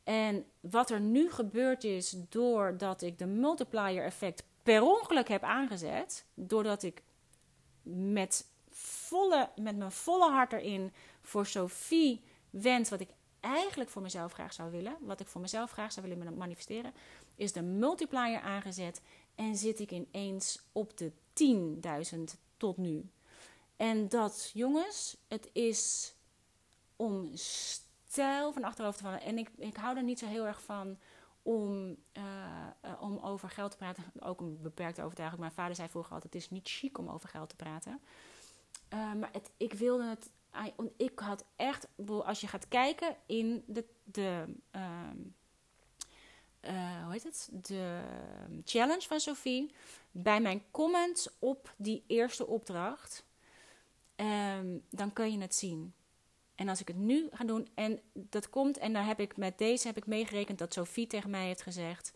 En 0.04 0.46
wat 0.60 0.90
er 0.90 1.00
nu 1.00 1.32
gebeurd 1.32 1.84
is 1.84 2.16
doordat 2.30 3.02
ik 3.02 3.18
de 3.18 3.26
multiplier 3.26 4.04
effect 4.04 4.44
per 4.68 4.82
ongeluk 4.82 5.28
heb 5.28 5.44
aangezet, 5.44 6.26
doordat 6.34 6.84
ik 6.84 7.04
met, 7.84 8.48
volle, 8.70 9.50
met 9.56 9.78
mijn 9.78 9.92
volle 9.92 10.32
hart 10.32 10.54
erin 10.54 10.94
voor 11.22 11.46
Sophie 11.46 12.24
wens 12.50 12.90
wat 12.90 13.00
ik 13.00 13.10
eigenlijk 13.40 13.90
voor 13.90 14.02
mezelf 14.02 14.34
graag 14.34 14.54
zou 14.54 14.72
willen, 14.72 14.98
wat 15.00 15.20
ik 15.20 15.28
voor 15.28 15.42
mezelf 15.42 15.72
graag 15.72 15.92
zou 15.92 16.08
willen 16.08 16.38
manifesteren, 16.38 16.94
is 17.36 17.54
de 17.54 17.62
multiplier 17.62 18.40
aangezet 18.40 19.02
en 19.36 19.56
zit 19.56 19.80
ik 19.80 19.92
ineens 19.92 20.60
op 20.72 20.98
de 20.98 21.12
10.000 22.16 22.20
tot 22.58 22.78
nu. 22.78 23.10
En 23.76 24.10
dat, 24.10 24.52
jongens, 24.54 25.18
het 25.28 25.50
is 25.54 26.14
om 26.96 27.30
stijl 27.34 28.54
van 28.54 28.64
achterover 28.64 28.98
te 28.98 29.04
vallen. 29.04 29.22
En 29.22 29.38
ik, 29.38 29.50
ik 29.58 29.76
hou 29.76 29.98
er 29.98 30.04
niet 30.04 30.20
zo 30.20 30.26
heel 30.26 30.46
erg 30.46 30.62
van 30.62 30.98
om, 31.42 31.96
uh, 32.14 32.24
uh, 32.86 33.02
om 33.02 33.18
over 33.18 33.50
geld 33.50 33.72
te 33.72 33.78
praten. 33.78 34.04
Ook 34.20 34.42
een 34.42 34.62
beperkte 34.62 35.04
overtuiging. 35.04 35.42
Mijn 35.42 35.54
vader 35.54 35.76
zei 35.76 35.90
vroeger 35.90 36.14
altijd: 36.14 36.34
het 36.34 36.42
is 36.42 36.50
niet 36.50 36.70
chic 36.70 36.98
om 36.98 37.10
over 37.10 37.30
geld 37.30 37.50
te 37.50 37.56
praten. 37.56 38.02
Uh, 38.94 39.14
maar 39.14 39.30
het, 39.32 39.52
ik 39.58 39.74
wilde 39.74 40.04
het. 40.04 40.30
Ik 40.98 41.20
had 41.20 41.46
echt, 41.56 41.88
als 42.08 42.42
je 42.42 42.48
gaat 42.48 42.68
kijken 42.68 43.16
in 43.26 43.64
de, 43.68 43.86
de 44.04 44.56
ehm, 44.72 45.18
hoe 47.04 47.12
heet 47.12 47.24
het? 47.24 47.50
De 47.52 48.02
challenge 48.66 49.08
van 49.08 49.20
Sophie. 49.20 49.74
Bij 50.12 50.42
mijn 50.42 50.64
comments 50.72 51.30
op 51.40 51.74
die 51.78 52.04
eerste 52.08 52.48
opdracht 52.48 53.26
um, 54.18 54.84
dan 54.90 55.14
kun 55.14 55.32
je 55.32 55.40
het 55.40 55.56
zien. 55.56 55.94
En 56.58 56.70
als 56.70 56.82
ik 56.82 56.88
het 56.88 56.98
nu 56.98 57.28
ga 57.32 57.44
doen, 57.44 57.68
en 57.74 58.00
dat 58.14 58.50
komt, 58.50 58.78
en 58.78 58.94
daar 58.94 59.06
heb 59.06 59.20
ik 59.20 59.38
met 59.38 59.58
deze 59.58 59.88
heb 59.88 59.98
ik 59.98 60.06
meegerekend 60.06 60.58
dat 60.58 60.74
Sophie 60.74 61.08
tegen 61.08 61.30
mij 61.30 61.46
heeft 61.46 61.62
gezegd: 61.62 62.14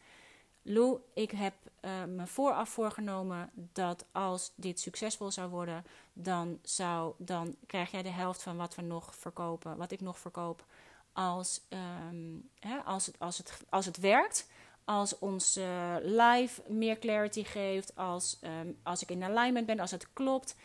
Lou, 0.62 1.00
ik 1.14 1.32
heb 1.32 1.54
uh, 1.82 2.04
me 2.04 2.28
vooraf 2.28 2.70
voorgenomen 2.70 3.50
dat 3.54 4.06
als 4.12 4.52
dit 4.56 4.80
succesvol 4.80 5.32
zou 5.32 5.50
worden, 5.50 5.86
dan, 6.14 6.60
zou, 6.62 7.14
dan 7.18 7.56
krijg 7.68 7.92
jij 7.92 8.04
de 8.04 8.10
helft 8.10 8.44
van 8.44 8.58
wat 8.58 8.76
we 8.76 8.82
nog 8.82 9.16
verkopen, 9.16 9.78
wat 9.78 9.92
ik 9.92 10.02
nog 10.02 10.20
verkoop. 10.20 10.66
Als, 11.14 11.62
um, 12.10 12.50
hè, 12.60 12.78
als, 12.78 13.06
het, 13.06 13.20
als, 13.20 13.38
het, 13.38 13.64
als 13.70 13.86
het 13.86 13.98
werkt, 13.98 14.48
als 14.86 15.20
ons 15.20 15.58
uh, 15.58 15.96
live 16.02 16.62
meer 16.68 17.00
clarity 17.00 17.44
geeft, 17.44 17.96
als, 17.96 18.39
um, 18.62 18.80
als 18.84 19.02
ik 19.02 19.12
in 19.12 19.24
alignment 19.24 19.66
ben, 19.66 19.80
als 19.80 19.92
het 19.92 20.14
klopt 20.14 20.56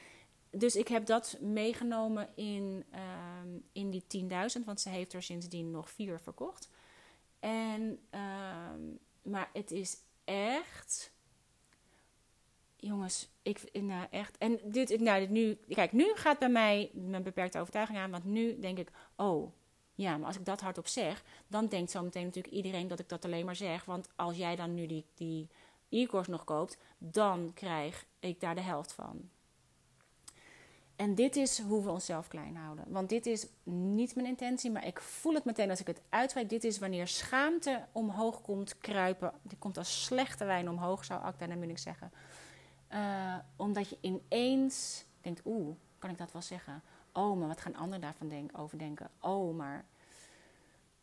dus 0.58 0.76
ik 0.76 0.88
heb 0.88 1.06
dat 1.06 1.36
meegenomen 1.40 2.28
in, 2.34 2.84
um, 3.42 3.64
in 3.72 3.90
die 3.90 4.04
10.000, 4.58 4.64
want 4.64 4.80
ze 4.80 4.88
heeft 4.88 5.12
er 5.12 5.22
sindsdien 5.22 5.70
nog 5.70 5.90
vier 5.90 6.20
verkocht. 6.20 6.68
En, 7.40 7.98
um, 8.10 8.98
maar 9.22 9.50
het 9.52 9.70
is 9.70 9.96
echt. 10.24 11.14
Jongens, 12.76 13.28
ik, 13.42 13.70
nou 13.72 14.06
echt. 14.10 14.38
En 14.38 14.60
dit, 14.64 15.00
nou, 15.00 15.26
nu, 15.26 15.58
kijk, 15.68 15.92
nu 15.92 16.12
gaat 16.14 16.38
bij 16.38 16.48
mij 16.48 16.90
mijn 16.92 17.22
beperkte 17.22 17.58
overtuiging 17.58 17.98
aan, 17.98 18.10
want 18.10 18.24
nu 18.24 18.58
denk 18.58 18.78
ik, 18.78 18.90
oh, 19.16 19.52
Ja, 19.94 20.16
maar 20.16 20.26
als 20.26 20.36
ik 20.36 20.44
dat 20.44 20.60
hardop 20.60 20.86
zeg, 20.86 21.24
dan 21.46 21.66
denkt 21.66 21.90
zometeen 21.90 22.24
natuurlijk 22.24 22.54
iedereen 22.54 22.88
dat 22.88 22.98
ik 22.98 23.08
dat 23.08 23.24
alleen 23.24 23.44
maar 23.44 23.56
zeg. 23.56 23.84
Want 23.84 24.08
als 24.16 24.36
jij 24.36 24.56
dan 24.56 24.74
nu 24.74 24.86
die, 24.86 25.04
die 25.14 25.48
e-course 25.88 26.30
nog 26.30 26.44
koopt, 26.44 26.78
dan 26.98 27.52
krijg 27.54 28.06
ik 28.18 28.40
daar 28.40 28.54
de 28.54 28.60
helft 28.60 28.92
van. 28.92 29.30
En 30.96 31.14
dit 31.14 31.36
is 31.36 31.60
hoe 31.60 31.84
we 31.84 31.90
onszelf 31.90 32.28
klein 32.28 32.56
houden. 32.56 32.84
Want 32.88 33.08
dit 33.08 33.26
is 33.26 33.46
niet 33.62 34.14
mijn 34.14 34.26
intentie, 34.26 34.70
maar 34.70 34.86
ik 34.86 35.00
voel 35.00 35.34
het 35.34 35.44
meteen 35.44 35.70
als 35.70 35.80
ik 35.80 35.86
het 35.86 36.00
uitspreek. 36.08 36.48
Dit 36.48 36.64
is 36.64 36.78
wanneer 36.78 37.08
schaamte 37.08 37.84
omhoog 37.92 38.42
komt 38.42 38.78
kruipen. 38.78 39.32
Die 39.42 39.58
komt 39.58 39.78
als 39.78 40.04
slechte 40.04 40.44
wijn 40.44 40.68
omhoog, 40.68 41.04
zou 41.04 41.22
Acta 41.22 41.48
en 41.48 41.58
Munich 41.58 41.78
zeggen. 41.78 42.12
Uh, 42.92 43.34
omdat 43.56 43.88
je 43.88 43.98
ineens 44.00 45.04
denkt, 45.20 45.40
oeh, 45.44 45.76
kan 45.98 46.10
ik 46.10 46.18
dat 46.18 46.32
wel 46.32 46.42
zeggen? 46.42 46.82
Oh, 47.12 47.38
maar 47.38 47.48
wat 47.48 47.60
gaan 47.60 47.76
anderen 47.76 48.00
daarvan 48.00 48.28
denken? 48.78 49.10
Oh, 49.20 49.56
maar... 49.56 49.84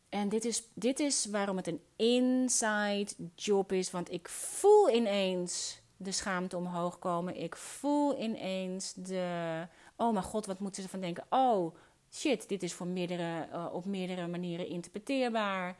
En 0.09 0.29
dit 0.29 0.45
is, 0.45 0.63
dit 0.73 0.99
is 0.99 1.25
waarom 1.25 1.57
het 1.57 1.67
een 1.67 1.81
inside 1.95 3.13
job 3.35 3.71
is. 3.71 3.91
Want 3.91 4.11
ik 4.11 4.29
voel 4.29 4.89
ineens 4.89 5.81
de 5.97 6.11
schaamte 6.11 6.57
omhoog 6.57 6.99
komen. 6.99 7.41
Ik 7.41 7.55
voel 7.55 8.21
ineens 8.21 8.93
de 8.93 9.67
oh 9.95 10.11
mijn 10.11 10.23
god, 10.23 10.45
wat 10.45 10.59
moeten 10.59 10.83
ze 10.83 10.89
van 10.89 10.99
denken? 10.99 11.25
Oh, 11.29 11.75
shit, 12.11 12.49
dit 12.49 12.63
is 12.63 12.73
voor 12.73 12.87
meerdere, 12.87 13.47
uh, 13.51 13.67
op 13.71 13.85
meerdere 13.85 14.27
manieren 14.27 14.67
interpreteerbaar. 14.67 15.75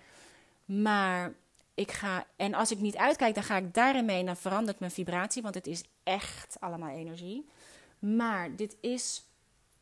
Maar 0.66 1.34
ik 1.74 1.92
ga, 1.92 2.26
en 2.36 2.54
als 2.54 2.72
ik 2.72 2.80
niet 2.80 2.98
uitkijk, 2.98 3.36
dan 3.36 3.44
ga 3.44 3.58
ik 3.58 3.74
daarin 3.74 4.06
mee 4.06 4.26
dan 4.26 4.38
verandert 4.38 4.80
mijn 4.80 4.92
vibratie, 4.92 5.42
want 5.42 5.56
het 5.56 5.68
is 5.68 5.84
echt 6.04 6.58
allemaal 6.60 6.90
energie. 6.90 7.50
Maar 8.00 8.56
dit 8.56 8.78
is 8.80 9.24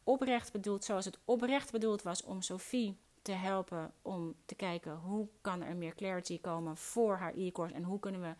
oprecht 0.03 0.51
bedoeld 0.51 0.83
zoals 0.83 1.05
het 1.05 1.19
oprecht 1.25 1.71
bedoeld 1.71 2.01
was 2.01 2.23
om 2.23 2.41
Sophie 2.41 2.97
te 3.21 3.31
helpen 3.31 3.93
om 4.01 4.35
te 4.45 4.55
kijken 4.55 4.95
hoe 4.95 5.27
kan 5.41 5.61
er 5.61 5.75
meer 5.75 5.95
clarity 5.95 6.41
komen 6.41 6.77
voor 6.77 7.15
haar 7.15 7.33
e-course 7.35 7.75
en 7.75 7.83
hoe 7.83 7.99
kunnen 7.99 8.21
we 8.21 8.33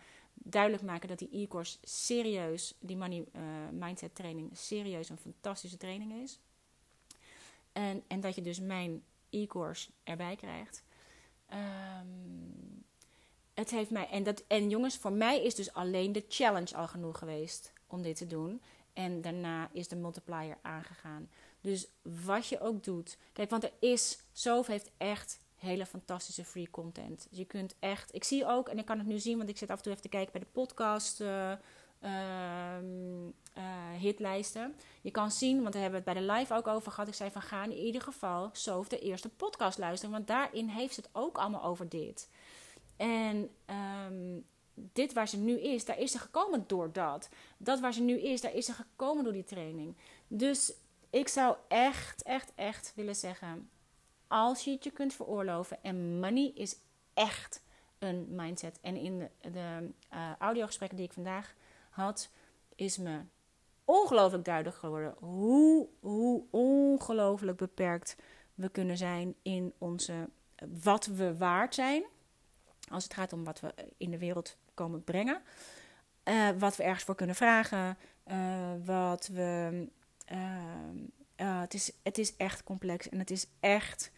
duidelijk 0.43 0.83
maken 0.83 1.07
dat 1.07 1.19
die 1.19 1.29
e-course 1.31 1.77
serieus, 1.83 2.73
die 2.79 2.97
money 2.97 3.25
uh, 3.35 3.41
mindset 3.71 4.15
training, 4.15 4.49
serieus 4.57 5.09
een 5.09 5.17
fantastische 5.17 5.77
training 5.77 6.13
is. 6.23 6.39
En, 7.71 8.03
en 8.07 8.19
dat 8.19 8.35
je 8.35 8.41
dus 8.41 8.59
mijn 8.59 9.03
e-course 9.29 9.89
erbij 10.03 10.35
krijgt. 10.35 10.83
Um, 11.53 12.83
het 13.53 13.69
heeft 13.69 13.89
mij, 13.89 14.09
en, 14.09 14.23
dat, 14.23 14.43
en 14.47 14.69
jongens, 14.69 14.97
voor 14.97 15.11
mij 15.11 15.43
is 15.43 15.55
dus 15.55 15.73
alleen 15.73 16.11
de 16.11 16.25
challenge 16.29 16.75
al 16.75 16.87
genoeg 16.87 17.17
geweest 17.17 17.73
om 17.87 18.01
dit 18.01 18.15
te 18.15 18.27
doen. 18.27 18.61
En 18.93 19.21
daarna 19.21 19.69
is 19.71 19.87
de 19.87 19.95
multiplier 19.95 20.57
aangegaan. 20.61 21.29
Dus 21.61 21.87
wat 22.01 22.47
je 22.47 22.59
ook 22.59 22.83
doet. 22.83 23.17
Kijk, 23.33 23.49
want 23.49 23.63
er 23.63 23.71
is, 23.79 24.19
Sof 24.33 24.67
heeft 24.67 24.91
echt 24.97 25.39
hele 25.62 25.86
fantastische 25.86 26.45
free 26.45 26.70
content. 26.70 27.28
Dus 27.30 27.38
je 27.38 27.45
kunt 27.45 27.76
echt, 27.80 28.16
ik 28.16 28.24
zie 28.24 28.45
ook, 28.45 28.70
en 28.70 28.78
ik 28.78 28.86
kan 28.86 28.97
het 28.97 29.07
nu 29.07 29.20
zien, 29.20 29.38
want 29.38 29.49
ik 29.49 29.57
zit 29.57 29.70
af 29.70 29.78
en 29.78 29.84
toe 29.84 29.91
even 29.91 30.03
te 30.03 30.09
kijken 30.09 30.32
bij 30.32 30.41
de 30.41 30.47
podcast 30.51 31.22
uh, 31.22 31.51
uh, 32.01 33.99
hitlijsten. 33.99 34.76
Je 35.01 35.12
kan 35.12 35.32
zien, 35.32 35.62
want 35.62 35.74
daar 35.74 35.82
hebben 35.82 36.03
we 36.03 36.09
het 36.09 36.18
bij 36.18 36.28
de 36.28 36.34
live 36.34 36.53
ook 36.53 36.68
over 36.68 36.91
gehad. 36.91 37.07
Ik 37.07 37.14
zei 37.14 37.32
van 37.32 37.41
ga 37.41 37.64
in 37.64 37.74
ieder 37.74 38.01
geval 38.01 38.49
zo 38.53 38.86
de 38.88 38.99
eerste 38.99 39.30
podcast 39.30 39.78
luisteren, 39.78 40.14
want 40.14 40.28
daarin 40.28 40.68
heeft 40.68 40.93
ze 40.93 41.01
het 41.01 41.09
ook 41.14 41.38
allemaal 41.38 41.64
over 41.64 41.89
dit. 41.89 42.30
En 42.97 43.49
um, 44.09 44.45
dit 44.74 45.14
waar 45.14 45.28
ze 45.28 45.38
nu 45.38 45.59
is, 45.59 45.86
daar 45.86 45.99
is 45.99 46.12
ze 46.12 46.20
gekomen 46.20 46.64
door 46.68 46.91
dat. 46.91 47.30
Dat 47.57 47.80
waar 47.80 47.93
ze 47.93 48.01
nu 48.01 48.20
is, 48.20 48.41
daar 48.41 48.53
is 48.53 48.66
ze 48.66 48.74
gekomen 48.74 49.24
door 49.24 49.34
die 49.34 49.43
training. 49.43 49.95
Dus 50.28 50.74
ik 51.09 51.28
zou 51.28 51.55
echt, 51.68 52.24
echt, 52.24 52.51
echt 52.55 52.93
willen 52.95 53.16
zeggen 53.16 53.70
als 54.32 54.63
je 54.63 54.71
het 54.71 54.84
je 54.84 54.91
kunt 54.91 55.13
veroorloven. 55.13 55.84
En 55.84 56.19
money 56.19 56.51
is 56.55 56.75
echt 57.13 57.61
een 57.99 58.27
mindset. 58.29 58.79
En 58.82 58.95
in 58.95 59.19
de, 59.19 59.29
de 59.51 59.89
uh, 60.13 60.36
audiogesprekken 60.39 60.97
die 60.97 61.07
ik 61.07 61.13
vandaag 61.13 61.55
had, 61.89 62.29
is 62.75 62.97
me 62.97 63.19
ongelooflijk 63.86 64.45
duidelijk 64.45 64.75
geworden 64.75 65.15
hoe, 65.19 65.88
hoe 65.99 66.43
ongelooflijk 66.49 67.57
beperkt 67.57 68.15
we 68.53 68.69
kunnen 68.69 68.97
zijn 68.97 69.36
in 69.41 69.73
onze 69.77 70.29
wat 70.82 71.05
we 71.05 71.38
waard 71.38 71.75
zijn. 71.75 72.03
Als 72.91 73.03
het 73.03 73.13
gaat 73.13 73.34
om 73.34 73.43
wat 73.43 73.59
we 73.59 73.73
in 73.97 74.11
de 74.11 74.17
wereld 74.17 74.57
komen 74.73 75.03
brengen. 75.03 75.41
Uh, 76.23 76.49
wat 76.57 76.75
we 76.75 76.84
ergens 76.84 77.03
voor 77.03 77.15
kunnen 77.15 77.36
vragen. 77.36 77.97
Uh, 78.27 78.71
wat 78.86 79.27
we. 79.27 79.88
het, 81.36 81.73
is, 81.73 81.91
het 82.03 82.17
is 82.17 82.36
echt 82.36 82.63
complex 82.63 83.09
en 83.09 83.19
het 83.19 83.32
is 83.32 83.47
echt 83.59 84.11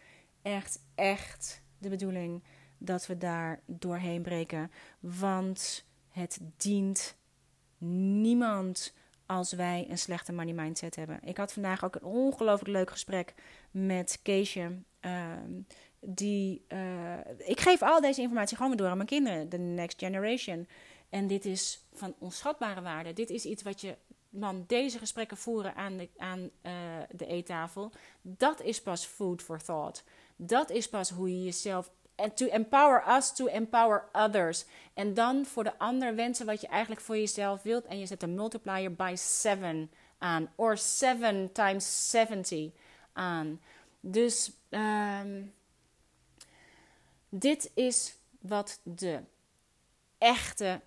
echt, 0.44 0.78
echt 0.94 1.62
de 1.78 1.88
bedoeling 1.88 2.42
dat 2.78 3.06
we 3.06 3.18
daar 3.18 3.60
doorheen 3.66 4.22
breken. 4.22 4.70
Want 5.00 5.84
het 6.08 6.40
dient 6.56 7.16
niemand 8.20 8.94
als 9.26 9.52
wij 9.52 9.86
een 9.88 9.98
slechte 9.98 10.32
money 10.32 10.54
mindset 10.54 10.96
hebben. 10.96 11.20
Ik 11.22 11.36
had 11.36 11.52
vandaag 11.52 11.84
ook 11.84 11.94
een 11.94 12.04
ongelooflijk 12.04 12.70
leuk 12.70 12.90
gesprek 12.90 13.34
met 13.70 14.18
Keesje. 14.22 14.78
Ehm, 15.00 15.60
die, 16.00 16.64
uh, 16.68 17.18
ik 17.38 17.60
geef 17.60 17.82
al 17.82 18.00
deze 18.00 18.20
informatie 18.20 18.56
gewoon 18.56 18.76
door 18.76 18.88
aan 18.88 18.96
mijn 18.96 19.08
kinderen, 19.08 19.48
de 19.48 19.58
next 19.58 19.98
generation. 19.98 20.68
En 21.08 21.26
dit 21.26 21.44
is 21.44 21.86
van 21.92 22.14
onschatbare 22.18 22.80
waarde. 22.80 23.12
Dit 23.12 23.30
is 23.30 23.44
iets 23.44 23.62
wat 23.62 23.80
je, 23.80 23.96
man, 24.28 24.64
deze 24.66 24.98
gesprekken 24.98 25.36
voeren 25.36 25.74
aan 25.74 25.96
de, 25.96 26.08
aan, 26.16 26.50
uh, 26.62 26.72
de 27.10 27.26
eettafel. 27.26 27.92
Dat 28.22 28.62
is 28.62 28.82
pas 28.82 29.04
food 29.06 29.42
for 29.42 29.62
thought. 29.62 30.04
Dat 30.36 30.70
is 30.70 30.88
pas 30.88 31.10
hoe 31.10 31.30
je 31.38 31.44
jezelf. 31.44 31.90
En 32.14 32.34
to 32.34 32.46
empower 32.46 33.16
us 33.16 33.32
to 33.32 33.46
empower 33.46 34.08
others. 34.12 34.64
En 34.94 35.14
dan 35.14 35.46
voor 35.46 35.64
de 35.64 35.78
ander 35.78 36.14
wensen 36.14 36.46
wat 36.46 36.60
je 36.60 36.66
eigenlijk 36.66 37.00
voor 37.00 37.16
jezelf 37.16 37.62
wilt. 37.62 37.84
En 37.84 37.98
je 37.98 38.06
zet 38.06 38.22
een 38.22 38.34
multiplier 38.34 38.94
by 38.94 39.14
7 39.16 39.90
aan. 40.18 40.52
Or 40.54 40.78
7 40.78 41.52
times 41.52 42.10
70 42.10 42.70
aan. 43.12 43.60
Dus 44.00 44.50
um, 44.70 45.54
dit 47.28 47.70
is 47.74 48.14
wat 48.40 48.80
de 48.82 49.20
echte 50.18 50.80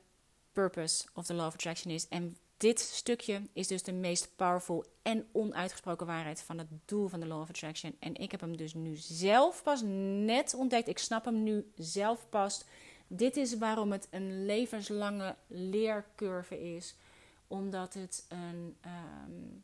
purpose 0.51 1.05
of 1.13 1.25
the 1.25 1.33
law 1.33 1.45
of 1.45 1.53
attraction 1.53 1.93
is. 1.93 2.07
En 2.07 2.37
dit 2.57 2.79
stukje 2.79 3.41
is 3.53 3.67
dus 3.67 3.83
de 3.83 3.93
meest 3.93 4.29
powerful 4.35 4.85
en 5.01 5.27
onuitgesproken 5.31 6.05
waarheid 6.05 6.41
van 6.41 6.57
het 6.57 6.67
doel 6.85 7.07
van 7.07 7.19
de 7.19 7.27
Law 7.27 7.41
of 7.41 7.49
Attraction. 7.49 7.95
En 7.99 8.15
ik 8.15 8.31
heb 8.31 8.39
hem 8.39 8.57
dus 8.57 8.73
nu 8.73 8.95
zelf 8.95 9.63
pas 9.63 9.81
net 10.25 10.53
ontdekt. 10.53 10.87
Ik 10.87 10.97
snap 10.97 11.25
hem 11.25 11.43
nu 11.43 11.71
zelf 11.75 12.29
pas. 12.29 12.63
Dit 13.07 13.37
is 13.37 13.57
waarom 13.57 13.91
het 13.91 14.07
een 14.11 14.45
levenslange 14.45 15.35
leercurve 15.47 16.75
is. 16.75 16.95
Omdat 17.47 17.93
het 17.93 18.25
een. 18.29 18.75
Um, 18.85 19.63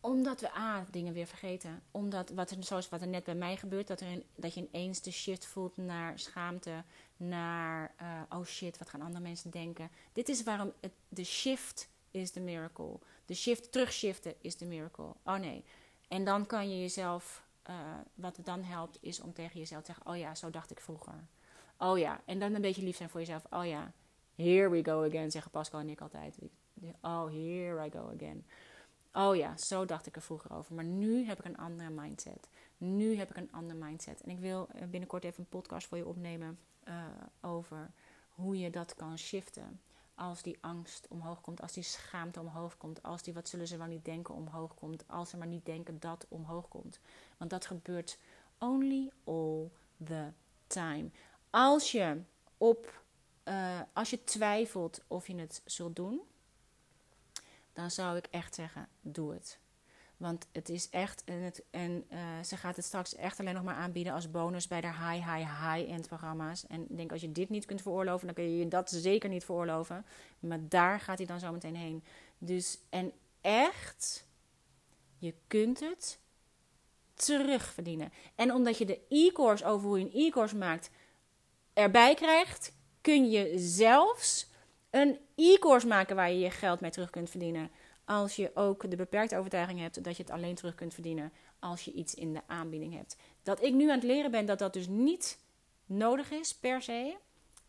omdat 0.00 0.40
we 0.40 0.56
A, 0.56 0.86
dingen 0.90 1.12
weer 1.12 1.26
vergeten. 1.26 1.82
Omdat, 1.90 2.30
wat 2.30 2.50
er, 2.50 2.56
zoals 2.60 2.88
wat 2.88 3.00
er 3.00 3.08
net 3.08 3.24
bij 3.24 3.34
mij 3.34 3.56
gebeurt, 3.56 3.86
dat, 3.86 4.00
er 4.00 4.06
een, 4.06 4.24
dat 4.34 4.54
je 4.54 4.68
ineens 4.72 5.00
de 5.00 5.10
shift 5.10 5.46
voelt 5.46 5.76
naar 5.76 6.18
schaamte, 6.18 6.84
naar, 7.16 7.94
uh, 8.02 8.38
oh 8.38 8.44
shit, 8.44 8.78
wat 8.78 8.88
gaan 8.88 9.00
andere 9.00 9.24
mensen 9.24 9.50
denken. 9.50 9.90
Dit 10.12 10.28
is 10.28 10.42
waarom 10.42 10.72
het, 10.80 10.92
de 11.08 11.24
shift 11.24 11.88
is 12.10 12.32
de 12.32 12.40
miracle. 12.40 12.98
De 13.26 13.34
shift, 13.34 13.72
terugshiften 13.72 14.34
is 14.40 14.56
de 14.56 14.66
miracle. 14.66 15.12
Oh 15.24 15.34
nee. 15.34 15.64
En 16.08 16.24
dan 16.24 16.46
kan 16.46 16.70
je 16.70 16.80
jezelf, 16.80 17.42
uh, 17.70 17.74
wat 18.14 18.36
het 18.36 18.46
dan 18.46 18.62
helpt, 18.62 18.98
is 19.00 19.20
om 19.20 19.32
tegen 19.32 19.58
jezelf 19.58 19.80
te 19.80 19.92
zeggen, 19.92 20.12
oh 20.12 20.18
ja, 20.18 20.34
zo 20.34 20.50
dacht 20.50 20.70
ik 20.70 20.80
vroeger. 20.80 21.26
Oh 21.78 21.98
ja, 21.98 22.20
en 22.24 22.38
dan 22.38 22.54
een 22.54 22.60
beetje 22.60 22.82
lief 22.82 22.96
zijn 22.96 23.08
voor 23.08 23.20
jezelf. 23.20 23.46
Oh 23.50 23.66
ja, 23.66 23.92
here 24.34 24.70
we 24.70 24.84
go 24.84 25.06
again, 25.06 25.30
zeggen 25.30 25.50
Pascal 25.50 25.80
en 25.80 25.88
ik 25.88 26.00
altijd. 26.00 26.38
Oh, 27.00 27.26
here 27.26 27.86
I 27.86 27.90
go 27.90 28.12
again. 28.14 28.44
Oh 29.12 29.36
ja, 29.36 29.56
zo 29.56 29.84
dacht 29.84 30.06
ik 30.06 30.16
er 30.16 30.22
vroeger 30.22 30.52
over. 30.52 30.74
Maar 30.74 30.84
nu 30.84 31.24
heb 31.24 31.38
ik 31.38 31.44
een 31.44 31.56
andere 31.56 31.90
mindset. 31.90 32.48
Nu 32.76 33.16
heb 33.16 33.30
ik 33.30 33.36
een 33.36 33.52
andere 33.52 33.78
mindset. 33.78 34.20
En 34.20 34.30
ik 34.30 34.38
wil 34.38 34.68
eh, 34.68 34.86
binnenkort 34.86 35.24
even 35.24 35.40
een 35.40 35.48
podcast 35.48 35.86
voor 35.86 35.98
je 35.98 36.06
opnemen 36.06 36.58
uh, 36.88 37.04
over 37.40 37.90
hoe 38.30 38.58
je 38.58 38.70
dat 38.70 38.94
kan 38.94 39.18
shiften. 39.18 39.80
Als 40.14 40.42
die 40.42 40.58
angst 40.60 41.06
omhoog 41.08 41.40
komt, 41.40 41.60
als 41.60 41.72
die 41.72 41.82
schaamte 41.82 42.40
omhoog 42.40 42.76
komt, 42.76 43.02
als 43.02 43.22
die 43.22 43.34
wat 43.34 43.48
zullen 43.48 43.66
ze 43.66 43.76
wel 43.76 43.86
niet 43.86 44.04
denken 44.04 44.34
omhoog 44.34 44.74
komt, 44.74 45.04
als 45.06 45.30
ze 45.30 45.36
maar 45.36 45.46
niet 45.46 45.64
denken 45.64 46.00
dat 46.00 46.26
omhoog 46.28 46.68
komt. 46.68 47.00
Want 47.36 47.50
dat 47.50 47.66
gebeurt 47.66 48.18
only 48.58 49.10
all 49.24 49.70
the 50.04 50.32
time. 50.66 51.10
Als 51.50 51.92
je 51.92 52.22
op, 52.58 53.02
uh, 53.44 53.80
als 53.92 54.10
je 54.10 54.24
twijfelt 54.24 55.00
of 55.06 55.26
je 55.26 55.36
het 55.36 55.62
zult 55.64 55.96
doen, 55.96 56.20
dan 57.72 57.90
zou 57.90 58.16
ik 58.16 58.26
echt 58.30 58.54
zeggen: 58.54 58.88
doe 59.00 59.32
het. 59.32 59.58
Want 60.16 60.46
het 60.52 60.68
is 60.68 60.90
echt, 60.90 61.22
en, 61.24 61.42
het, 61.42 61.62
en 61.70 62.04
uh, 62.12 62.18
ze 62.44 62.56
gaat 62.56 62.76
het 62.76 62.84
straks 62.84 63.14
echt 63.14 63.40
alleen 63.40 63.54
nog 63.54 63.62
maar 63.62 63.74
aanbieden 63.74 64.12
als 64.12 64.30
bonus 64.30 64.68
bij 64.68 64.80
de 64.80 64.86
high, 64.86 65.34
high, 65.34 65.74
high-end 65.74 66.06
programma's. 66.06 66.66
En 66.66 66.82
ik 66.82 66.96
denk, 66.96 67.12
als 67.12 67.20
je 67.20 67.32
dit 67.32 67.48
niet 67.48 67.64
kunt 67.64 67.82
veroorloven, 67.82 68.26
dan 68.26 68.34
kun 68.34 68.44
je 68.44 68.58
je 68.58 68.68
dat 68.68 68.90
zeker 68.90 69.28
niet 69.28 69.44
veroorloven. 69.44 70.06
Maar 70.40 70.68
daar 70.68 71.00
gaat 71.00 71.18
hij 71.18 71.26
dan 71.26 71.40
zo 71.40 71.52
meteen 71.52 71.76
heen. 71.76 72.04
Dus, 72.38 72.78
en 72.90 73.12
echt, 73.40 74.26
je 75.18 75.34
kunt 75.46 75.80
het 75.80 76.18
terugverdienen. 77.14 78.12
En 78.34 78.52
omdat 78.52 78.78
je 78.78 78.86
de 78.86 79.00
e-course 79.08 79.64
over 79.64 79.88
hoe 79.88 79.98
je 79.98 80.04
een 80.04 80.26
e-course 80.26 80.56
maakt 80.56 80.90
erbij 81.72 82.14
krijgt, 82.14 82.72
kun 83.00 83.30
je 83.30 83.58
zelfs 83.58 84.49
een 84.90 85.18
e-course 85.36 85.86
maken 85.86 86.16
waar 86.16 86.30
je 86.30 86.38
je 86.38 86.50
geld 86.50 86.80
mee 86.80 86.90
terug 86.90 87.10
kunt 87.10 87.30
verdienen. 87.30 87.70
Als 88.04 88.36
je 88.36 88.50
ook 88.54 88.90
de 88.90 88.96
beperkte 88.96 89.36
overtuiging 89.36 89.80
hebt 89.80 90.04
dat 90.04 90.16
je 90.16 90.22
het 90.22 90.32
alleen 90.32 90.54
terug 90.54 90.74
kunt 90.74 90.94
verdienen 90.94 91.32
als 91.58 91.84
je 91.84 91.92
iets 91.92 92.14
in 92.14 92.32
de 92.32 92.40
aanbieding 92.46 92.94
hebt. 92.94 93.16
Dat 93.42 93.62
ik 93.62 93.74
nu 93.74 93.88
aan 93.88 93.96
het 93.96 94.04
leren 94.04 94.30
ben 94.30 94.46
dat 94.46 94.58
dat 94.58 94.72
dus 94.72 94.88
niet 94.88 95.38
nodig 95.86 96.30
is 96.30 96.54
per 96.54 96.82
se, 96.82 97.16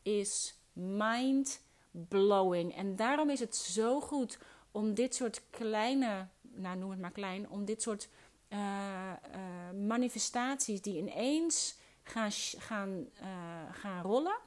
is 0.02 0.56
mind 0.74 1.62
blowing. 1.92 2.76
En 2.76 2.96
daarom 2.96 3.30
is 3.30 3.40
het 3.40 3.56
zo 3.56 4.02
goed 4.02 4.40
om 4.72 4.94
dit 4.94 5.16
soort 5.16 5.42
kleine, 5.50 6.28
nou 6.42 6.78
noem 6.78 6.90
het 6.90 7.00
maar 7.00 7.12
klein, 7.12 7.50
om 7.50 7.66
dit 7.66 7.82
soort 7.82 8.10
uh, 8.50 8.60
uh, 8.60 9.88
manifestaties 9.88 10.82
die 10.82 10.98
ineens 10.98 11.78
gaan, 12.04 12.32
gaan, 12.58 13.08
uh, 13.22 13.28
gaan 13.72 14.02
rollen, 14.02 14.38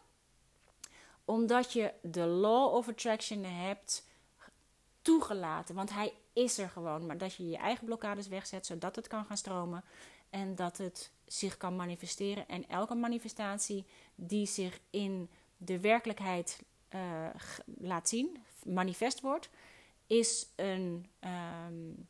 omdat 1.25 1.73
je 1.73 1.93
de 2.03 2.27
law 2.27 2.75
of 2.75 2.89
attraction 2.89 3.45
hebt 3.45 4.07
toegelaten. 5.03 5.75
Want 5.75 5.91
hij 5.91 6.13
is 6.33 6.59
er 6.59 6.69
gewoon. 6.69 7.07
Maar 7.07 7.19
dat 7.19 7.35
je 7.35 7.49
je 7.49 7.57
eigen 7.57 7.85
blokkades 7.85 8.29
wegzet, 8.29 8.67
zodat 8.67 8.97
het 8.97 9.07
kan 9.07 9.25
gaan 9.25 9.37
stromen. 9.37 9.85
En 10.31 10.55
dat 10.55 10.79
het 10.79 11.11
zich 11.27 11.57
kan 11.57 11.77
manifesteren. 11.77 12.49
En 12.49 12.69
elke 12.69 12.95
manifestatie 12.95 13.87
die 14.15 14.47
zich 14.47 14.81
in 14.91 15.31
de 15.57 15.81
werkelijkheid 15.81 16.63
uh, 16.95 17.27
laat 17.65 18.09
zien, 18.09 18.45
manifest 18.65 19.21
wordt, 19.21 19.49
is 20.07 20.47
een, 20.57 21.07
um, 21.67 22.09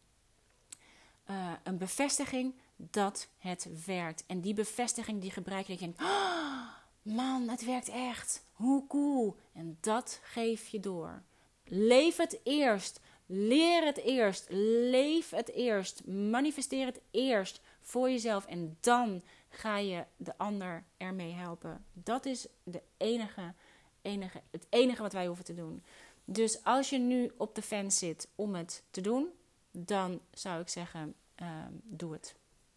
uh, 1.30 1.52
een 1.62 1.78
bevestiging 1.78 2.54
dat 2.76 3.28
het 3.38 3.68
werkt. 3.86 4.24
En 4.26 4.40
die 4.40 4.54
bevestiging 4.54 5.20
die 5.20 5.30
gebruik 5.30 5.66
je, 5.66 5.76
dat 5.76 6.06
oh, 6.06 6.68
man, 7.04 7.48
het 7.48 7.64
werkt 7.64 7.88
echt. 7.88 8.44
Hoe 8.52 8.86
cool. 8.86 9.36
En 9.52 9.78
dat 9.80 10.20
geef 10.22 10.68
je 10.68 10.80
door. 10.80 11.22
Leef 11.64 12.16
het 12.16 12.40
eerst. 12.42 13.00
Leer 13.26 13.84
het 13.84 13.96
eerst. 13.96 14.46
Leef 14.90 15.30
het 15.30 15.50
eerst. 15.50 16.06
Manifesteer 16.06 16.86
het 16.86 17.00
eerst 17.10 17.60
voor 17.80 18.10
jezelf. 18.10 18.46
En 18.46 18.76
dan 18.80 19.22
ga 19.48 19.78
je 19.78 20.04
de 20.16 20.38
ander 20.38 20.84
ermee 20.96 21.32
helpen. 21.32 21.84
Dat 21.92 22.26
is 22.26 22.46
de 22.62 22.82
enige, 22.96 23.54
enige, 24.02 24.42
het 24.50 24.66
enige 24.68 25.02
wat 25.02 25.12
wij 25.12 25.26
hoeven 25.26 25.44
te 25.44 25.54
doen. 25.54 25.82
Dus 26.24 26.64
als 26.64 26.90
je 26.90 26.98
nu 26.98 27.32
op 27.36 27.54
de 27.54 27.62
fans 27.62 27.98
zit 27.98 28.28
om 28.34 28.54
het 28.54 28.82
te 28.90 29.00
doen, 29.00 29.28
dan 29.70 30.20
zou 30.32 30.60
ik 30.60 30.68
zeggen: 30.68 31.14
um, 31.42 31.80
doe 31.82 32.12
het. 32.12 32.34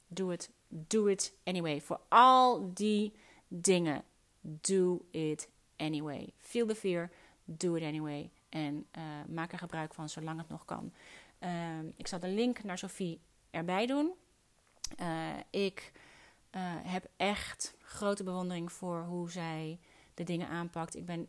Doe 0.07 0.31
het. 0.31 0.49
Do 0.67 1.05
it 1.05 1.33
anyway. 1.43 1.81
Voor 1.81 1.99
al 2.07 2.71
die 2.73 3.13
dingen. 3.47 4.03
Do 4.61 5.05
it 5.11 5.49
anyway. 5.75 6.33
Feel 6.37 6.67
the 6.67 6.75
fear. 6.75 7.09
Do 7.43 7.75
it 7.75 7.83
anyway. 7.83 8.29
En 8.49 8.85
uh, 8.97 9.03
maak 9.27 9.51
er 9.51 9.57
gebruik 9.57 9.93
van 9.93 10.09
zolang 10.09 10.37
het 10.37 10.49
nog 10.49 10.65
kan. 10.65 10.93
Uh, 11.39 11.49
ik 11.95 12.07
zal 12.07 12.19
de 12.19 12.27
link 12.27 12.63
naar 12.63 12.77
Sophie 12.77 13.19
erbij 13.49 13.85
doen. 13.85 14.13
Uh, 15.01 15.27
ik 15.49 15.91
uh, 16.51 16.61
heb 16.65 17.05
echt 17.17 17.75
grote 17.81 18.23
bewondering 18.23 18.71
voor 18.71 19.03
hoe 19.03 19.31
zij 19.31 19.79
de 20.13 20.23
dingen 20.23 20.47
aanpakt. 20.47 20.95
Ik 20.95 21.05
ben 21.05 21.27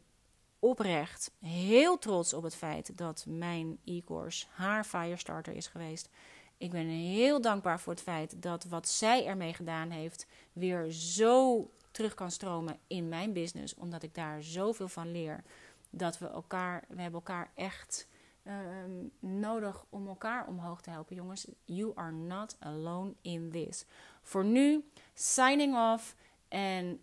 oprecht 0.59 1.31
heel 1.41 1.99
trots 1.99 2.33
op 2.33 2.43
het 2.43 2.55
feit 2.55 2.97
dat 2.97 3.25
mijn 3.29 3.79
e-course 3.85 4.47
haar 4.51 4.85
firestarter 4.85 5.55
is 5.55 5.67
geweest. 5.67 6.09
Ik 6.57 6.71
ben 6.71 6.87
heel 6.87 7.41
dankbaar 7.41 7.81
voor 7.81 7.93
het 7.93 8.03
feit 8.03 8.43
dat 8.43 8.65
wat 8.65 8.89
zij 8.89 9.27
ermee 9.27 9.55
gedaan 9.55 9.91
heeft 9.91 10.27
weer 10.53 10.91
zo 10.91 11.71
terug 11.99 12.15
kan 12.15 12.31
stromen 12.31 12.79
in 12.87 13.09
mijn 13.09 13.33
business, 13.33 13.75
omdat 13.75 14.03
ik 14.03 14.15
daar 14.15 14.43
zoveel 14.43 14.89
van 14.89 15.11
leer 15.11 15.45
dat 15.91 16.19
we 16.19 16.27
elkaar, 16.27 16.85
we 16.89 17.01
hebben 17.01 17.21
elkaar 17.21 17.51
echt 17.55 18.09
um, 18.45 19.11
nodig 19.21 19.85
om 19.89 20.09
elkaar 20.09 20.47
omhoog 20.47 20.81
te 20.81 20.91
helpen. 20.91 21.17
Jongens, 21.17 21.47
you 21.65 21.93
are 21.95 22.13
not 22.13 22.57
alone 22.59 23.15
in 23.23 23.51
this. 23.51 23.85
Voor 24.23 24.45
nu, 24.45 24.85
signing 25.15 25.93
off 25.93 26.15
en 26.49 27.01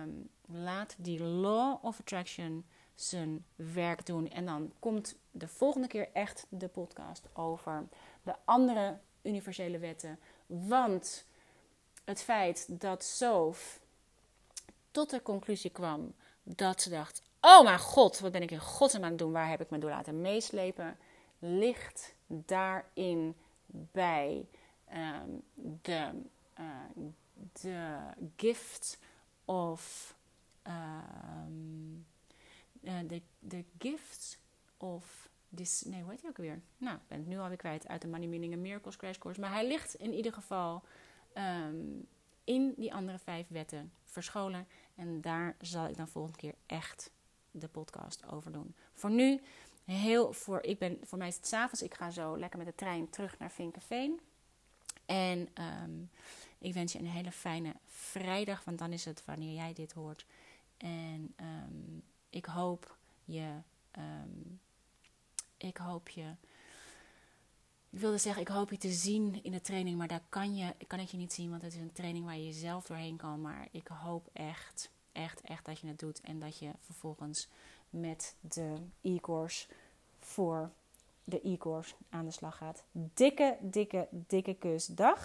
um, 0.00 0.28
laat 0.46 0.94
die 0.98 1.22
law 1.22 1.84
of 1.84 2.00
attraction 2.00 2.66
zijn 2.94 3.44
werk 3.54 4.06
doen. 4.06 4.28
En 4.28 4.44
dan 4.44 4.72
komt 4.78 5.16
de 5.30 5.48
volgende 5.48 5.86
keer 5.86 6.08
echt 6.12 6.46
de 6.48 6.68
podcast 6.68 7.28
over 7.32 7.88
de 8.22 8.34
andere 8.44 8.98
universele 9.22 9.78
wetten. 9.78 10.18
Want 10.46 11.26
het 12.04 12.22
feit 12.22 12.80
dat 12.80 13.04
Sof 13.04 13.84
tot 14.96 15.10
de 15.10 15.22
conclusie 15.22 15.70
kwam 15.70 16.14
dat 16.42 16.82
ze 16.82 16.90
dacht: 16.90 17.22
Oh 17.40 17.64
mijn 17.64 17.78
god, 17.78 18.18
wat 18.18 18.32
ben 18.32 18.42
ik 18.42 18.50
in 18.50 18.58
godsnaam 18.58 19.02
aan 19.02 19.10
het 19.10 19.18
doen? 19.18 19.32
Waar 19.32 19.48
heb 19.48 19.60
ik 19.60 19.70
me 19.70 19.78
door 19.78 19.90
laten 19.90 20.20
meeslepen? 20.20 20.96
Ligt 21.38 22.14
daarin 22.26 23.36
bij 23.66 24.46
um, 24.92 25.42
de, 25.82 26.10
uh, 26.60 26.66
de 27.52 27.96
gift 28.36 28.98
of. 29.44 30.14
Um, 30.66 32.06
uh, 32.80 32.98
de, 33.06 33.22
de 33.38 33.64
gift 33.78 34.38
of. 34.76 35.28
This, 35.54 35.82
nee, 35.86 36.02
hoe 36.02 36.10
heet 36.10 36.20
hij 36.20 36.30
ook 36.30 36.36
weer? 36.36 36.60
Nou, 36.76 36.96
ik 36.96 37.08
ben 37.08 37.18
het 37.18 37.26
nu 37.26 37.38
alweer 37.38 37.56
kwijt 37.56 37.88
uit 37.88 38.02
de 38.02 38.08
Money 38.08 38.26
Meaning 38.28 38.52
and 38.52 38.62
Miracles 38.62 38.96
Crash 38.96 39.18
Course. 39.18 39.40
Maar 39.40 39.52
hij 39.52 39.66
ligt 39.66 39.94
in 39.94 40.12
ieder 40.12 40.32
geval 40.32 40.82
um, 41.34 42.06
in 42.46 42.74
die 42.76 42.94
andere 42.94 43.18
vijf 43.18 43.48
wetten 43.48 43.92
verscholen. 44.04 44.66
En 44.96 45.20
daar 45.20 45.56
zal 45.60 45.88
ik 45.88 45.96
dan 45.96 46.08
volgende 46.08 46.38
keer 46.38 46.54
echt 46.66 47.10
de 47.50 47.68
podcast 47.68 48.26
over 48.26 48.52
doen. 48.52 48.74
Voor 48.92 49.10
nu, 49.10 49.40
heel 49.84 50.32
voor, 50.32 50.62
ik 50.62 50.78
ben, 50.78 50.98
voor 51.02 51.18
mij 51.18 51.28
is 51.28 51.36
het 51.36 51.46
s'avonds. 51.46 51.82
Ik 51.82 51.94
ga 51.94 52.10
zo 52.10 52.38
lekker 52.38 52.58
met 52.58 52.66
de 52.66 52.74
trein 52.74 53.10
terug 53.10 53.38
naar 53.38 53.50
Vinkenveen. 53.50 54.20
En 55.06 55.48
um, 55.82 56.10
ik 56.58 56.74
wens 56.74 56.92
je 56.92 56.98
een 56.98 57.06
hele 57.06 57.32
fijne 57.32 57.74
vrijdag, 57.84 58.64
want 58.64 58.78
dan 58.78 58.92
is 58.92 59.04
het 59.04 59.24
wanneer 59.24 59.54
jij 59.54 59.72
dit 59.72 59.92
hoort. 59.92 60.26
En 60.76 61.34
um, 61.40 62.02
ik 62.30 62.44
hoop 62.44 62.96
je. 63.24 63.52
Um, 63.98 64.60
ik 65.56 65.76
hoop 65.76 66.08
je. 66.08 66.34
Ik 67.96 68.02
wilde 68.02 68.18
zeggen, 68.18 68.42
ik 68.42 68.48
hoop 68.48 68.70
je 68.70 68.78
te 68.78 68.92
zien 68.92 69.42
in 69.42 69.52
de 69.52 69.60
training, 69.60 69.98
maar 69.98 70.08
daar 70.08 70.24
kan, 70.28 70.56
je, 70.56 70.74
kan 70.86 70.98
ik 70.98 71.08
je 71.08 71.16
niet 71.16 71.32
zien, 71.32 71.50
want 71.50 71.62
het 71.62 71.72
is 71.72 71.80
een 71.80 71.92
training 71.92 72.24
waar 72.24 72.38
je 72.38 72.52
zelf 72.52 72.86
doorheen 72.86 73.16
kan. 73.16 73.40
Maar 73.40 73.68
ik 73.70 73.88
hoop 73.88 74.28
echt 74.32 74.90
echt, 75.16 75.40
echt 75.40 75.64
dat 75.64 75.78
je 75.78 75.86
het 75.86 75.98
doet. 75.98 76.20
En 76.20 76.38
dat 76.40 76.58
je 76.58 76.70
vervolgens 76.80 77.48
met 77.90 78.34
de 78.40 78.74
e-course 79.02 79.66
voor 80.18 80.70
de 81.24 81.40
e-course 81.42 81.94
aan 82.08 82.24
de 82.24 82.30
slag 82.30 82.56
gaat. 82.56 82.82
Dikke, 82.92 83.56
dikke, 83.60 84.08
dikke 84.10 84.54
kus. 84.54 84.86
Dag! 84.86 85.14